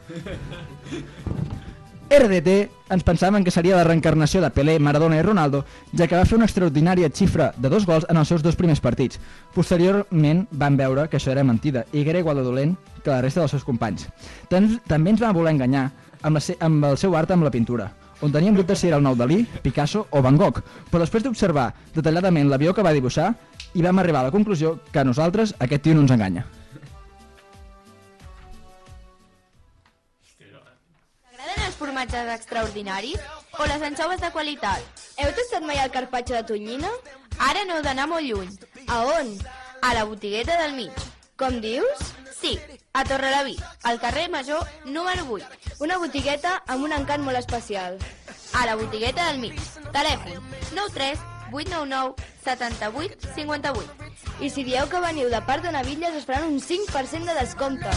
RDT 2.11 2.71
ens 2.95 3.03
pensaven 3.03 3.43
que 3.43 3.51
seria 3.51 3.77
la 3.77 3.85
reencarnació 3.85 4.41
de 4.41 4.51
Pelé, 4.55 4.77
Maradona 4.79 5.19
i 5.19 5.23
Ronaldo, 5.27 5.65
ja 5.91 6.07
que 6.07 6.15
va 6.15 6.25
fer 6.25 6.37
una 6.39 6.47
extraordinària 6.47 7.11
xifra 7.11 7.51
de 7.59 7.69
dos 7.69 7.87
gols 7.87 8.07
en 8.09 8.21
els 8.21 8.31
seus 8.31 8.45
dos 8.47 8.55
primers 8.55 8.81
partits. 8.81 9.19
Posteriorment 9.55 10.45
van 10.53 10.79
veure 10.79 11.09
que 11.11 11.19
això 11.19 11.33
era 11.35 11.45
mentida 11.45 11.83
i 11.93 12.05
que 12.05 12.15
era 12.15 12.23
igual 12.23 12.39
de 12.39 12.47
dolent 12.47 12.77
que 13.03 13.11
la 13.11 13.21
resta 13.25 13.43
dels 13.43 13.57
seus 13.57 13.67
companys. 13.67 14.07
Tam 14.49 14.69
També 14.87 15.11
ens 15.11 15.21
van 15.21 15.35
voler 15.35 15.57
enganyar 15.57 15.89
amb, 16.23 16.39
amb 16.61 16.91
el 16.93 16.99
seu 16.99 17.17
art 17.17 17.35
amb 17.35 17.43
la 17.43 17.51
pintura, 17.51 17.91
on 18.23 18.33
teníem 18.33 18.55
dubtes 18.55 18.79
si 18.79 18.89
era 18.89 18.97
el 18.97 19.03
nou 19.03 19.17
Dalí, 19.19 19.45
Picasso 19.63 20.07
o 20.11 20.23
Van 20.23 20.39
Gogh, 20.39 20.63
però 20.91 21.03
després 21.03 21.25
d'observar 21.27 21.73
detalladament 21.95 22.49
l'avió 22.49 22.73
que 22.73 22.87
va 22.87 22.95
dibuixar, 22.95 23.35
i 23.75 23.83
vam 23.83 23.99
arribar 23.99 24.23
a 24.23 24.31
la 24.31 24.35
conclusió 24.35 24.79
que 24.93 25.03
a 25.03 25.05
nosaltres 25.05 25.57
aquest 25.59 25.83
tio 25.83 25.95
no 25.95 26.07
ens 26.07 26.15
enganya. 26.15 26.47
Formatges 31.79 32.33
extraordinaris 32.35 33.21
o 33.59 33.67
les 33.71 33.83
anxoves 33.83 34.21
de 34.21 34.31
qualitat? 34.35 35.05
Heu 35.21 35.33
tastat 35.37 35.65
mai 35.69 35.79
el 35.83 35.93
carpaccio 35.95 36.37
de 36.37 36.45
tonyina? 36.49 36.91
Ara 37.39 37.65
no 37.69 37.77
heu 37.77 37.85
d'anar 37.85 38.09
molt 38.09 38.27
lluny. 38.27 38.51
A 38.89 39.03
on? 39.19 39.33
A 39.83 39.95
la 39.95 40.05
botigueta 40.09 40.57
del 40.63 40.75
mig. 40.77 40.93
Com 41.37 41.61
dius? 41.61 42.11
Sí, 42.41 42.59
a 42.93 43.05
Torrelavit, 43.05 43.61
al 43.83 44.01
carrer 44.01 44.29
Major 44.31 44.67
número 44.85 45.25
8. 45.29 45.45
Una 45.85 45.99
botigueta 45.99 46.63
amb 46.67 46.85
un 46.85 46.93
encant 46.97 47.25
molt 47.25 47.37
especial. 47.37 47.99
A 48.55 48.65
la 48.67 48.77
botigueta 48.77 49.27
del 49.31 49.41
mig. 49.41 49.61
Telèfon 49.93 50.41
93 50.73 51.21
899 51.53 52.15
78 52.45 53.35
58. 53.35 54.07
I 54.41 54.51
si 54.51 54.65
dieu 54.65 54.89
que 54.89 55.01
veniu 55.01 55.29
de 55.33 55.41
part 55.49 55.65
de 55.65 55.73
Navilles 55.73 56.17
us 56.17 56.27
faran 56.29 56.49
un 56.53 56.61
5% 56.61 57.25
de 57.25 57.35
descompte. 57.41 57.89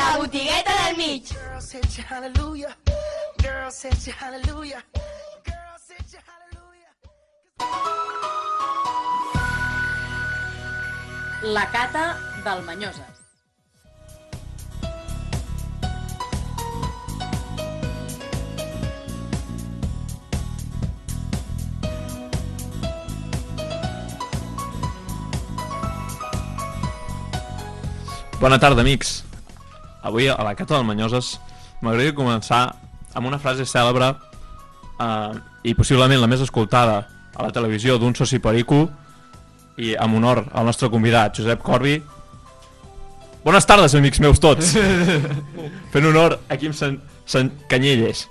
La 0.00 0.16
botigueta 0.16 0.72
del 0.86 0.96
mig. 0.96 1.24
La 11.42 11.70
cata 11.70 12.18
del 12.44 12.62
Manyoses. 12.62 13.04
Bona 28.40 28.58
tarda, 28.58 28.80
amics. 28.80 29.29
Avui 30.02 30.28
a 30.28 30.36
la 30.42 30.54
Cata 30.56 30.76
del 30.78 30.86
Manyoses 30.88 31.34
m'agradaria 31.82 32.14
començar 32.16 32.62
amb 33.14 33.26
una 33.28 33.38
frase 33.42 33.66
cèlebre 33.68 34.08
eh, 35.00 35.32
i 35.68 35.74
possiblement 35.76 36.20
la 36.22 36.28
més 36.30 36.40
escoltada 36.44 36.96
a 37.36 37.42
la 37.46 37.52
televisió 37.52 37.98
d'un 37.98 38.14
soci 38.16 38.38
perico 38.40 38.86
i 39.80 39.94
amb 39.96 40.16
honor 40.18 40.44
al 40.52 40.66
nostre 40.68 40.90
convidat, 40.92 41.36
Josep 41.38 41.62
Corbi. 41.64 41.94
Bones 43.44 43.64
tardes, 43.64 43.94
amics 43.96 44.20
meus 44.20 44.40
tots! 44.42 44.74
Fent 45.92 46.04
honor 46.10 46.36
a 46.48 46.58
Quim 46.60 46.74
Sant, 46.76 46.98
Sant 47.24 47.48
Canyelles. 47.70 48.26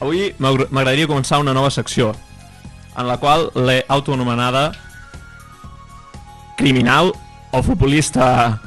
Avui 0.00 0.30
m'agra- 0.40 0.66
m'agradaria 0.72 1.08
començar 1.10 1.40
una 1.42 1.52
nova 1.56 1.70
secció 1.74 2.12
en 2.96 3.06
la 3.06 3.16
qual 3.16 3.50
l'he 3.54 3.84
autoanomenada 3.88 4.72
Criminal 6.56 7.12
o 7.52 7.62
futbolista 7.62 8.60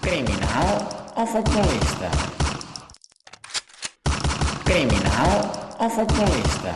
Criminal 0.00 0.88
o 1.16 1.26
futbolista? 1.26 2.10
Criminal 4.64 5.50
o 5.78 5.88
futbolista? 5.90 6.72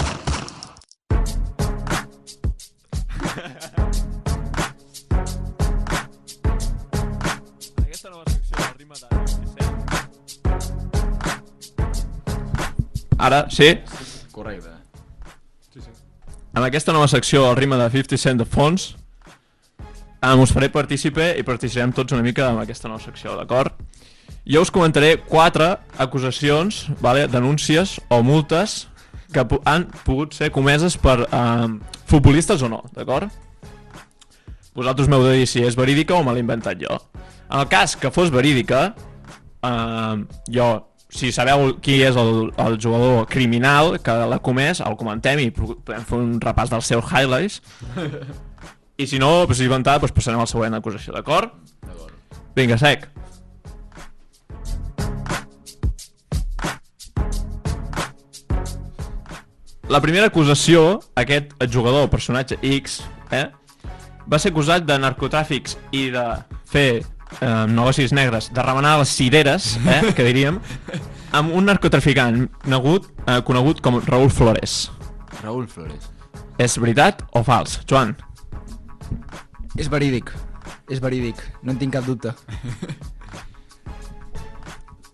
Aquesta 7.82 8.10
nova 8.10 8.24
secció 8.28 8.56
la 8.58 8.72
rima 8.76 8.94
de 8.94 9.06
57. 9.28 9.72
Ara, 13.18 13.46
sí? 13.48 13.78
Correcte. 14.32 14.71
En 16.52 16.60
aquesta 16.66 16.92
nova 16.92 17.08
secció, 17.08 17.46
el 17.48 17.56
ritme 17.56 17.78
de 17.80 17.88
50 17.88 18.18
Cent 18.20 18.40
de 18.42 18.44
fons, 18.44 18.90
em 20.22 20.40
us 20.42 20.50
faré 20.52 20.68
partícipe 20.68 21.30
i 21.40 21.44
participarem 21.48 21.94
tots 21.96 22.12
una 22.12 22.24
mica 22.26 22.50
en 22.52 22.60
aquesta 22.60 22.90
nova 22.90 23.00
secció, 23.00 23.32
d'acord? 23.38 23.72
Jo 24.44 24.60
us 24.60 24.72
comentaré 24.74 25.14
quatre 25.16 25.70
acusacions, 25.96 26.84
vale, 27.00 27.24
denúncies 27.32 27.96
o 28.12 28.20
multes 28.26 28.82
que 29.32 29.46
han 29.64 29.88
pogut 30.04 30.36
ser 30.36 30.50
comeses 30.52 30.98
per 31.00 31.22
eh, 31.24 31.68
futbolistes 32.10 32.60
o 32.60 32.68
no, 32.68 32.82
d'acord? 32.92 33.32
Vosaltres 34.76 35.08
m'heu 35.08 35.24
de 35.24 35.38
dir 35.38 35.48
si 35.48 35.64
és 35.64 35.78
verídica 35.78 36.18
o 36.18 36.22
me 36.24 36.36
l'he 36.36 36.44
inventat 36.44 36.76
jo. 36.84 37.00
En 37.48 37.62
el 37.62 37.68
cas 37.72 37.96
que 37.96 38.12
fos 38.12 38.28
verídica, 38.34 38.90
eh, 39.64 40.16
jo, 40.52 40.68
si 41.12 41.28
sabeu 41.32 41.74
qui 41.84 41.98
és 42.06 42.16
el, 42.16 42.48
el 42.56 42.78
jugador 42.80 43.26
criminal 43.28 43.98
que 44.02 44.14
l'ha 44.30 44.40
comès, 44.40 44.80
el 44.80 44.96
comentem 44.96 45.42
i 45.42 45.50
podem 45.52 46.06
fer 46.08 46.18
un 46.18 46.38
repàs 46.40 46.72
dels 46.72 46.88
seus 46.88 47.04
highlights. 47.10 47.60
I 49.02 49.06
si 49.08 49.18
no, 49.20 49.44
pues, 49.48 49.58
si 49.58 49.66
inventat, 49.68 50.00
doncs 50.00 50.14
passarem 50.16 50.40
a 50.40 50.46
la 50.46 50.50
següent 50.50 50.76
acusació, 50.78 51.12
d'acord? 51.16 51.52
Vinga, 52.56 52.78
sec. 52.80 53.08
La 59.92 60.00
primera 60.00 60.30
acusació, 60.30 61.02
aquest 61.20 61.52
jugador, 61.68 62.08
personatge 62.08 62.56
X, 62.62 63.02
eh, 63.34 63.48
va 64.24 64.38
ser 64.40 64.52
acusat 64.52 64.86
de 64.88 64.96
narcotràfics 65.02 65.76
i 65.92 66.06
de 66.14 66.24
fer 66.72 67.02
eh, 67.40 67.66
negocis 67.68 68.12
negres, 68.12 68.50
de 68.52 68.62
remenar 68.62 68.98
les 69.00 69.14
cireres, 69.16 69.76
eh, 69.86 70.12
que 70.16 70.26
diríem, 70.26 70.60
amb 71.32 71.54
un 71.56 71.66
narcotraficant 71.70 72.48
conegut, 72.64 73.08
eh, 73.26 73.40
conegut 73.46 73.80
com 73.80 74.00
Raúl 74.04 74.30
Flores. 74.30 74.90
Raúl 75.42 75.66
Flores. 75.68 76.10
És 76.58 76.76
veritat 76.78 77.22
o 77.32 77.42
fals, 77.42 77.80
Joan? 77.88 78.16
És 79.76 79.88
verídic. 79.88 80.30
És 80.90 81.00
verídic. 81.00 81.40
No 81.62 81.72
en 81.72 81.78
tinc 81.80 81.94
cap 81.96 82.04
dubte. 82.04 82.34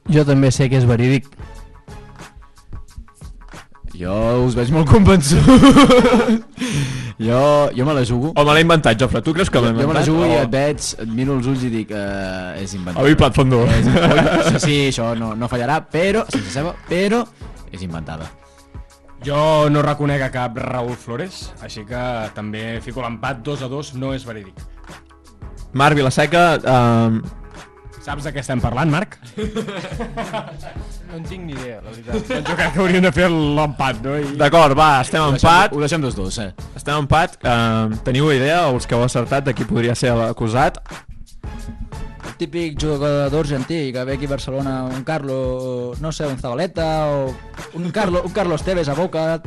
Jo 0.09 0.25
també 0.25 0.51
sé 0.51 0.71
que 0.73 0.79
és 0.81 0.87
verídic. 0.89 1.29
Jo 3.99 4.15
us 4.47 4.55
veig 4.55 4.69
molt 4.71 4.87
convençut. 4.87 5.43
jo, 7.19 7.39
jo 7.75 7.85
me 7.89 7.95
la 7.97 8.05
jugo. 8.07 8.31
O 8.37 8.45
me 8.47 8.55
l'he 8.55 8.61
inventat, 8.63 8.99
Jofre? 9.01 9.23
Tu 9.27 9.33
creus 9.35 9.51
que 9.51 9.61
me 9.65 9.73
l'he 9.73 9.83
Jo 9.83 9.89
me 9.89 9.95
la 9.97 10.03
inventat? 10.05 10.07
jugo 10.07 10.27
i 10.27 10.37
o- 10.37 10.43
et 10.45 10.51
veig, 10.53 10.79
et 11.03 11.09
miro 11.19 11.35
els 11.39 11.47
ulls 11.51 11.65
i 11.67 11.71
dic, 11.73 11.91
eh, 11.91 12.63
és 12.63 12.75
inventat. 12.79 13.01
Avui 13.03 13.17
plat 13.19 13.35
fondo. 13.35 13.65
És, 13.75 13.89
sí, 14.53 14.61
sí, 14.67 14.77
això 14.93 15.11
no, 15.19 15.33
no 15.35 15.49
fallarà, 15.51 15.81
però, 15.91 16.23
sense 16.31 16.51
ceba, 16.55 16.77
però 16.89 17.25
és 17.73 17.83
inventada. 17.83 18.29
Jo 19.27 19.67
no 19.69 19.83
reconec 19.83 20.23
a 20.23 20.31
cap 20.31 20.57
Raúl 20.63 20.95
Flores, 20.95 21.49
així 21.67 21.83
que 21.89 22.05
també 22.37 22.79
fico 22.85 23.03
l'empat 23.03 23.43
2 23.43 23.65
a 23.67 23.69
2, 23.73 23.95
no 23.99 24.13
és 24.15 24.23
verídic. 24.29 24.55
Marc 25.73 25.97
Vilaseca, 25.99 26.45
eh, 26.63 27.21
Saps 28.09 28.25
de 28.25 28.31
què 28.33 28.41
estem 28.41 28.61
parlant, 28.63 28.89
Marc? 28.95 29.19
No 31.09 31.17
en 31.17 31.25
tinc 31.25 31.45
ni 31.47 31.53
idea, 31.55 31.81
la 31.81 31.91
veritat. 31.91 32.15
Doncs 32.29 32.49
jo 32.51 32.57
crec 32.59 32.73
que 32.75 32.81
hauríem 32.83 33.03
de 33.07 33.13
fer 33.17 33.29
l'empat, 33.33 34.03
no? 34.05 34.17
I... 34.21 34.35
D'acord, 34.37 34.77
va, 34.77 34.89
estem 35.01 35.23
Ho 35.25 35.31
deixem- 35.33 35.49
empat. 35.49 35.73
Ho 35.77 35.81
deixem 35.81 36.01
dos 36.05 36.15
dos, 36.19 36.39
eh? 36.45 36.51
Estem 36.77 36.95
en 36.99 37.07
empat. 37.07 37.39
Uh, 37.43 37.97
teniu 38.05 38.29
idea, 38.35 38.67
o 38.69 38.75
els 38.77 38.87
que 38.87 38.95
heu 38.99 39.05
acertat, 39.07 39.47
de 39.49 39.55
qui 39.57 39.65
podria 39.69 39.95
ser 39.97 40.13
l'acusat? 40.19 40.77
El 42.29 42.35
típic 42.39 42.77
jugador 42.79 43.41
argentí 43.41 43.89
que 43.93 44.05
ve 44.05 44.15
aquí 44.15 44.27
a 44.27 44.31
Barcelona, 44.31 44.85
un 44.85 45.03
Carlos, 45.03 45.99
no 46.01 46.13
sé, 46.13 46.27
un 46.27 46.37
Zabaleta 46.39 47.07
o 47.11 47.35
un 47.75 47.91
Carlos, 47.91 48.23
un 48.25 48.31
Carlos 48.33 48.63
Tevez 48.63 48.89
a 48.89 48.95
Boca, 48.95 49.41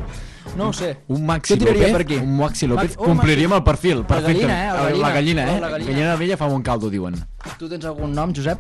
no 0.58 0.70
ho 0.70 0.74
sé. 0.74 0.98
Un 1.08 1.26
Maxi 1.26 1.56
López, 1.60 1.92
per 1.94 2.02
aquí. 2.02 2.16
un 2.18 2.36
Maxi 2.38 2.68
López, 2.68 2.98
Maxi- 2.98 3.06
compliríem 3.06 3.54
el 3.54 3.64
perfil, 3.64 4.00
La 4.02 4.08
perfecte. 4.08 4.34
gallina, 4.48 4.58
eh, 4.66 4.74
la 4.74 4.82
gallina. 4.82 5.06
La 5.08 5.12
gallina, 5.14 5.44
eh? 5.46 5.56
Oh, 5.56 5.60
la 5.62 5.70
gallina. 5.70 5.92
Gallina 5.94 6.16
vella 6.16 6.36
fa 6.38 6.48
bon 6.48 6.62
caldo, 6.64 6.90
diuen. 6.90 7.16
Tu 7.58 7.70
tens 7.70 7.86
algun 7.86 8.12
nom, 8.12 8.34
Josep? 8.36 8.60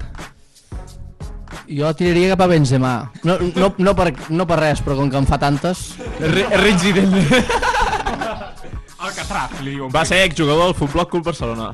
Jo 1.72 1.92
tiraria 1.96 2.34
cap 2.34 2.44
a 2.44 2.50
Benzema. 2.52 2.94
No, 3.24 3.38
no, 3.56 3.72
no, 3.78 3.94
per, 3.96 4.12
no 4.30 4.48
per 4.48 4.60
res, 4.60 4.82
però 4.84 4.98
com 5.00 5.12
que 5.12 5.20
en 5.22 5.28
fa 5.30 5.40
tantes... 5.40 5.94
Reincident. 6.20 7.16
Alcatraz, 9.02 9.56
li 9.64 9.78
diuen. 9.78 9.92
Va 9.94 10.04
ser 10.06 10.22
exjugador 10.28 10.70
del 10.70 10.76
Futbol 10.78 11.08
Club 11.10 11.30
Barcelona. 11.32 11.72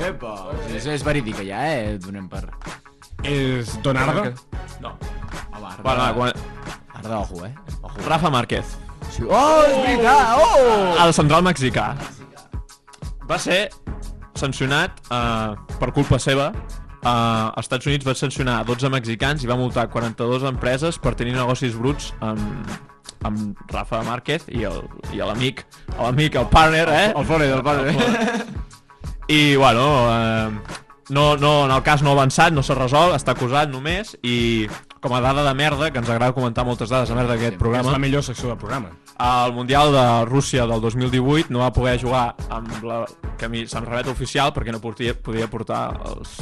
Epa, 0.00 0.34
és, 0.70 0.86
és 0.88 1.02
verídica 1.04 1.44
ja, 1.44 1.64
eh? 1.68 1.98
Donem 2.00 2.28
per... 2.30 2.46
És 3.26 3.74
Donardo? 3.84 4.30
No. 4.80 4.94
Home, 5.52 5.66
Arda, 5.66 5.82
Bueno, 5.82 6.00
va, 6.00 6.12
quan... 6.14 6.32
Arda, 6.94 7.18
ojo, 7.18 7.44
eh? 7.44 7.52
Ojo. 7.82 8.06
Rafa 8.06 8.30
Márquez. 8.32 8.76
Sí. 9.10 9.26
Oh, 9.26 9.60
és 9.66 9.76
veritat! 9.82 10.38
Oh! 10.38 11.04
El 11.04 11.12
central 11.16 11.44
mexicà. 11.44 11.90
Va 13.28 13.38
ser 13.38 13.66
sancionat 14.38 15.02
uh, 15.10 15.58
per 15.82 15.90
culpa 15.96 16.20
seva. 16.22 16.52
Uh, 17.00 17.48
als 17.56 17.64
Estats 17.64 17.86
Units 17.88 18.04
va 18.04 18.12
sancionar 18.14 18.58
12 18.68 18.90
mexicans 18.92 19.42
i 19.42 19.48
va 19.48 19.56
multar 19.56 19.86
42 19.88 20.42
empreses 20.44 20.98
per 21.00 21.14
tenir 21.16 21.32
negocis 21.32 21.72
bruts 21.78 22.10
amb, 22.20 22.68
amb 23.24 23.56
Rafa 23.72 24.02
Márquez 24.04 24.44
i 24.52 24.66
el- 24.68 24.82
l'amic, 25.16 25.64
l'amic, 25.96 26.36
el 26.36 26.46
partner, 26.52 26.88
eh? 26.92 27.06
El 27.16 27.24
Flores, 27.24 27.54
el 27.56 27.62
partner. 27.62 27.96
I, 29.28 29.56
bueno, 29.56 29.86
eh, 30.12 30.50
no, 31.08 31.36
no, 31.38 31.64
en 31.64 31.70
el 31.70 31.82
cas 31.82 32.02
no 32.02 32.10
ha 32.10 32.18
avançat, 32.18 32.52
no 32.52 32.62
s'ha 32.62 32.74
resolt, 32.76 33.14
està 33.16 33.32
acusat 33.32 33.70
només, 33.72 34.16
i 34.22 34.66
com 35.00 35.14
a 35.16 35.20
dada 35.24 35.44
de 35.46 35.54
merda, 35.56 35.88
que 35.90 35.98
ens 36.02 36.10
agrada 36.10 36.34
comentar 36.36 36.66
moltes 36.68 36.90
dades 36.92 37.08
de 37.08 37.14
merda 37.16 37.32
d'aquest 37.32 37.54
És 37.56 37.58
programa, 37.62 37.92
la 37.94 37.98
millor 38.02 38.22
secció 38.26 38.48
del 38.50 38.58
programa. 38.58 38.90
al 39.16 39.52
Mundial 39.54 39.92
de 39.94 40.04
Rússia 40.26 40.66
del 40.66 40.80
2018 40.82 41.48
no 41.50 41.60
va 41.64 41.72
poder 41.72 41.96
jugar 42.00 42.34
amb 42.50 42.82
la 42.84 43.06
camisamreta 43.38 44.10
oficial 44.10 44.52
perquè 44.52 44.72
no 44.72 44.80
podia, 44.80 45.14
podia 45.14 45.48
portar 45.48 45.94
els, 46.04 46.36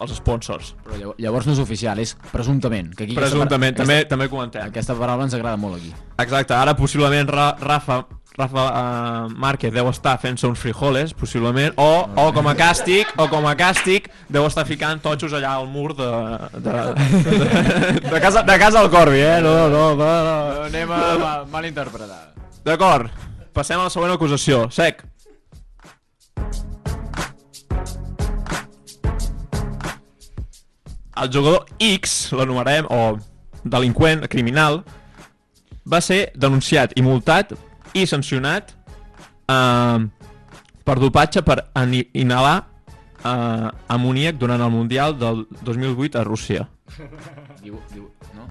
els 0.00 0.12
sponsors. 0.18 0.74
Però 0.84 0.96
llavors, 0.98 1.18
llavors 1.22 1.46
no 1.46 1.52
és 1.56 1.58
oficial, 1.62 1.98
és 2.02 2.16
presumptament. 2.32 2.92
Que 2.94 3.04
aquí 3.04 3.12
aquesta 3.16 3.30
Presumptament, 3.30 3.76
par- 3.76 3.84
també, 3.84 3.94
aquesta, 4.02 4.14
també 4.16 4.28
comentem. 4.28 4.62
aquesta 4.68 4.94
paraula 4.98 5.24
ens 5.24 5.34
agrada 5.34 5.56
molt 5.56 5.76
aquí. 5.80 5.92
Exacte, 6.18 6.54
ara 6.54 6.74
possiblement 6.76 7.28
Ra 7.28 7.56
Rafa 7.60 8.04
Rafa 8.36 8.62
uh, 8.68 9.28
Márquez 9.32 9.72
deu 9.72 9.88
estar 9.88 10.18
fent-se 10.20 10.44
uns 10.46 10.58
frijoles, 10.60 11.14
possiblement, 11.16 11.72
o, 11.80 12.04
o 12.20 12.26
com 12.36 12.46
a 12.50 12.52
càstig, 12.54 13.08
o 13.16 13.30
com 13.32 13.46
a 13.48 13.54
càstig, 13.56 14.10
deu 14.28 14.44
estar 14.44 14.66
ficant 14.68 15.00
totxos 15.00 15.32
allà 15.32 15.54
al 15.56 15.64
mur 15.72 15.94
de, 15.96 16.04
de, 16.52 16.74
de, 17.00 18.10
de, 18.10 18.20
casa, 18.20 18.42
de 18.44 18.58
casa 18.60 18.80
al 18.82 18.90
Corbi, 18.92 19.22
eh? 19.24 19.38
No, 19.40 19.54
no, 19.72 19.94
no, 19.96 20.10
no. 20.28 20.36
Anem 20.66 20.92
a 20.92 21.00
mal, 21.16 21.46
mal 21.48 21.64
interpretar. 21.64 22.34
D'acord, 22.66 23.08
passem 23.56 23.80
a 23.80 23.84
la 23.88 23.94
següent 23.94 24.12
acusació. 24.12 24.66
Sec. 24.70 25.00
El 31.16 31.30
jugador 31.32 31.66
X, 31.80 32.32
l'anomenarem, 32.36 32.86
o 32.92 33.16
delinqüent, 33.64 34.26
criminal, 34.28 34.82
va 35.88 36.00
ser 36.04 36.32
denunciat 36.36 36.92
i 36.98 37.02
multat 37.02 37.54
i 37.96 38.04
sancionat 38.06 38.72
eh, 39.48 39.98
per 40.86 40.96
dopatge 41.00 41.42
per 41.46 41.62
inhalar 42.12 42.56
eh, 43.24 43.68
amoníac 43.96 44.36
durant 44.38 44.60
el 44.60 44.70
Mundial 44.70 45.16
del 45.18 45.46
2008 45.62 46.20
a 46.20 46.24
Rússia, 46.24 46.68
Diu, 47.62 47.80
diu, 47.92 48.10
no? 48.36 48.46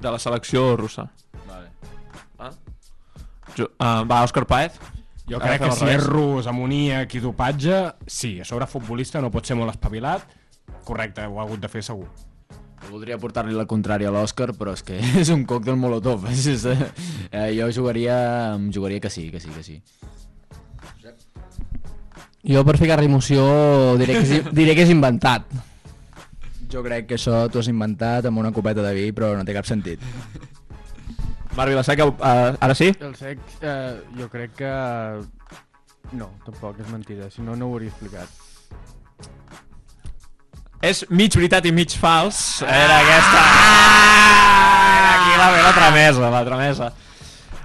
de 0.00 0.10
la 0.10 0.18
selecció 0.18 0.76
russa. 0.76 1.06
Vale. 1.46 1.70
Va, 2.40 2.50
Ju- 3.56 3.70
eh, 3.70 4.02
va 4.10 4.22
Òscar 4.26 4.44
Paez. 4.46 4.76
Jo 5.30 5.38
crec 5.38 5.62
que 5.62 5.70
si 5.78 5.86
és 5.86 6.02
rus, 6.02 6.46
amoníac 6.50 7.12
i 7.14 7.20
dopatge, 7.22 7.76
sí, 8.06 8.40
a 8.42 8.44
sobre 8.44 8.66
futbolista 8.66 9.20
no 9.22 9.30
pot 9.30 9.46
ser 9.46 9.54
molt 9.54 9.70
espavilat, 9.70 10.24
correcte, 10.84 11.26
ho 11.26 11.40
ha 11.40 11.46
hagut 11.46 11.62
de 11.62 11.70
fer 11.72 11.82
segur. 11.86 12.08
Voldria 12.88 13.18
portar-li 13.20 13.52
la 13.54 13.66
contrària 13.68 14.08
a 14.08 14.14
l'Òscar, 14.14 14.54
però 14.56 14.72
és 14.76 14.82
que 14.86 14.98
és 15.22 15.30
un 15.34 15.44
còctel 15.48 15.76
molotov. 15.76 16.26
És, 16.32 16.46
és, 16.54 16.66
eh, 17.30 17.50
jo 17.56 17.70
jugaria, 17.76 18.16
em 18.56 18.70
jugaria 18.72 19.00
que 19.00 19.12
sí, 19.12 19.28
que 19.30 19.40
sí, 19.42 19.52
que 19.54 19.64
sí. 19.66 19.80
Jo 22.40 22.62
per 22.64 22.78
ficar-li 22.80 23.04
emoció 23.04 23.42
diré 24.00 24.16
que, 24.16 24.22
és, 24.24 24.46
diré 24.58 24.74
que 24.76 24.86
és 24.86 24.92
inventat. 24.94 25.44
Jo 26.70 26.84
crec 26.86 27.10
que 27.10 27.18
això 27.18 27.44
t'ho 27.50 27.60
has 27.60 27.68
inventat 27.68 28.30
amb 28.30 28.40
una 28.40 28.52
copeta 28.54 28.82
de 28.86 28.94
vi, 28.96 29.10
però 29.12 29.34
no 29.36 29.44
té 29.44 29.56
cap 29.56 29.68
sentit. 29.68 30.00
Marc 31.56 31.72
Vilaseca, 31.72 32.06
uh, 32.06 32.54
ara 32.62 32.76
sí? 32.78 32.92
El 33.02 33.16
sec, 33.18 33.42
eh, 33.60 33.98
jo 34.16 34.28
crec 34.30 34.54
que... 34.62 34.70
No, 36.14 36.30
tampoc, 36.46 36.78
és 36.80 36.88
mentida, 36.90 37.26
si 37.30 37.42
no, 37.42 37.56
no 37.58 37.68
ho 37.68 37.74
hauria 37.74 37.90
explicat. 37.90 38.49
És 40.80 41.04
mig 41.12 41.34
veritat 41.36 41.66
i 41.68 41.72
mig 41.76 41.92
fals. 42.00 42.62
Era 42.64 43.00
aquesta... 43.02 43.40
Ah! 43.44 45.08
Aquí 45.14 45.36
la 45.36 45.48
ve 45.52 45.62
la 45.62 45.72
tramesa, 45.76 46.30
la 46.32 46.44
tramesa. 46.44 46.92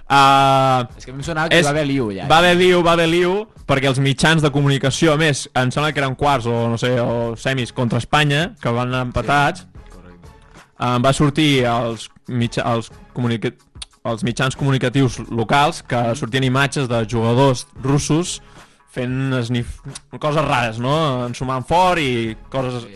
Uh, 0.05 0.83
És 0.99 1.07
que 1.07 1.13
em 1.13 1.21
sonava 1.25 1.49
que 1.49 1.57
hi 1.57 1.63
va 1.65 1.71
haver 1.71 1.85
liu, 1.89 2.09
ja. 2.13 2.27
Va 2.29 2.37
haver 2.43 2.57
liu, 2.59 2.81
va 2.85 2.91
haver 2.93 3.07
liu, 3.09 3.37
perquè 3.65 3.87
els 3.89 4.01
mitjans 4.03 4.43
de 4.43 4.51
comunicació, 4.53 5.15
a 5.15 5.17
més, 5.17 5.45
em 5.57 5.71
sembla 5.73 5.93
que 5.95 6.03
eren 6.03 6.17
quarts 6.19 6.45
o, 6.45 6.57
no 6.69 6.77
sé, 6.77 6.91
o 7.01 7.33
semis 7.39 7.71
contra 7.73 8.03
Espanya, 8.03 8.49
que 8.61 8.73
van 8.75 8.91
anar 8.91 9.05
empatats, 9.07 9.63
uh, 10.77 10.99
va 11.01 11.15
sortir 11.15 11.63
als, 11.71 12.09
mitja, 12.27 12.67
comunica 13.15 13.55
als 14.05 14.21
mitjans 14.21 14.53
comunicatius 14.53 15.17
locals 15.33 15.79
que 15.89 15.97
sortien 16.19 16.43
imatges 16.45 16.85
de 16.91 16.99
jugadors 17.09 17.63
russos 17.81 18.35
fent 18.95 19.35
esnif... 19.41 19.79
coses 20.19 20.45
rares, 20.45 20.79
no? 20.81 20.95
Ensumant 21.27 21.67
fort 21.67 22.01
i 22.01 22.35
coses... 22.51 22.87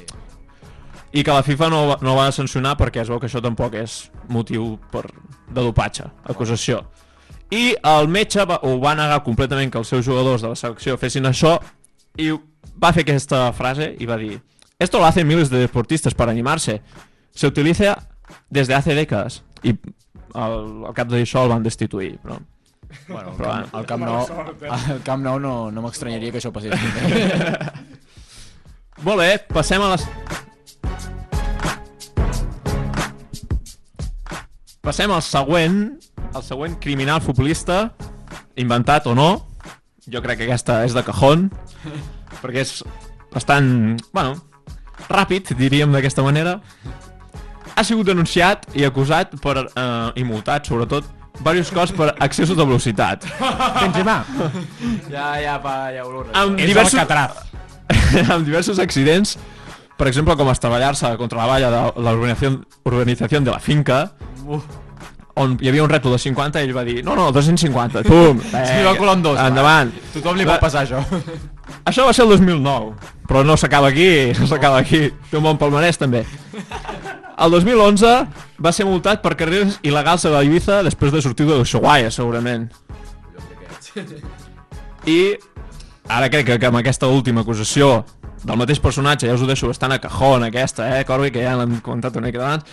I 1.10 1.24
que 1.26 1.34
la 1.34 1.42
FIFA 1.42 1.72
no, 1.74 1.80
no 2.06 2.16
va 2.18 2.28
sancionar 2.32 2.76
perquè 2.78 3.02
es 3.02 3.10
veu 3.10 3.18
que 3.22 3.26
això 3.26 3.42
tampoc 3.42 3.74
és 3.80 4.04
motiu 4.30 4.76
per, 4.94 5.08
de 5.50 5.64
dopatge, 5.64 6.06
acusació. 6.30 6.84
I 7.50 7.74
el 7.96 8.12
metge 8.14 8.46
va, 8.46 8.60
ho 8.62 8.76
va 8.82 8.94
negar 8.98 9.24
completament 9.26 9.74
que 9.74 9.82
els 9.82 9.90
seus 9.90 10.06
jugadors 10.06 10.46
de 10.46 10.52
la 10.52 10.60
selecció 10.60 11.00
fessin 11.02 11.26
això 11.26 11.56
i 12.22 12.30
va 12.78 12.94
fer 12.94 13.08
aquesta 13.08 13.48
frase 13.58 13.96
i 13.98 14.06
va 14.06 14.20
dir 14.22 14.38
Esto 14.80 14.98
lo 14.98 15.06
hacen 15.06 15.28
miles 15.28 15.50
de 15.50 15.60
deportistas 15.60 16.16
para 16.16 16.32
animarse. 16.32 16.82
Se 17.32 17.48
utiliza 17.48 18.08
desde 18.50 18.76
hace 18.76 18.96
décadas. 18.96 19.44
I 19.62 19.76
al, 20.34 20.86
al 20.88 20.94
cap 20.96 21.10
d'això 21.12 21.44
el 21.44 21.52
van 21.52 21.66
destituir, 21.66 22.14
però... 22.24 22.40
Bueno, 23.08 23.36
però, 23.38 23.52
Camp, 23.52 23.76
el 23.78 23.86
Camp 23.86 24.04
Nou, 24.06 24.28
el 24.96 25.02
Camp 25.06 25.26
Nou 25.26 25.40
no, 25.42 25.54
no 25.74 25.84
m'estranyaria 25.86 26.34
que 26.34 26.42
això 26.42 26.52
passés. 26.54 26.74
Molt 29.06 29.22
bé, 29.22 29.30
passem 29.54 29.82
a 29.82 29.94
les... 29.94 30.06
Passem 34.84 35.12
al 35.14 35.22
següent, 35.22 35.78
el 36.34 36.46
següent 36.46 36.78
criminal 36.82 37.22
futbolista, 37.22 37.92
inventat 38.58 39.08
o 39.12 39.14
no. 39.18 39.30
Jo 40.10 40.24
crec 40.26 40.42
que 40.42 40.48
aquesta 40.48 40.82
és 40.88 40.96
de 40.98 41.04
cajón, 41.06 41.50
perquè 42.40 42.64
és 42.64 42.80
bastant, 43.30 44.00
bueno, 44.16 44.34
ràpid, 45.12 45.54
diríem 45.60 45.94
d'aquesta 45.94 46.26
manera. 46.26 46.58
Ha 47.78 47.86
sigut 47.86 48.10
denunciat 48.10 48.66
i 48.76 48.84
acusat 48.88 49.38
per, 49.44 49.70
eh, 49.70 50.10
i 50.20 50.26
multat, 50.26 50.66
sobretot, 50.68 51.06
diversos 51.40 51.72
cops 51.76 51.94
per 51.96 52.10
excessos 52.26 52.58
de 52.58 52.66
velocitat. 52.66 53.24
Benzema. 53.80 54.24
ja, 55.10 55.30
ja, 55.40 55.56
pa, 55.64 55.78
ja 55.96 56.04
ho 56.06 56.26
Amb 56.34 56.60
És 56.60 56.68
diversos... 56.74 57.00
Alcatraz. 57.00 57.46
amb 58.34 58.46
diversos 58.46 58.80
accidents, 58.80 59.38
per 59.98 60.08
exemple, 60.10 60.36
com 60.38 60.52
estavellar-se 60.52 61.16
contra 61.18 61.42
la 61.42 61.48
valla 61.50 61.72
de 61.74 62.04
la 62.06 62.14
urbanizació 62.14 63.42
de 63.42 63.52
la 63.52 63.60
finca, 63.60 64.04
on 65.40 65.56
hi 65.62 65.70
havia 65.72 65.86
un 65.86 65.92
rètol 65.92 66.14
de 66.16 66.20
50 66.20 66.60
i 66.60 66.68
ell 66.68 66.76
va 66.76 66.84
dir, 66.88 67.00
no, 67.06 67.16
no, 67.16 67.30
250, 67.36 68.04
pum, 68.08 68.42
Sí, 68.52 68.82
va 68.86 68.96
colar 68.98 69.16
un 69.18 69.24
dos, 69.24 69.40
endavant. 69.40 69.94
va. 69.96 70.12
Tothom 70.18 70.40
li 70.40 70.48
pot 70.48 70.62
passar 70.64 70.84
això. 70.86 71.04
Això 71.88 72.06
va 72.08 72.14
ser 72.14 72.26
el 72.26 72.36
2009, 72.36 73.12
però 73.30 73.46
no 73.48 73.56
s'acaba 73.58 73.92
aquí, 73.94 74.10
no 74.40 74.50
s'acaba 74.50 74.82
aquí, 74.84 75.08
té 75.30 75.40
un 75.40 75.46
bon 75.48 75.60
palmarès 75.62 76.02
també. 76.02 76.26
El 77.40 77.52
2011 77.56 78.14
va 78.60 78.72
ser 78.76 78.86
multat 78.88 79.22
per 79.24 79.36
carreres 79.40 79.80
il·legals 79.88 80.26
a 80.28 80.44
Ibiza 80.44 80.82
després 80.84 81.14
de 81.16 81.22
sortir 81.24 81.48
de 81.48 81.60
Ushuaia, 81.64 82.12
segurament. 82.12 82.68
I 85.08 85.20
ara 86.10 86.28
crec 86.30 86.50
que, 86.50 86.58
que 86.60 86.68
amb 86.68 86.82
aquesta 86.82 87.08
última 87.08 87.46
acusació 87.46 88.04
del 88.44 88.60
mateix 88.60 88.80
personatge, 88.84 89.28
ja 89.28 89.36
us 89.36 89.44
ho 89.44 89.48
deixo 89.48 89.70
bastant 89.72 89.96
a 89.96 90.00
cajón 90.04 90.44
aquesta, 90.48 90.88
eh, 90.98 91.06
Corby, 91.08 91.32
que 91.32 91.44
ja 91.44 91.56
l'hem 91.60 91.80
comentat 91.84 92.18
una 92.20 92.28
mica 92.28 92.44
abans, 92.44 92.66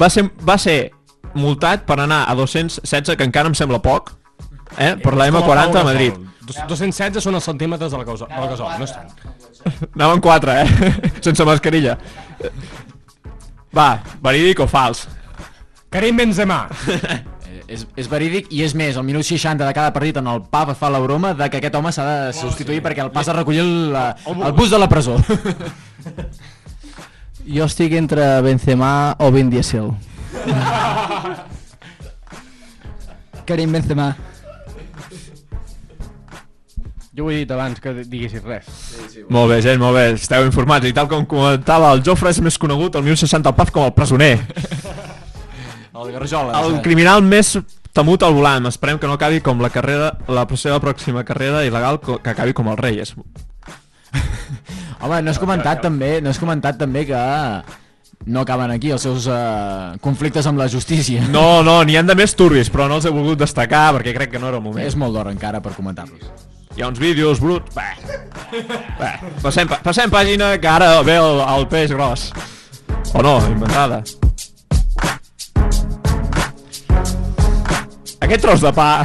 va 0.00 0.08
ser, 0.12 0.26
va 0.44 0.58
ser 0.60 0.92
multat 1.34 1.86
per 1.88 1.98
anar 2.00 2.24
a 2.28 2.36
216, 2.36 3.16
que 3.16 3.28
encara 3.28 3.48
em 3.52 3.56
sembla 3.56 3.80
poc, 3.84 4.12
eh, 4.76 4.94
per 5.00 5.16
la 5.16 5.28
M40 5.32 5.80
a 5.80 5.86
Madrid. 5.88 6.20
216 6.48 7.22
són 7.22 7.38
els 7.38 7.46
centímetres 7.46 7.92
de 7.92 8.00
la 8.00 8.04
cosa, 8.04 8.28
de 8.28 8.40
la 8.40 8.50
gasola, 8.50 8.78
no 8.78 8.88
és 8.88 8.92
tant. 8.92 9.12
Anaven 9.94 10.20
4, 10.20 10.52
eh? 10.52 10.94
Sense 11.24 11.44
mascarilla. 11.46 11.96
Va, 13.72 14.02
verídic 14.22 14.60
o 14.60 14.66
fals? 14.68 15.06
Karim 15.92 16.16
Benzema. 16.16 16.66
És, 17.72 17.86
és 17.96 18.08
verídic 18.10 18.50
i 18.52 18.58
és 18.66 18.74
més, 18.76 18.98
al 19.00 19.04
minut 19.06 19.24
60 19.24 19.64
de 19.64 19.72
cada 19.72 19.92
partit 19.94 20.18
en 20.20 20.26
el 20.28 20.42
pub 20.44 20.72
es 20.74 20.76
fa 20.76 20.90
la 20.92 20.98
broma 21.00 21.30
de 21.32 21.46
que 21.48 21.56
aquest 21.56 21.76
home 21.78 21.92
s'ha 21.94 22.04
de 22.04 22.32
substituir 22.36 22.82
perquè 22.84 23.00
el 23.00 23.08
pas 23.14 23.30
a 23.32 23.36
recollir 23.38 23.62
el, 23.62 23.96
el 24.34 24.52
bus 24.52 24.68
de 24.74 24.80
la 24.82 24.90
presó. 24.92 25.16
Jo 27.42 27.64
estic 27.66 27.96
entre 27.98 28.26
Benzema 28.44 29.16
o 29.18 29.30
Vin 29.34 29.48
Diesel. 29.50 29.88
Karim 33.48 33.72
Benzema. 33.72 34.12
Jo 37.12 37.26
ho 37.26 37.30
he 37.30 37.42
dit 37.42 37.50
abans 37.52 37.76
que 37.76 37.92
diguessis 38.08 38.40
res. 38.40 38.68
Molt 39.28 39.52
bé, 39.52 39.58
gent, 39.60 39.76
molt 39.80 39.98
bé, 39.98 40.04
esteu 40.16 40.46
informats. 40.46 40.88
I 40.88 40.94
tal 40.96 41.10
com 41.10 41.26
comentava, 41.28 41.90
el 41.92 42.00
Jofre 42.06 42.32
és 42.32 42.40
més 42.40 42.56
conegut 42.56 42.96
al 42.96 43.04
1060 43.04 43.50
al 43.50 43.56
PAF 43.58 43.72
com 43.74 43.84
el 43.84 43.92
presoner. 43.96 44.38
El 46.02 46.10
Garjola. 46.10 46.56
El 46.64 46.80
criminal 46.82 47.20
més 47.22 47.52
temut 47.94 48.24
al 48.24 48.32
volant. 48.34 48.64
Esperem 48.66 48.98
que 48.98 49.06
no 49.06 49.14
acabi 49.18 49.42
com 49.44 49.60
la 49.62 49.70
carrera, 49.70 50.08
la 50.26 50.46
seva 50.56 50.80
pròxima 50.82 51.22
carrera 51.28 51.60
il·legal, 51.68 52.00
que 52.00 52.32
acabi 52.32 52.56
com 52.56 52.72
el 52.72 52.80
Reyes. 52.80 53.14
Home, 55.04 55.20
no 55.22 55.30
has 55.30 55.38
comentat 55.38 55.84
també, 55.84 56.16
no 56.24 56.32
has 56.32 56.40
comentat 56.42 56.80
també 56.80 57.04
que 57.06 57.20
no 58.26 58.42
acaben 58.42 58.70
aquí 58.70 58.90
els 58.94 59.04
seus 59.04 59.26
uh, 59.30 59.98
conflictes 60.02 60.46
amb 60.48 60.58
la 60.58 60.68
justícia. 60.72 61.26
No, 61.28 61.62
no, 61.66 61.82
n'hi 61.84 62.00
han 62.00 62.08
de 62.08 62.16
més 62.18 62.34
turbis, 62.38 62.72
però 62.72 62.88
no 62.88 62.98
els 62.98 63.06
he 63.06 63.14
volgut 63.14 63.44
destacar 63.44 63.90
perquè 63.98 64.16
crec 64.16 64.34
que 64.34 64.42
no 64.42 64.50
era 64.50 64.62
el 64.62 64.64
moment. 64.64 64.86
És 64.86 64.98
molt 64.98 65.14
d'hora 65.14 65.34
encara 65.34 65.62
per 65.62 65.76
comentar-los. 65.76 66.41
Hi 66.76 66.82
ha 66.82 66.88
uns 66.88 66.98
vídeos 66.98 67.40
bruts... 67.40 67.74
Bé, 67.76 67.82
bé 68.98 69.10
passem, 69.42 69.68
pa- 69.68 69.80
passem 69.84 70.10
pàgina 70.12 70.54
que 70.60 70.68
ara 70.68 71.02
ve 71.04 71.16
el, 71.20 71.40
el 71.56 71.66
peix 71.68 71.92
gros. 71.92 72.30
O 73.12 73.22
no, 73.24 73.36
inventada. 73.50 74.02
Aquest 78.22 78.42
tros 78.44 78.60
de 78.62 78.70
pa 78.76 79.04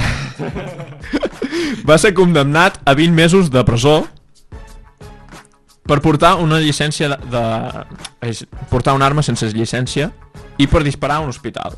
va 1.89 1.97
ser 1.99 2.13
condemnat 2.15 2.78
a 2.86 2.93
20 2.95 3.15
mesos 3.18 3.49
de 3.51 3.63
presó 3.68 4.03
per 5.88 5.99
portar 6.03 6.36
una 6.43 6.59
llicència 6.59 7.09
de, 7.15 7.18
de 7.32 7.41
portar 8.70 8.93
una 8.95 9.05
arma 9.07 9.24
sense 9.24 9.47
llicència 9.55 10.11
i 10.59 10.68
per 10.68 10.84
disparar 10.86 11.18
a 11.20 11.22
un 11.26 11.30
hospital. 11.34 11.72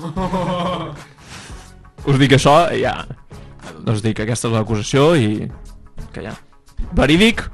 Us 2.08 2.16
dic 2.20 2.32
això 2.38 2.56
ja. 2.80 2.94
Us 3.90 4.02
dic 4.04 4.18
que 4.18 4.26
aquesta 4.26 4.48
és 4.48 4.54
l'acusació 4.54 5.10
i 5.16 5.50
que 6.14 6.24
ja. 6.24 6.34
Verídic 6.96 7.44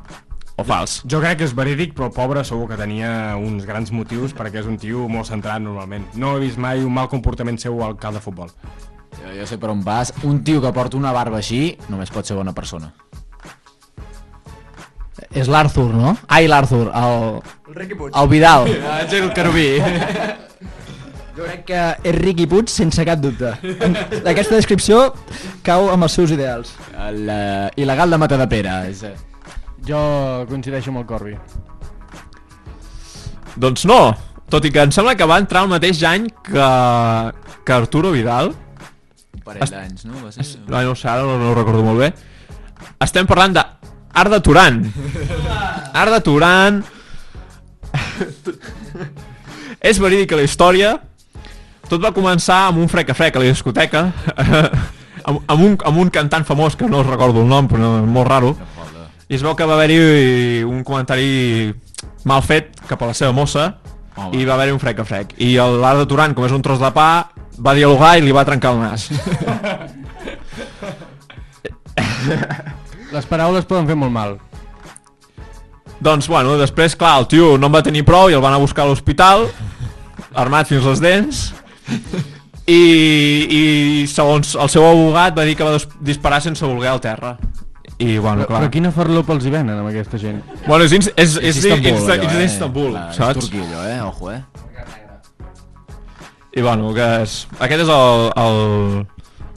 o 0.56 0.64
fals? 0.64 1.00
Jo 1.08 1.20
crec 1.20 1.40
que 1.40 1.48
és 1.48 1.54
verídic, 1.56 1.94
però 1.96 2.08
pobre 2.14 2.44
segur 2.46 2.68
que 2.70 2.78
tenia 2.80 3.36
uns 3.36 3.66
grans 3.68 3.92
motius 3.92 4.34
perquè 4.36 4.62
és 4.62 4.70
un 4.70 4.78
tio 4.80 5.06
molt 5.12 5.28
centrat 5.28 5.62
normalment. 5.62 6.06
No 6.16 6.36
he 6.36 6.44
vist 6.46 6.60
mai 6.62 6.84
un 6.84 6.94
mal 6.94 7.10
comportament 7.12 7.60
seu 7.60 7.82
al 7.84 7.98
camp 8.00 8.16
de 8.16 8.24
futbol. 8.24 8.52
Jo, 9.16 9.34
jo 9.40 9.46
sé 9.48 9.58
per 9.60 9.70
on 9.72 9.84
vas. 9.84 10.12
Un 10.24 10.42
tio 10.44 10.62
que 10.64 10.72
porta 10.72 10.96
una 10.96 11.12
barba 11.16 11.40
així 11.42 11.76
només 11.88 12.12
pot 12.12 12.28
ser 12.28 12.38
bona 12.38 12.56
persona. 12.56 12.92
És 15.36 15.48
l'Arthur, 15.52 15.90
no? 15.92 16.16
Ai, 16.32 16.46
l'Arthur, 16.48 16.86
el... 16.96 17.40
El 17.68 17.76
Riqui 17.76 17.96
Puig. 17.98 18.16
El 18.16 18.28
Vidal. 18.30 18.70
Ah, 18.88 19.00
el 19.04 19.32
Carubí. 19.36 19.68
Jo 21.36 21.44
crec 21.44 21.66
que 21.68 21.80
és 22.00 22.14
Riqui 22.16 22.46
Puig 22.48 22.70
sense 22.72 23.02
cap 23.04 23.20
dubte. 23.20 23.50
Aquesta 24.24 24.56
descripció 24.56 25.10
cau 25.66 25.90
amb 25.92 26.06
els 26.06 26.14
seus 26.16 26.30
ideals. 26.32 26.70
El 26.96 27.26
uh, 27.28 27.66
il·legal 27.76 28.14
de 28.14 28.18
Matadepera. 28.22 28.76
És, 28.88 29.02
eh, 29.04 29.12
Jo 29.86 29.98
coincideixo 30.48 30.90
amb 30.90 31.02
el 31.02 31.06
Corbi. 31.06 31.34
Doncs 33.60 33.84
no, 33.88 33.98
tot 34.50 34.64
i 34.64 34.70
que 34.72 34.82
em 34.86 34.92
sembla 34.94 35.14
que 35.16 35.28
va 35.28 35.36
entrar 35.42 35.62
el 35.66 35.70
mateix 35.70 36.00
any 36.08 36.26
que, 36.48 36.68
que 37.68 37.74
Arturo 37.74 38.10
Vidal. 38.14 38.54
un 39.36 39.42
parell 39.44 39.70
d'anys, 39.70 40.06
no? 40.08 40.16
Va 40.24 40.32
ser... 40.32 40.46
No, 40.64 40.80
no 40.80 40.90
ho 40.90 40.96
sé, 40.96 41.08
ara 41.12 41.22
no, 41.22 41.36
no 41.38 41.50
ho 41.52 41.54
recordo 41.58 41.84
molt 41.84 42.00
bé. 42.00 42.08
Estem 43.04 43.28
parlant 43.28 43.54
de 43.58 43.64
Arda 44.24 44.40
Turan. 44.40 44.80
Arda 46.04 46.22
Turan... 46.24 46.80
És 49.86 50.00
verídica 50.00 50.34
la 50.40 50.42
història. 50.48 50.96
Tot 51.86 52.02
va 52.02 52.10
començar 52.10 52.66
amb 52.68 52.80
un 52.82 52.88
frec 52.90 53.10
a 53.12 53.14
frec 53.14 53.36
a 53.36 53.42
la 53.42 53.50
discoteca. 53.50 54.08
amb, 55.26 55.38
amb, 55.46 55.60
un, 55.60 55.76
amb 55.86 55.98
un 56.02 56.10
cantant 56.10 56.46
famós 56.46 56.76
que 56.76 56.88
no 56.90 57.02
recordo 57.06 57.42
el 57.42 57.50
nom, 57.50 57.68
però 57.70 57.96
és 58.00 58.08
molt 58.10 58.28
raro. 58.30 58.56
I 59.26 59.34
es 59.38 59.42
veu 59.42 59.54
que 59.58 59.66
va 59.66 59.74
haver-hi 59.74 60.62
un 60.66 60.82
comentari 60.86 61.74
mal 62.26 62.42
fet 62.46 62.74
cap 62.86 63.02
a 63.02 63.10
la 63.10 63.14
seva 63.14 63.32
mossa 63.34 63.76
Home. 64.16 64.38
i 64.38 64.44
va 64.46 64.54
haver-hi 64.54 64.74
un 64.74 64.82
frec 64.82 65.02
a 65.02 65.06
frec. 65.06 65.34
I 65.42 65.56
l'Arda 65.56 66.06
Turan, 66.10 66.34
com 66.34 66.46
és 66.46 66.54
un 66.54 66.62
tros 66.62 66.82
de 66.82 66.90
pa, 66.94 67.28
va 67.58 67.74
dialogar 67.74 68.16
i 68.18 68.22
li 68.24 68.34
va 68.34 68.44
trencar 68.46 68.74
el 68.74 68.82
nas. 68.82 69.08
Les 73.14 73.26
paraules 73.30 73.66
poden 73.66 73.86
fer 73.86 73.96
molt 73.98 74.12
mal. 74.14 74.36
Doncs, 76.02 76.26
bueno, 76.28 76.58
després, 76.60 76.96
clar, 76.98 77.16
el 77.22 77.28
tio 77.30 77.54
no 77.58 77.70
en 77.70 77.74
va 77.78 77.82
tenir 77.86 78.04
prou 78.04 78.28
i 78.30 78.34
el 78.36 78.42
van 78.44 78.54
a 78.54 78.60
buscar 78.60 78.84
a 78.84 78.90
l'hospital, 78.90 79.46
armat 80.36 80.68
fins 80.68 80.84
les 80.84 81.00
dents, 81.00 81.54
i, 82.78 82.80
i 83.50 83.62
segons 84.10 84.54
el 84.58 84.68
seu 84.72 84.84
abogat 84.86 85.36
va 85.38 85.44
dir 85.48 85.56
que 85.58 85.64
va 85.66 85.76
dis- 85.76 85.88
disparar 86.00 86.40
sense 86.44 86.66
voler 86.66 86.90
al 86.92 87.00
terra. 87.04 87.36
I, 87.96 88.18
bueno, 88.18 88.42
Però, 88.42 88.46
clar... 88.50 88.60
però 88.60 88.70
quina 88.74 88.90
farlopa 88.92 89.32
els 89.32 89.46
hi 89.46 89.50
venen 89.54 89.78
amb 89.78 89.88
aquesta 89.88 90.18
gent? 90.20 90.42
Bueno, 90.66 90.84
és, 90.84 90.92
és, 90.92 91.06
és, 91.16 91.36
és, 91.40 91.56
Istanbul, 91.62 91.86
és, 91.88 92.02
allò, 92.04 92.28
és 92.44 92.52
eh? 92.52 92.58
Clar, 92.76 93.08
és 93.08 93.16
saps? 93.16 93.38
turquí, 93.40 93.62
allò, 93.64 93.80
eh? 93.88 94.02
Ojo, 94.04 94.32
eh? 94.34 94.42
I 96.56 96.60
bueno, 96.64 96.92
que 96.96 97.06
és, 97.22 97.46
aquest 97.60 97.82
és 97.84 97.90
el, 97.92 98.30
el, 98.42 98.58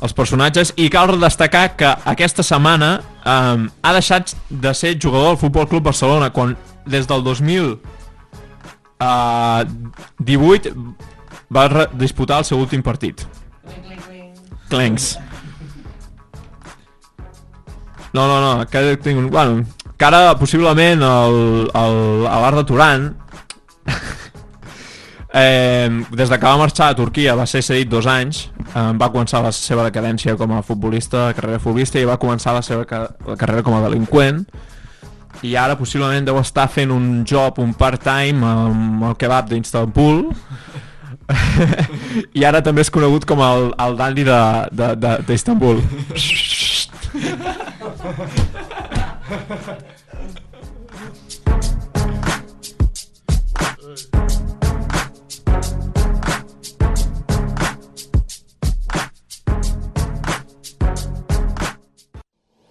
els 0.03 0.15
personatges 0.15 0.73
i 0.79 0.89
cal 0.91 1.19
destacar 1.19 1.75
que 1.79 1.91
aquesta 2.11 2.43
setmana 2.43 2.89
um, 3.23 3.67
ha 3.83 3.93
deixat 3.95 4.35
de 4.49 4.73
ser 4.75 4.97
jugador 4.99 5.33
del 5.33 5.41
Futbol 5.43 5.67
Club 5.71 5.83
Barcelona 5.91 6.29
quan 6.35 6.55
des 6.87 7.07
del 7.07 7.23
2018 7.23 7.79
va 11.53 11.87
disputar 11.93 12.39
el 12.43 12.45
seu 12.45 12.59
últim 12.61 12.83
partit. 12.85 13.25
Clencs. 14.69 15.17
No, 18.13 18.25
no, 18.25 18.39
no, 18.41 18.65
que 18.69 18.97
tinc 18.97 19.17
un... 19.17 19.29
Bueno, 19.29 19.65
que 19.99 20.05
ara 20.05 20.37
possiblement 20.39 21.03
el, 21.03 21.69
el, 21.75 21.97
a 22.25 22.37
l'Art 22.39 22.61
de 22.61 22.63
Turan 22.63 23.09
eh, 25.33 25.89
des 26.09 26.29
de 26.31 26.37
que 26.39 26.45
va 26.47 26.55
marxar 26.57 26.87
a 26.89 26.95
Turquia 26.95 27.35
va 27.35 27.45
ser 27.45 27.61
cedit 27.65 27.91
dos 27.91 28.07
anys 28.07 28.45
eh, 28.47 28.93
va 28.95 29.11
començar 29.11 29.43
la 29.43 29.51
seva 29.51 29.83
decadència 29.83 30.37
com 30.39 30.55
a 30.55 30.63
futbolista 30.63 31.33
carrera 31.35 31.59
futbolista 31.59 31.99
i 31.99 32.07
va 32.07 32.17
començar 32.21 32.55
la 32.55 32.63
seva 32.63 32.87
ca 32.87 33.09
la 33.27 33.35
carrera 33.35 33.65
com 33.67 33.75
a 33.75 33.83
delinqüent 33.89 34.45
i 35.43 35.57
ara 35.59 35.75
possiblement 35.79 36.25
deu 36.25 36.39
estar 36.39 36.69
fent 36.71 36.95
un 36.95 37.25
job, 37.27 37.59
un 37.59 37.75
part-time 37.75 38.39
amb 38.47 39.03
el 39.11 39.19
kebab 39.19 39.51
d'Istanbul 39.51 40.29
i 42.33 42.43
ara 42.47 42.61
també 42.65 42.81
és 42.85 42.89
conegut 42.93 43.25
com 43.29 43.41
el, 43.45 43.69
el 43.85 43.97
de- 44.97 45.17
d'Istanbul 45.27 45.81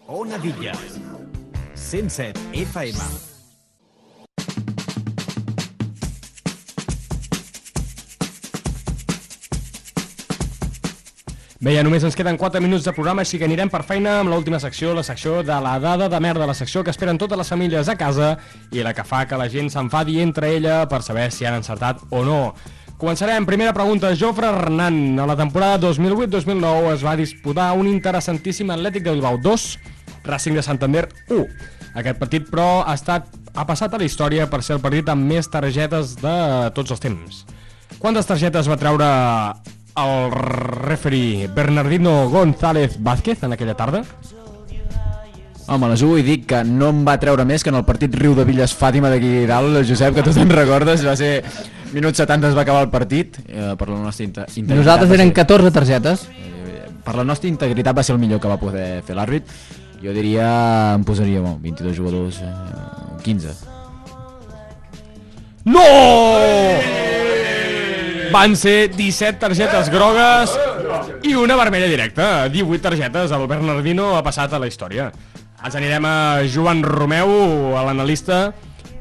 Ona 0.07 0.39
Villas. 0.39 0.99
107 1.75 2.41
FM. 2.53 3.28
Bé, 11.59 11.73
ja 11.75 11.83
només 11.83 12.05
ens 12.07 12.15
queden 12.15 12.37
4 12.39 12.61
minuts 12.63 12.85
de 12.87 12.93
programa, 12.95 13.25
així 13.25 13.35
que 13.35 13.47
anirem 13.49 13.67
per 13.67 13.81
feina 13.83 14.21
amb 14.21 14.31
l'última 14.31 14.61
secció, 14.63 14.93
la 14.95 15.03
secció 15.03 15.41
de 15.43 15.57
la 15.59 15.73
dada 15.83 16.07
de 16.09 16.19
merda, 16.23 16.47
la 16.47 16.55
secció 16.55 16.85
que 16.87 16.93
esperen 16.95 17.17
totes 17.19 17.39
les 17.41 17.49
famílies 17.51 17.89
a 17.91 17.97
casa 17.99 18.29
i 18.71 18.85
la 18.87 18.93
que 18.95 19.03
fa 19.03 19.25
que 19.27 19.35
la 19.41 19.49
gent 19.51 19.67
s'enfadi 19.75 20.21
entre 20.23 20.53
ella 20.55 20.85
per 20.87 21.01
saber 21.03 21.33
si 21.35 21.49
han 21.49 21.57
encertat 21.59 22.05
o 22.15 22.21
no. 22.23 22.53
Començarem. 22.99 23.43
Primera 23.47 23.73
pregunta. 23.75 24.13
Jofre 24.15 24.47
Hernan. 24.47 25.19
A 25.19 25.27
la 25.27 25.35
temporada 25.39 25.81
2008-2009 25.83 26.93
es 26.93 27.03
va 27.07 27.17
disputar 27.19 27.73
un 27.75 27.91
interessantíssim 27.91 28.71
Atlètic 28.71 29.03
de 29.03 29.17
Bilbao 29.17 29.41
2, 29.43 29.67
Racing 30.31 30.55
de 30.59 30.63
Santander 30.63 31.09
1. 31.27 31.43
Aquest 31.99 32.21
partit, 32.23 32.47
però, 32.53 32.85
ha, 32.85 32.95
estat, 32.95 33.27
ha 33.55 33.67
passat 33.67 33.95
a 33.95 33.99
la 33.99 34.07
història 34.07 34.47
per 34.47 34.63
ser 34.63 34.77
el 34.77 34.85
partit 34.87 35.11
amb 35.11 35.27
més 35.27 35.51
targetes 35.51 36.15
de 36.23 36.37
tots 36.79 36.95
els 36.95 37.03
temps. 37.03 37.43
Quantes 37.99 38.31
targetes 38.31 38.71
va 38.71 38.79
treure 38.79 39.11
el 40.05 40.31
referee 40.33 41.49
Bernardino 41.49 42.29
González 42.31 42.97
Vázquez 43.03 43.43
en 43.43 43.53
aquella 43.53 43.75
tarda? 43.77 44.03
Home, 45.69 45.89
les 45.91 46.01
ho 46.03 46.15
i 46.17 46.23
dic 46.25 46.47
que 46.49 46.63
no 46.65 46.89
em 46.95 47.03
va 47.05 47.19
treure 47.21 47.45
més 47.45 47.61
que 47.63 47.69
en 47.69 47.77
el 47.77 47.85
partit 47.85 48.15
Riu 48.17 48.33
de 48.35 48.45
Villes 48.49 48.73
Fàtima 48.73 49.11
d'aquí 49.13 49.45
dalt, 49.47 49.83
Josep, 49.85 50.15
que 50.17 50.23
tu 50.25 50.33
te'n 50.33 50.49
recordes, 50.49 51.03
va 51.05 51.13
ser 51.17 51.43
minut 51.93 52.17
70 52.17 52.49
es 52.49 52.57
va 52.57 52.63
acabar 52.65 52.87
el 52.87 52.91
partit, 52.93 53.37
eh, 53.47 53.75
per 53.77 53.89
la 53.91 53.99
nostra 54.01 54.25
inte 54.25 54.47
integritat. 54.49 54.77
Nosaltres 54.79 55.11
eren 55.13 55.29
ser- 55.29 55.35
14 55.43 55.71
targetes. 55.71 56.27
Per 57.05 57.15
la 57.17 57.25
nostra 57.25 57.49
integritat 57.49 57.97
va 57.97 58.03
ser 58.03 58.15
el 58.15 58.19
millor 58.21 58.41
que 58.41 58.49
va 58.49 58.57
poder 58.61 59.03
fer 59.03 59.17
l'àrbit. 59.17 59.45
Jo 60.03 60.13
diria, 60.13 60.95
em 60.95 61.05
posaria 61.05 61.41
bon, 61.41 61.61
22 61.61 61.97
jugadors, 61.97 62.41
eh, 62.41 63.23
15. 63.23 63.53
No! 65.65 65.81
Van 68.33 68.55
ser 68.57 68.91
17 68.93 69.39
targetes 69.41 69.89
grogues 69.91 70.53
i 71.25 71.35
una 71.35 71.57
vermella 71.57 71.89
directa. 71.89 72.49
18 72.49 72.83
targetes. 72.83 73.33
El 73.33 73.47
Bernardino 73.49 74.17
ha 74.17 74.23
passat 74.23 74.53
a 74.53 74.61
la 74.61 74.69
història. 74.69 75.11
Ens 75.65 75.75
anirem 75.75 76.05
a 76.05 76.17
Joan 76.47 76.83
Romeu, 76.85 77.77
a 77.79 77.85
l'analista. 77.87 78.53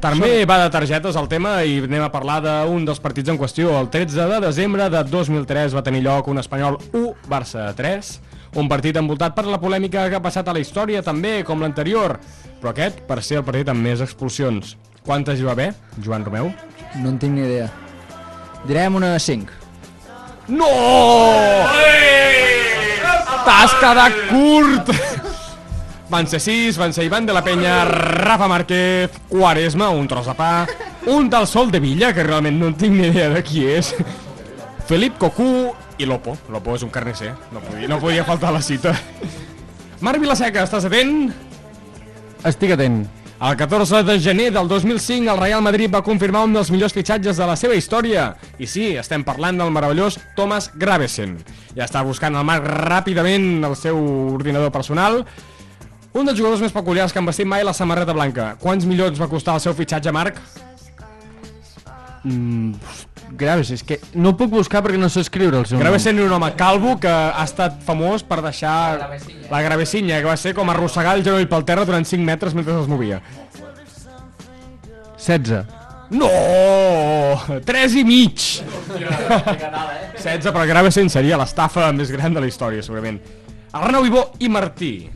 També 0.01 0.45
va 0.45 0.59
de 0.61 0.69
targetes 0.71 1.17
el 1.17 1.27
tema 1.29 1.57
i 1.65 1.79
anem 1.83 2.05
a 2.05 2.11
parlar 2.13 2.37
d'un 2.45 2.85
dels 2.85 3.01
partits 3.03 3.33
en 3.33 3.39
qüestió. 3.39 3.73
El 3.81 3.89
13 3.93 4.27
de 4.31 4.39
desembre 4.45 4.89
de 4.93 5.03
2003 5.09 5.75
va 5.75 5.83
tenir 5.83 6.03
lloc 6.05 6.29
un 6.29 6.39
Espanyol 6.41 6.77
1, 6.91 7.15
Barça 7.29 7.71
3. 7.75 8.13
Un 8.57 8.69
partit 8.69 8.95
envoltat 8.97 9.35
per 9.35 9.45
la 9.49 9.59
polèmica 9.61 10.05
que 10.07 10.17
ha 10.17 10.23
passat 10.23 10.47
a 10.47 10.55
la 10.55 10.61
història 10.63 11.03
també, 11.03 11.41
com 11.43 11.61
l'anterior. 11.61 12.19
Però 12.61 12.71
aquest 12.71 13.03
per 13.09 13.19
ser 13.25 13.41
el 13.41 13.45
partit 13.49 13.73
amb 13.73 13.83
més 13.83 14.01
expulsions. 14.05 14.77
Quantes 15.03 15.39
hi 15.39 15.49
va 15.49 15.57
haver, 15.57 15.73
Joan 16.03 16.25
Romeu? 16.25 16.53
No 17.01 17.11
en 17.11 17.19
tinc 17.21 17.37
ni 17.37 17.45
idea. 17.45 17.69
Direm 18.67 18.95
una 18.95 19.17
5. 19.17 19.53
No! 20.49 20.67
T'has 23.45 23.75
quedat 23.79 24.17
curt! 24.27 24.91
Van 26.11 26.27
ser 26.27 26.41
sis, 26.43 26.75
van 26.79 26.91
ser 26.95 27.05
Ivan 27.07 27.25
de 27.27 27.35
la 27.35 27.43
Penya, 27.43 27.85
Rafa 27.87 28.47
Márquez, 28.47 29.11
Quaresma, 29.29 29.89
un 29.89 30.07
tros 30.07 30.27
de 30.27 30.35
pa, 30.35 30.67
un 31.07 31.29
del 31.29 31.47
Sol 31.47 31.71
de 31.71 31.79
Villa, 31.79 32.13
que 32.15 32.23
realment 32.27 32.59
no 32.59 32.67
en 32.67 32.75
tinc 32.79 32.95
ni 32.95 33.07
idea 33.07 33.29
de 33.31 33.43
qui 33.43 33.65
és, 33.71 33.93
Felip 34.87 35.17
Cocú 35.19 35.73
i 35.99 36.07
Lopo. 36.07 36.35
Lopo 36.51 36.75
és 36.75 36.83
un 36.83 36.91
carnisser, 36.91 37.33
no 37.51 37.63
podia, 37.63 37.87
no 37.91 37.99
podia 38.03 38.27
faltar 38.27 38.51
a 38.51 38.57
la 38.59 38.63
cita. 38.63 38.95
Marc 40.03 40.19
Vilaseca, 40.23 40.63
estàs 40.67 40.87
atent? 40.87 41.29
Estic 42.47 42.75
atent. 42.75 43.05
El 43.39 43.55
14 43.55 44.01
de 44.01 44.19
gener 44.19 44.51
del 44.51 44.67
2005 44.67 45.31
el 45.31 45.37
Real 45.37 45.61
Madrid 45.61 45.91
va 45.93 46.01
confirmar 46.01 46.41
un 46.47 46.55
dels 46.57 46.71
millors 46.73 46.95
fitxatges 46.95 47.37
de 47.37 47.45
la 47.45 47.53
seva 47.53 47.75
història. 47.77 48.31
I 48.57 48.65
sí, 48.65 48.87
estem 48.97 49.21
parlant 49.21 49.59
del 49.61 49.69
meravellós 49.75 50.17
Thomas 50.33 50.71
Gravesen. 50.73 51.35
Ja 51.77 51.85
està 51.85 52.01
buscant 52.01 52.33
el 52.33 52.47
Marc 52.49 52.65
ràpidament 52.65 53.61
el 53.61 53.75
seu 53.77 53.99
ordinador 54.33 54.73
personal. 54.73 55.21
Un 56.17 56.25
dels 56.25 56.39
jugadors 56.39 56.65
més 56.65 56.73
peculiars 56.73 57.13
que 57.13 57.21
han 57.21 57.29
vestit 57.29 57.45
mai 57.45 57.61
la 57.61 57.77
samarreta 57.77 58.17
blanca. 58.17 58.55
Quants 58.57 58.89
milions 58.89 59.21
va 59.21 59.29
costar 59.29 59.59
el 59.59 59.61
seu 59.61 59.77
fitxatge, 59.77 60.09
Marc? 60.17 60.41
Mm, 62.23 62.73
Graves, 63.37 63.71
és 63.75 63.83
que 63.83 63.99
no 64.15 64.33
puc 64.39 64.49
buscar 64.51 64.81
perquè 64.83 64.97
no 64.99 65.09
sé 65.11 65.21
escriure 65.25 65.59
el 65.59 65.65
seu 65.67 65.79
Gravesen 65.79 66.17
era 66.17 66.27
un 66.27 66.35
home 66.37 66.49
calvo 66.59 66.95
que 66.99 67.11
ha 67.11 67.43
estat 67.43 67.81
famós 67.85 68.23
per 68.23 68.39
deixar 68.45 69.09
la 69.51 69.61
gravesinya, 69.61 70.21
que 70.21 70.29
va 70.29 70.37
ser 70.39 70.53
com 70.55 70.69
arrossegar 70.71 71.17
el 71.17 71.25
genoll 71.25 71.47
pel 71.51 71.65
terra 71.67 71.85
durant 71.85 72.07
5 72.07 72.23
metres 72.23 72.55
mentre 72.55 72.79
es 72.79 72.87
movia. 72.87 73.19
nom. 73.19 73.75
16. 75.17 75.65
No! 76.09 76.29
3 77.65 77.95
i 77.99 78.03
mig! 78.07 78.39
16 80.23 80.51
per 80.55 80.65
Gravesen 80.69 81.11
seria 81.11 81.37
l'estafa 81.39 81.91
més 81.91 82.11
gran 82.11 82.33
de 82.33 82.43
la 82.43 82.47
història, 82.47 82.83
segurament. 82.83 83.19
Arnau 83.75 84.05
Ibó 84.07 84.31
i 84.39 84.47
Martí. 84.49 85.09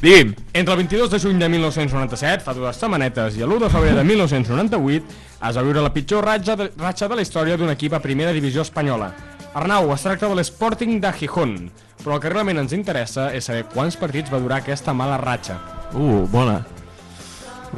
Digui'm. 0.00 0.34
Entre 0.52 0.74
el 0.74 0.78
22 0.78 1.10
de 1.10 1.18
juny 1.18 1.38
de 1.38 1.48
1997, 1.48 2.44
fa 2.46 2.54
dues 2.54 2.78
setmanetes, 2.78 3.36
i 3.38 3.42
l'1 3.46 3.64
de 3.64 3.70
febrer 3.70 3.94
de 3.98 4.04
1998, 4.06 5.18
es 5.38 5.56
va 5.56 5.62
viure 5.62 5.82
la 5.84 5.92
pitjor 5.94 6.24
ratxa 6.26 6.56
de, 6.58 6.70
ratxa 6.78 7.08
de 7.08 7.18
la 7.18 7.22
història 7.22 7.56
d'un 7.56 7.70
equip 7.70 7.94
a 7.94 8.00
primera 8.02 8.32
divisió 8.34 8.64
espanyola. 8.66 9.12
Arnau, 9.54 9.92
es 9.94 10.02
tracta 10.04 10.28
de 10.28 10.34
l'Sporting 10.36 10.98
de 11.00 11.12
Gijón, 11.12 11.54
però 12.02 12.16
el 12.16 12.22
que 12.22 12.32
realment 12.32 12.58
ens 12.62 12.74
interessa 12.76 13.30
és 13.34 13.46
saber 13.48 13.64
quants 13.72 13.96
partits 13.98 14.32
va 14.32 14.40
durar 14.42 14.60
aquesta 14.62 14.94
mala 14.94 15.18
ratxa. 15.20 15.58
Uh, 15.94 16.26
bona. 16.30 16.60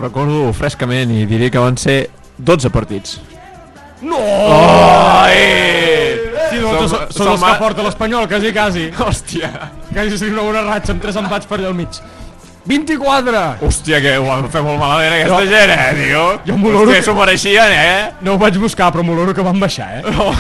Recordo 0.01 0.53
frescament 0.57 1.13
i 1.15 1.27
diré 1.31 1.51
que 1.51 1.63
van 1.63 1.77
ser 1.81 1.99
12 2.39 2.71
partits. 2.73 3.19
No! 4.01 4.19
Ai! 4.19 5.37
Sí, 6.51 6.59
no, 6.59 6.73
són, 6.75 6.89
són, 6.89 7.11
Som- 7.15 7.33
els 7.35 7.45
que 7.45 7.53
porta 7.61 7.85
l'Espanyol, 7.85 8.27
quasi, 8.31 8.53
quasi. 8.57 8.87
Hòstia. 8.97 9.51
Quasi 9.93 10.17
seria 10.19 10.35
una 10.35 10.47
bona 10.49 10.65
ratxa 10.67 10.95
amb 10.97 11.05
tres 11.05 11.19
empats 11.21 11.47
per 11.47 11.61
allà 11.61 11.71
al 11.71 11.77
mig. 11.79 12.01
24! 12.67 13.57
Hòstia, 13.65 14.01
que 14.05 14.17
ho 14.19 14.27
van 14.27 14.49
fer 14.53 14.61
molt 14.63 14.79
malament 14.79 15.15
aquesta 15.17 15.41
Jo- 15.41 15.51
gent, 15.51 15.71
eh, 15.71 16.05
tio? 16.05 16.25
Jo 16.47 16.57
m'oloro 16.61 16.91
Hòstia, 16.91 17.03
s'ho 17.07 17.15
mereixien, 17.15 17.73
eh? 17.73 18.11
No 18.21 18.35
ho 18.35 18.39
vaig 18.39 18.59
buscar, 18.61 18.93
però 18.93 19.03
m'oloro 19.03 19.35
que 19.35 19.43
van 19.43 19.59
baixar, 19.59 19.99
eh? 19.99 20.03
No. 20.11 20.33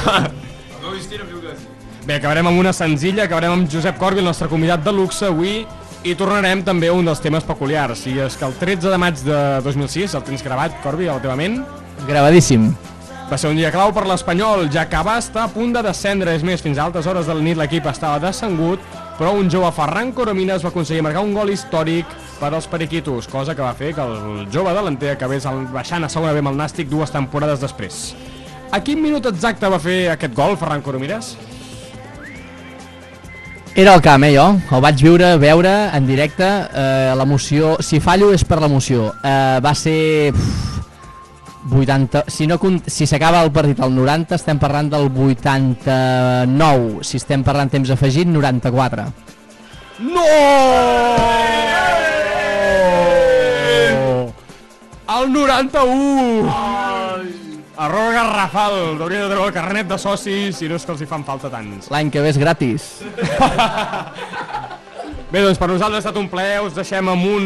Bé, 2.06 2.14
acabarem 2.16 2.46
amb 2.48 2.58
una 2.58 2.72
senzilla, 2.72 3.24
acabarem 3.24 3.52
amb 3.52 3.68
Josep 3.70 3.98
Corbi, 3.98 4.18
el 4.18 4.24
nostre 4.24 4.48
convidat 4.48 4.82
de 4.82 4.92
luxe 4.92 5.26
avui, 5.28 5.66
i 6.02 6.14
tornarem 6.16 6.62
també 6.64 6.88
a 6.88 6.94
un 6.96 7.04
dels 7.06 7.20
temes 7.20 7.44
peculiars. 7.44 8.06
I 8.08 8.18
és 8.24 8.36
que 8.40 8.46
el 8.48 8.54
13 8.58 8.88
de 8.90 8.98
maig 8.98 9.20
de 9.22 9.60
2006, 9.62 10.14
el 10.16 10.22
tens 10.26 10.42
gravat, 10.42 10.78
Corbi, 10.82 11.06
a 11.08 11.18
la 11.18 11.22
teva 11.22 11.36
ment? 11.36 11.60
Gravadíssim. 12.08 12.70
Va 13.30 13.36
ser 13.38 13.50
un 13.52 13.56
dia 13.60 13.70
clau 13.70 13.92
per 13.94 14.06
l'Espanyol, 14.08 14.64
ja 14.72 14.88
que 14.90 15.02
va 15.06 15.18
estar 15.20 15.44
a 15.44 15.52
punt 15.52 15.72
de 15.76 15.82
descendre. 15.86 16.34
És 16.34 16.42
més, 16.42 16.62
fins 16.64 16.78
a 16.80 16.84
altes 16.88 17.06
hores 17.06 17.28
de 17.28 17.34
la 17.36 17.40
nit 17.44 17.56
l'equip 17.60 17.86
estava 17.86 18.18
descengut, 18.18 18.80
però 19.20 19.34
un 19.36 19.50
jove 19.52 19.68
Ferran 19.76 20.14
Coromines 20.16 20.62
va 20.64 20.70
aconseguir 20.72 21.02
marcar 21.04 21.20
un 21.26 21.34
gol 21.36 21.52
històric 21.52 22.08
per 22.40 22.48
als 22.54 22.64
periquitos, 22.72 23.28
cosa 23.28 23.52
que 23.52 23.60
va 23.60 23.74
fer 23.76 23.92
que 23.92 24.00
el 24.00 24.46
jove 24.48 24.72
delanter 24.72 25.12
acabés 25.12 25.44
baixant 25.74 26.06
a 26.06 26.08
segona 26.08 26.32
B 26.32 26.40
amb 26.40 26.54
el 26.54 26.56
Nàstic 26.56 26.88
dues 26.88 27.12
temporades 27.12 27.60
després. 27.60 28.14
A 28.72 28.80
quin 28.80 29.02
minut 29.02 29.28
exacte 29.28 29.68
va 29.68 29.82
fer 29.82 30.06
aquest 30.14 30.32
gol, 30.32 30.56
Ferran 30.56 30.80
Coromines? 30.80 31.34
Era 33.76 33.92
al 33.92 34.00
camp, 34.00 34.24
eh, 34.24 34.32
jo. 34.32 34.46
El 34.72 34.80
vaig 34.82 35.04
viure, 35.04 35.34
veure 35.38 35.74
en 35.94 36.08
directe. 36.08 36.48
Eh, 36.72 37.12
l'emoció... 37.20 37.76
Si 37.84 38.00
fallo 38.00 38.32
és 38.32 38.42
per 38.44 38.62
l'emoció. 38.64 39.12
Eh, 39.20 39.60
va 39.62 39.76
ser... 39.78 40.32
Uf, 40.32 40.79
80... 41.68 42.24
Si 42.28 42.46
no 42.46 42.58
si 42.86 43.06
s'acaba 43.06 43.42
el 43.44 43.52
partit 43.52 43.80
al 43.80 43.94
90, 43.94 44.34
estem 44.36 44.58
parlant 44.58 44.90
del 44.92 45.11
89. 45.11 47.04
Si 47.04 47.16
estem 47.20 47.44
parlant 47.44 47.70
temps 47.70 47.90
afegit, 47.90 48.28
94. 48.28 49.04
No! 50.00 50.24
El 55.11 55.32
91! 55.32 56.54
Error 57.80 58.12
garrafal, 58.12 59.00
hauria 59.00 59.22
de 59.24 59.28
treure 59.32 59.46
el 59.48 59.54
carnet 59.56 59.88
de 59.88 59.96
socis 59.98 60.58
si 60.61 60.68
no 60.68 60.76
és 60.76 60.84
que 60.84 60.92
els 60.92 61.00
hi 61.00 61.08
fan 61.08 61.24
falta 61.24 61.48
tants. 61.52 61.88
L'any 61.92 62.11
que 62.12 62.20
ve 62.20 62.28
és 62.28 62.38
gratis. 62.40 62.90
Bé, 65.30 65.44
doncs 65.44 65.60
per 65.62 65.68
nosaltres 65.70 66.00
ha 66.00 66.08
estat 66.08 66.16
un 66.18 66.26
plaer, 66.26 66.56
us 66.66 66.74
deixem 66.74 67.06
amb 67.06 67.26
un 67.30 67.44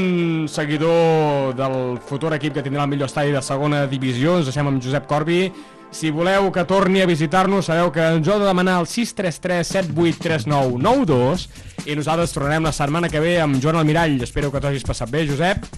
seguidor 0.49 1.51
del 1.59 1.99
futur 2.09 2.30
equip 2.32 2.55
que 2.57 2.62
tindrà 2.64 2.87
el 2.87 2.89
millor 2.89 3.11
estadi 3.11 3.35
de 3.35 3.43
segona 3.45 3.82
divisió, 3.91 4.39
ens 4.41 4.49
deixem 4.49 4.70
amb 4.70 4.80
Josep 4.80 5.05
Corbi. 5.11 5.51
Si 5.93 6.09
voleu 6.09 6.49
que 6.51 6.64
torni 6.64 7.03
a 7.05 7.07
visitar-nos, 7.11 7.68
sabeu 7.68 7.93
que 7.93 8.07
ens 8.16 8.30
heu 8.30 8.41
de 8.41 8.49
demanar 8.49 8.78
el 8.80 8.89
633 8.89 9.68
7839 9.68 10.80
92 10.80 11.45
i 11.85 11.99
nosaltres 12.01 12.32
tornarem 12.32 12.64
la 12.64 12.72
setmana 12.72 13.12
que 13.12 13.20
ve 13.20 13.37
amb 13.45 13.61
Joan 13.61 13.76
Almirall. 13.82 14.16
Espero 14.24 14.49
que 14.49 14.64
t'ho 14.64 14.72
hagis 14.72 14.89
passat 14.89 15.12
bé, 15.12 15.26
Josep. 15.28 15.68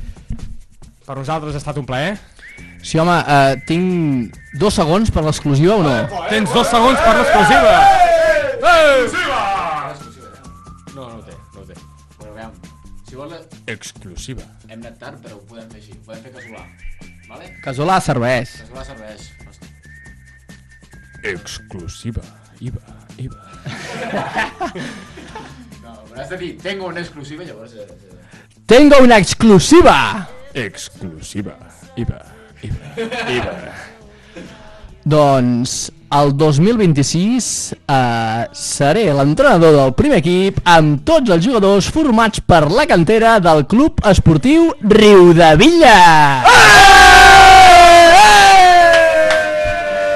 Per 1.11 1.19
nosaltres 1.19 1.59
ha 1.59 1.65
estat 1.65 1.83
un 1.83 1.91
plaer. 1.91 2.15
Sí, 2.87 3.03
home, 3.03 3.19
eh, 3.19 3.59
tinc 3.67 4.39
dos 4.63 4.79
segons 4.79 5.11
per 5.11 5.27
l'exclusiva 5.27 5.75
o 5.75 5.83
no? 5.83 5.99
Tens 6.31 6.55
dos 6.55 6.71
segons 6.71 7.03
per 7.03 7.19
l'exclusiva. 7.19 7.77
Exclusiva! 8.63 9.46
Si 13.17 13.23
vols... 13.23 13.47
Exclusiva. 13.67 14.45
Hem 14.69 14.83
anat 14.83 14.99
tard, 15.01 15.21
però 15.25 15.39
ho 15.39 15.45
podem 15.49 15.69
fer 15.73 15.81
així. 15.81 15.97
Ho 15.97 16.05
podem 16.05 16.23
fer 16.27 16.33
casolà. 16.37 16.65
Vale? 17.27 17.49
Casolà 17.65 17.97
serveix. 18.05 18.53
Casolà 18.61 18.85
serveix. 18.85 19.31
Exclusiva. 21.33 22.25
Iba, 22.61 22.83
Iba. 23.21 23.41
No, 25.87 25.93
però 26.09 26.19
has 26.19 26.31
de 26.33 26.37
dir, 26.41 26.49
tengo 26.59 26.89
una 26.91 26.99
exclusiva, 26.99 27.45
llavors... 27.47 27.75
Eh, 27.79 27.85
Tengo 28.67 28.97
una 29.05 29.19
exclusiva! 29.23 30.27
Exclusiva. 30.53 31.55
Iba, 31.95 32.19
Iba, 32.67 33.05
Iba. 33.31 33.53
Doncs 35.15 35.93
el 36.13 36.37
2026 36.37 37.75
eh, 37.89 38.47
seré 38.53 39.07
l'entrenador 39.15 39.75
del 39.75 39.95
primer 39.99 40.21
equip 40.23 40.61
amb 40.69 41.03
tots 41.07 41.33
els 41.35 41.45
jugadors 41.45 41.89
formats 41.93 42.41
per 42.41 42.67
la 42.71 42.87
cantera 42.87 43.37
del 43.43 43.65
Club 43.67 44.03
Esportiu 44.07 44.71
Riudavilla. 44.81 45.97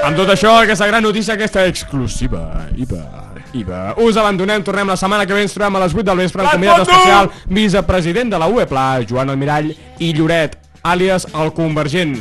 Amb 0.01 0.17
tot 0.17 0.31
això, 0.33 0.57
aquesta 0.63 0.87
gran 0.89 1.03
notícia, 1.03 1.35
aquesta 1.35 1.65
exclusiva, 1.69 2.67
Iba, 2.75 3.03
Iba. 3.53 3.81
Us 4.01 4.17
abandonem, 4.17 4.63
tornem 4.63 4.89
la 4.89 4.97
setmana 4.99 5.27
que 5.27 5.35
ve, 5.35 5.43
ens 5.45 5.55
trobem 5.55 5.77
a 5.77 5.83
les 5.85 5.95
8 5.95 6.07
del 6.07 6.23
vespre, 6.23 6.43
el 6.43 6.53
convidat 6.55 6.85
especial, 6.87 7.31
vicepresident 7.47 8.31
de 8.33 8.39
la 8.41 8.47
UEPLA, 8.47 8.87
Joan 9.09 9.31
Almirall 9.31 9.73
i 9.99 10.13
Lloret, 10.17 10.57
àlies 10.83 11.27
el 11.35 11.53
Convergent. 11.55 12.17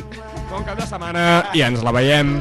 Bon 0.50 0.66
cap 0.66 0.74
de 0.78 0.86
setmana 0.86 1.24
i 1.54 1.62
ens 1.62 1.82
la 1.86 1.94
veiem 1.94 2.34